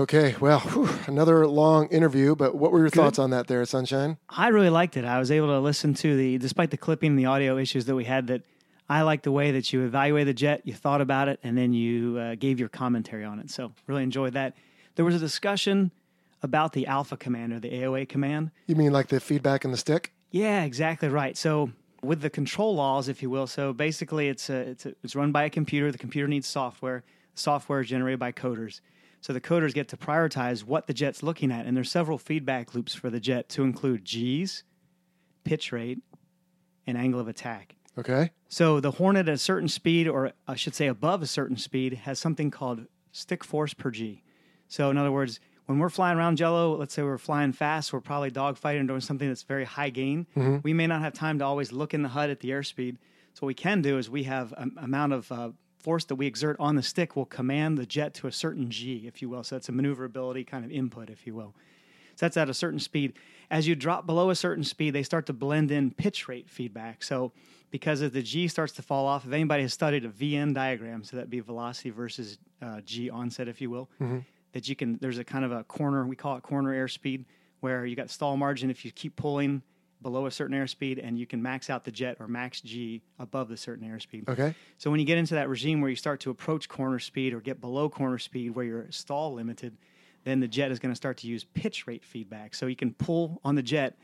[0.00, 4.16] Okay, well, whew, another long interview, but what were your thoughts on that there, Sunshine?
[4.30, 5.04] I really liked it.
[5.04, 7.94] I was able to listen to the, despite the clipping and the audio issues that
[7.94, 8.40] we had, that
[8.88, 11.74] I liked the way that you evaluated the jet, you thought about it, and then
[11.74, 13.50] you uh, gave your commentary on it.
[13.50, 14.56] So really enjoyed that.
[14.94, 15.90] There was a discussion
[16.42, 18.52] about the Alpha command or the AOA command.
[18.68, 20.14] You mean like the feedback in the stick?
[20.30, 21.36] Yeah, exactly right.
[21.36, 21.72] So
[22.02, 25.30] with the control laws, if you will, so basically it's a, it's a, it's run
[25.30, 25.92] by a computer.
[25.92, 27.04] The computer needs software.
[27.34, 28.80] The software is generated by coders.
[29.20, 32.74] So the coders get to prioritize what the jet's looking at, and there's several feedback
[32.74, 34.64] loops for the jet to include G's,
[35.44, 35.98] pitch rate,
[36.86, 37.76] and angle of attack.
[37.98, 38.30] Okay.
[38.48, 41.94] So the Hornet at a certain speed, or I should say above a certain speed,
[41.94, 44.22] has something called stick force per G.
[44.68, 48.00] So in other words, when we're flying around Jello, let's say we're flying fast, we're
[48.00, 50.26] probably dogfighting or doing something that's very high gain.
[50.62, 52.96] We may not have time to always look in the HUD at the airspeed.
[53.34, 56.26] So what we can do is we have an amount of uh, force that we
[56.26, 59.42] exert on the stick will command the jet to a certain G, if you will.
[59.42, 61.54] So it's a maneuverability kind of input, if you will.
[62.16, 63.14] So that's at a certain speed.
[63.50, 67.02] As you drop below a certain speed, they start to blend in pitch rate feedback.
[67.02, 67.32] So
[67.70, 71.02] because as the G starts to fall off, if anybody has studied a VN diagram,
[71.02, 73.88] so that'd be velocity versus uh, G onset, if you will,
[74.52, 77.24] that you can, there's a kind of a corner, we call it corner airspeed,
[77.60, 79.62] where you got stall margin if you keep pulling
[80.02, 83.48] below a certain airspeed and you can max out the jet or max G above
[83.48, 84.28] the certain airspeed.
[84.28, 84.54] Okay.
[84.78, 87.40] So when you get into that regime where you start to approach corner speed or
[87.40, 89.76] get below corner speed where you're stall limited,
[90.24, 92.54] then the jet is going to start to use pitch rate feedback.
[92.54, 93.96] So you can pull on the jet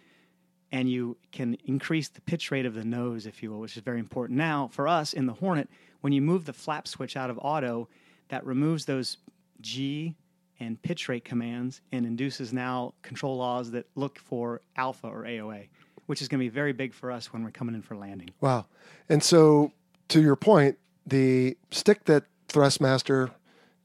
[0.73, 3.83] and you can increase the pitch rate of the nose, if you will, which is
[3.83, 4.37] very important.
[4.39, 5.69] Now, for us in the Hornet,
[6.01, 7.89] when you move the flap switch out of auto,
[8.29, 9.19] that removes those
[9.61, 10.17] G
[10.59, 15.69] and pitch rate commands and induces now control laws that look for alpha or AOA,
[16.07, 18.31] which is going to be very big for us when we're coming in for landing.
[18.41, 18.67] Wow.
[19.09, 19.73] And so,
[20.09, 23.31] to your point, the stick that Thrustmaster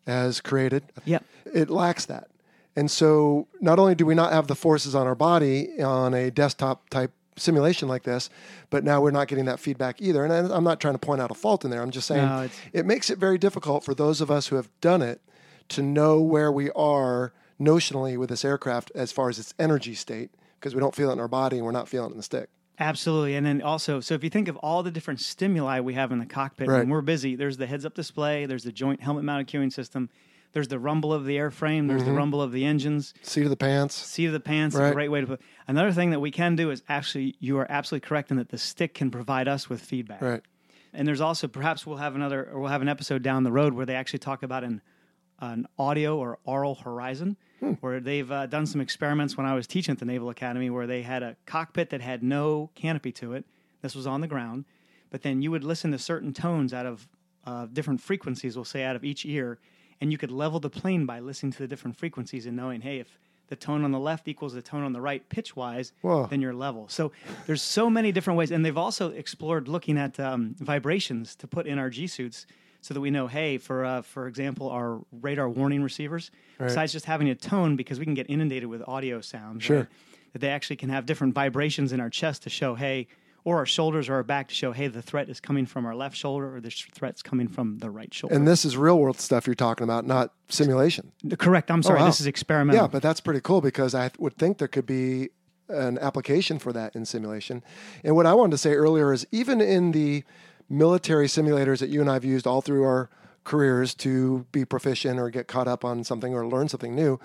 [0.07, 1.23] has created, Yep.
[1.53, 2.27] it lacks that.
[2.75, 6.31] And so, not only do we not have the forces on our body on a
[6.31, 8.29] desktop type simulation like this,
[8.69, 10.23] but now we're not getting that feedback either.
[10.23, 11.81] And I'm not trying to point out a fault in there.
[11.81, 14.69] I'm just saying No, it makes it very difficult for those of us who have
[14.79, 15.21] done it
[15.69, 20.31] to know where we are notionally with this aircraft as far as its energy state
[20.61, 22.23] because we don't feel it in our body and we're not feeling it in the
[22.23, 22.49] stick.
[22.79, 23.35] Absolutely.
[23.35, 26.19] And then also, so if you think of all the different stimuli we have in
[26.19, 26.79] the cockpit Right.
[26.79, 30.09] when we're busy, there's the heads up display, there's the joint helmet mounted cueing system,
[30.53, 32.11] there's the rumble of the airframe, there's Mm-hmm.
[32.11, 33.95] the rumble of the engines, Seat of the pants.
[33.95, 34.89] seat of the pants, Right.
[34.89, 35.41] a great way to put.
[35.67, 38.57] Another thing that we can do is actually, you are absolutely correct in that the
[38.57, 40.21] stick can provide us with feedback.
[40.21, 40.41] Right.
[40.93, 43.73] And there's also perhaps we'll have another or we'll have an episode down the road
[43.73, 44.81] where they actually talk about an
[45.39, 47.73] an audio or oral horizon, Hmm.
[47.73, 50.87] where they've uh, done some experiments when I was teaching at the Naval Academy, where
[50.87, 53.45] they had a cockpit that had no canopy to it.
[53.83, 54.65] This was on the ground,
[55.11, 57.07] but then you would listen to certain tones out of
[57.45, 58.55] uh, different frequencies.
[58.55, 59.59] We'll say out of each ear,
[59.99, 62.97] and you could level the plane by listening to the different frequencies and knowing, hey,
[62.97, 63.19] if
[63.49, 65.93] the tone on the left equals the tone on the right pitch wise,
[66.29, 66.87] then you're level.
[66.89, 67.11] So
[67.45, 71.67] there's so many different ways, and they've also explored looking at um, vibrations to put
[71.67, 72.47] in our G suits,
[72.81, 77.05] so that we know, hey, for uh, for example, our radar warning receivers, besides just
[77.05, 79.77] having a tone, because we can get inundated with audio sounds, Sure.
[79.77, 79.87] right,
[80.33, 83.07] that they actually can have different vibrations in our chest to show, hey,
[83.43, 85.95] or our shoulders or our back to show, hey, the threat is coming from our
[85.95, 88.35] left shoulder, or the sh- threat's coming from the right shoulder.
[88.35, 91.11] And this is real world stuff you're talking about, not simulation.
[91.39, 91.71] Correct.
[91.71, 91.99] I'm sorry.
[92.01, 92.05] wow.
[92.05, 92.83] This is experimental.
[92.83, 95.29] Yeah, but that's pretty cool because I would think there could be
[95.69, 97.63] an application for that in simulation.
[98.03, 100.23] And what I wanted to say earlier is even in the
[100.71, 103.09] military simulators that you and I've used all through our
[103.43, 107.19] careers to be proficient or get caught up on something or learn something new,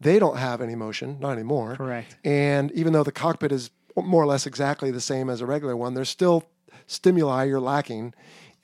[0.00, 1.76] they don't have any motion, not anymore.
[1.76, 2.16] Correct.
[2.24, 5.76] And even though the cockpit is more or less exactly the same as a regular
[5.76, 6.44] one, there's still
[6.86, 8.14] stimuli you're lacking.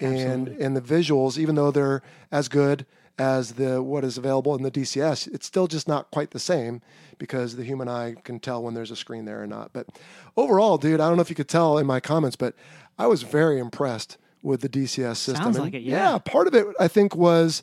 [0.01, 2.87] And and the visuals, even though they're as good
[3.19, 6.83] as the what is available in the DCS, it's still just not quite the same
[7.19, 9.73] because the human eye can tell when there's a screen there or not.
[9.73, 9.89] But
[10.37, 12.55] overall, dude, I don't know if you could tell in my comments, but
[12.97, 15.37] I was very impressed with the DCS system.
[15.37, 16.19] Sounds And like it, yeah.
[16.19, 17.63] part of it I think was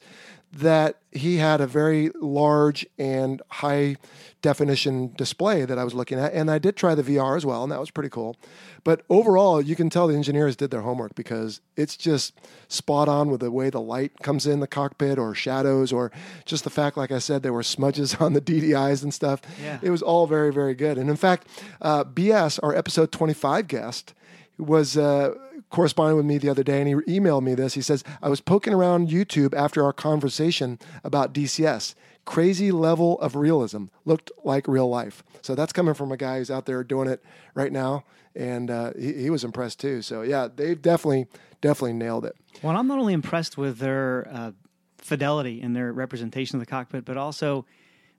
[0.53, 3.97] that he had a very large and high
[4.41, 6.31] definition display that I was looking at.
[6.33, 8.37] And I did try the VR as well, and that was pretty cool.
[8.85, 12.39] But overall, you can tell the engineers did their homework because it's just
[12.69, 16.09] spot on with the way the light comes in the cockpit or shadows or
[16.45, 19.41] just the fact, like I said, there were smudges on the DDIs and stuff.
[19.61, 19.79] Yeah.
[19.81, 20.97] It was all very, very good.
[20.97, 21.47] And in fact,
[21.81, 24.13] uh, BS, our episode 25 guest,
[24.57, 25.33] was uh,
[25.69, 27.73] corresponding with me the other day and he emailed me this.
[27.73, 31.95] He says, I was poking around YouTube after our conversation about DCS.
[32.25, 33.85] Crazy level of realism.
[34.03, 35.23] Looked like real life.
[35.41, 37.23] So that's coming from a guy who's out there doing it
[37.53, 38.03] right now.
[38.35, 40.01] And uh, he, he was impressed too.
[40.01, 41.27] So yeah, they've definitely,
[41.61, 42.35] definitely nailed it.
[42.61, 44.51] Well, I'm not only impressed with their uh,
[44.97, 47.65] fidelity in their representation of the cockpit, but also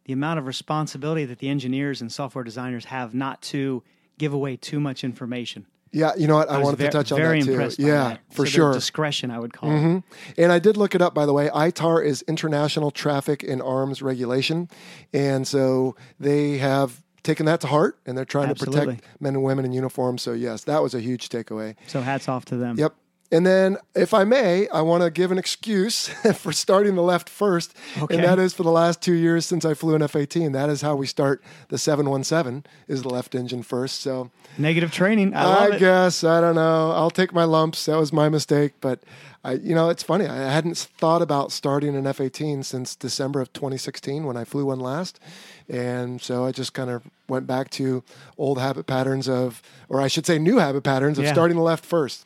[0.05, 3.83] the amount of responsibility that the engineers and software designers have not to
[4.19, 5.67] give away too much information.
[5.93, 6.49] Yeah, you know what?
[6.51, 7.53] I, was wanted ve- to touch on very that too.
[7.53, 8.21] impressed by yeah, that.
[8.31, 8.65] for So sure.
[8.67, 8.79] Mm-hmm.
[8.79, 10.03] Discretion, I would call it.
[10.37, 11.49] And I did look it up, by the way.
[11.49, 14.69] ITAR is International Traffic in Arms Regulation.
[15.13, 19.43] And so they have taken that to heart and they're trying to protect men and
[19.43, 20.19] women in uniform.
[20.19, 21.75] So, yes, that was a huge takeaway.
[21.87, 22.79] So hats off to them.
[22.79, 22.95] Yep.
[23.33, 27.29] And then, if I may, I want to give an excuse for starting the left
[27.29, 27.77] first.
[28.01, 28.15] Okay.
[28.15, 30.53] And that is for the last two years since I flew an F 18.
[30.53, 34.01] That is how we start the 717 is the left engine first.
[34.01, 35.35] So, Negative training.
[35.35, 35.79] I it.
[35.81, 36.93] guess I don't know.
[36.93, 37.85] I'll take my lumps.
[37.87, 39.01] That was my mistake, but
[39.45, 40.27] I, you know, it's funny.
[40.27, 44.81] I hadn't thought about starting an F-18 since December of 2016 when I flew one
[44.81, 45.21] last,
[45.69, 48.03] and so I just kind of went back to
[48.39, 51.33] old habit patterns of, or I should say, new habit patterns of Yeah.
[51.33, 52.25] starting the left first.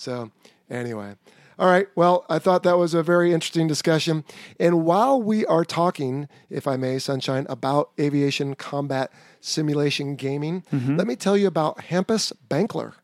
[0.00, 0.30] So,
[0.70, 1.16] anyway.
[1.58, 1.88] All right.
[1.94, 4.24] Well, I thought that was a very interesting discussion.
[4.58, 9.12] And while we are talking, if I may, Sunshine, about aviation combat
[9.42, 10.96] simulation gaming, Mm-hmm.
[10.96, 12.94] let me tell you about Hampus Bankler.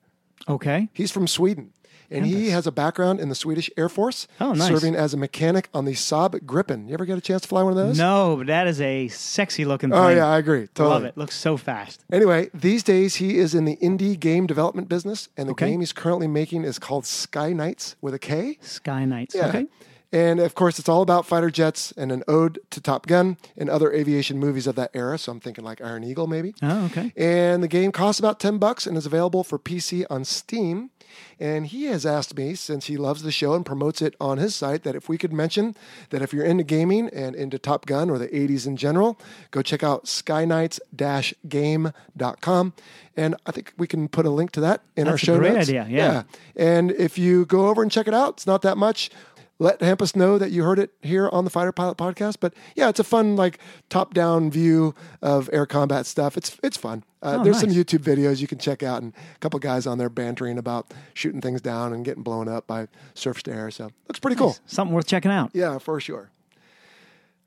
[0.48, 0.88] Okay.
[0.94, 1.72] He's from Sweden.
[2.10, 4.68] And he has a background in the Swedish Air Force, Oh, nice.
[4.68, 6.88] serving as a mechanic on the Saab Gripen.
[6.88, 7.98] You ever get a chance to fly one of those?
[7.98, 9.98] No, but that is a sexy looking thing.
[9.98, 10.68] Oh, yeah, I agree.
[10.74, 10.94] Totally.
[10.94, 11.16] Love it.
[11.16, 12.04] Looks so fast.
[12.12, 15.70] Anyway, these days he is in the indie game development business, and the Okay.
[15.70, 18.58] game he's currently making is called Sky Knights with a K.
[18.60, 19.34] Sky Knights.
[19.34, 19.48] Yeah.
[19.48, 19.66] Okay.
[20.12, 23.68] And of course, it's all about fighter jets and an ode to Top Gun and
[23.68, 25.18] other aviation movies of that era.
[25.18, 26.54] So I'm thinking like Iron Eagle, maybe.
[26.62, 27.12] Oh, okay.
[27.16, 30.90] And the game costs about 10 bucks and is available for PC on Steam.
[31.38, 34.54] And he has asked me, since he loves the show and promotes it on his
[34.54, 35.74] site, that if we could mention
[36.10, 39.18] that if you're into gaming and into Top Gun or the 80s in general,
[39.50, 42.72] go check out skynights-game.com.
[43.16, 45.38] And I think we can put a link to that in our That's a show
[45.38, 45.68] great notes.
[45.68, 46.22] idea, yeah.
[46.54, 49.10] And if you go over and check it out, it's not that much.
[49.58, 52.36] Let Hampus know that you heard it here on the Fighter Pilot podcast.
[52.40, 53.58] But yeah, it's a fun, like
[53.88, 56.36] top-down view of air combat stuff.
[56.36, 57.04] It's it's fun.
[57.22, 57.70] Uh, Oh, there's some.
[57.70, 61.40] YouTube videos you can check out, and a couple guys on there bantering about shooting
[61.40, 63.70] things down and getting blown up by surf to air.
[63.70, 64.56] So looks pretty cool.
[64.66, 65.50] Something worth checking out.
[65.54, 66.30] Yeah, for sure.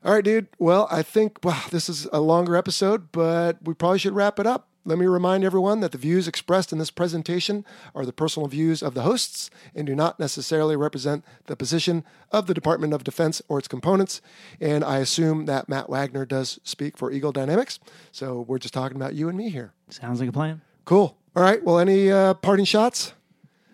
[0.04, 0.48] All right, dude.
[0.58, 4.46] Well, I think wow, this is a longer episode, but we probably should wrap it
[4.46, 4.66] up.
[4.84, 8.82] Let me remind everyone that the views expressed in this presentation are the personal views
[8.82, 13.42] of the hosts and do not necessarily represent the position of the Department of Defense
[13.48, 14.22] or its components.
[14.60, 17.78] And I assume that Matt Wagner does speak for Eagle Dynamics.
[18.10, 19.72] So we're just talking about you and me here.
[19.90, 20.62] Sounds like a plan.
[20.84, 21.16] Cool.
[21.36, 21.62] All right.
[21.62, 23.12] Well, any uh, parting shots?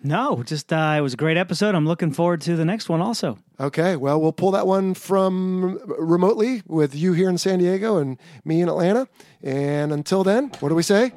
[0.03, 1.75] No, just uh, it was a great episode.
[1.75, 3.37] I'm looking forward to the next one also.
[3.59, 8.17] Okay, well, we'll pull that one from remotely with you here in San Diego and
[8.45, 9.07] me in Atlanta.
[9.41, 11.13] And until then, what do we say?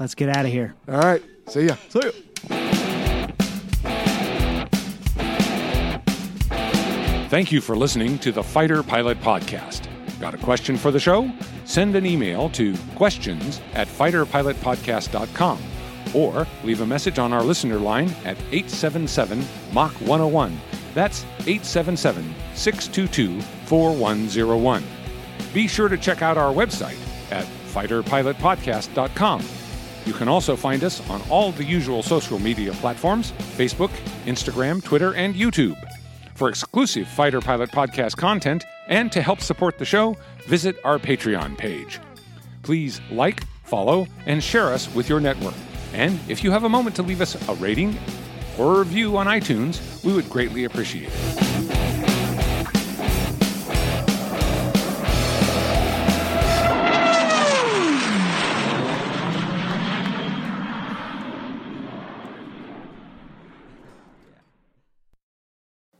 [0.00, 0.74] Let's get out of here.
[0.88, 1.76] All right, see ya.
[1.88, 2.10] See ya.
[7.28, 9.88] Thank you for listening to the Fighter Pilot Podcast.
[10.20, 11.30] Got a question for the show?
[11.64, 15.58] Send an email to questions at fighterpilotpodcast.com
[16.14, 20.58] or leave a message on our listener line at 877 Mach 101.
[20.94, 24.84] That's 877 622 4101.
[25.52, 26.98] Be sure to check out our website
[27.30, 29.42] at fighterpilotpodcast.com.
[30.06, 33.90] You can also find us on all the usual social media platforms Facebook,
[34.24, 35.76] Instagram, Twitter, and YouTube.
[36.34, 40.16] For exclusive Fighter Pilot Podcast content and to help support the show,
[40.46, 41.98] visit our Patreon page.
[42.62, 45.54] Please like, follow, and share us with your network.
[45.92, 47.98] And if you have a moment to leave us a rating
[48.58, 51.45] or a review on iTunes, we would greatly appreciate it.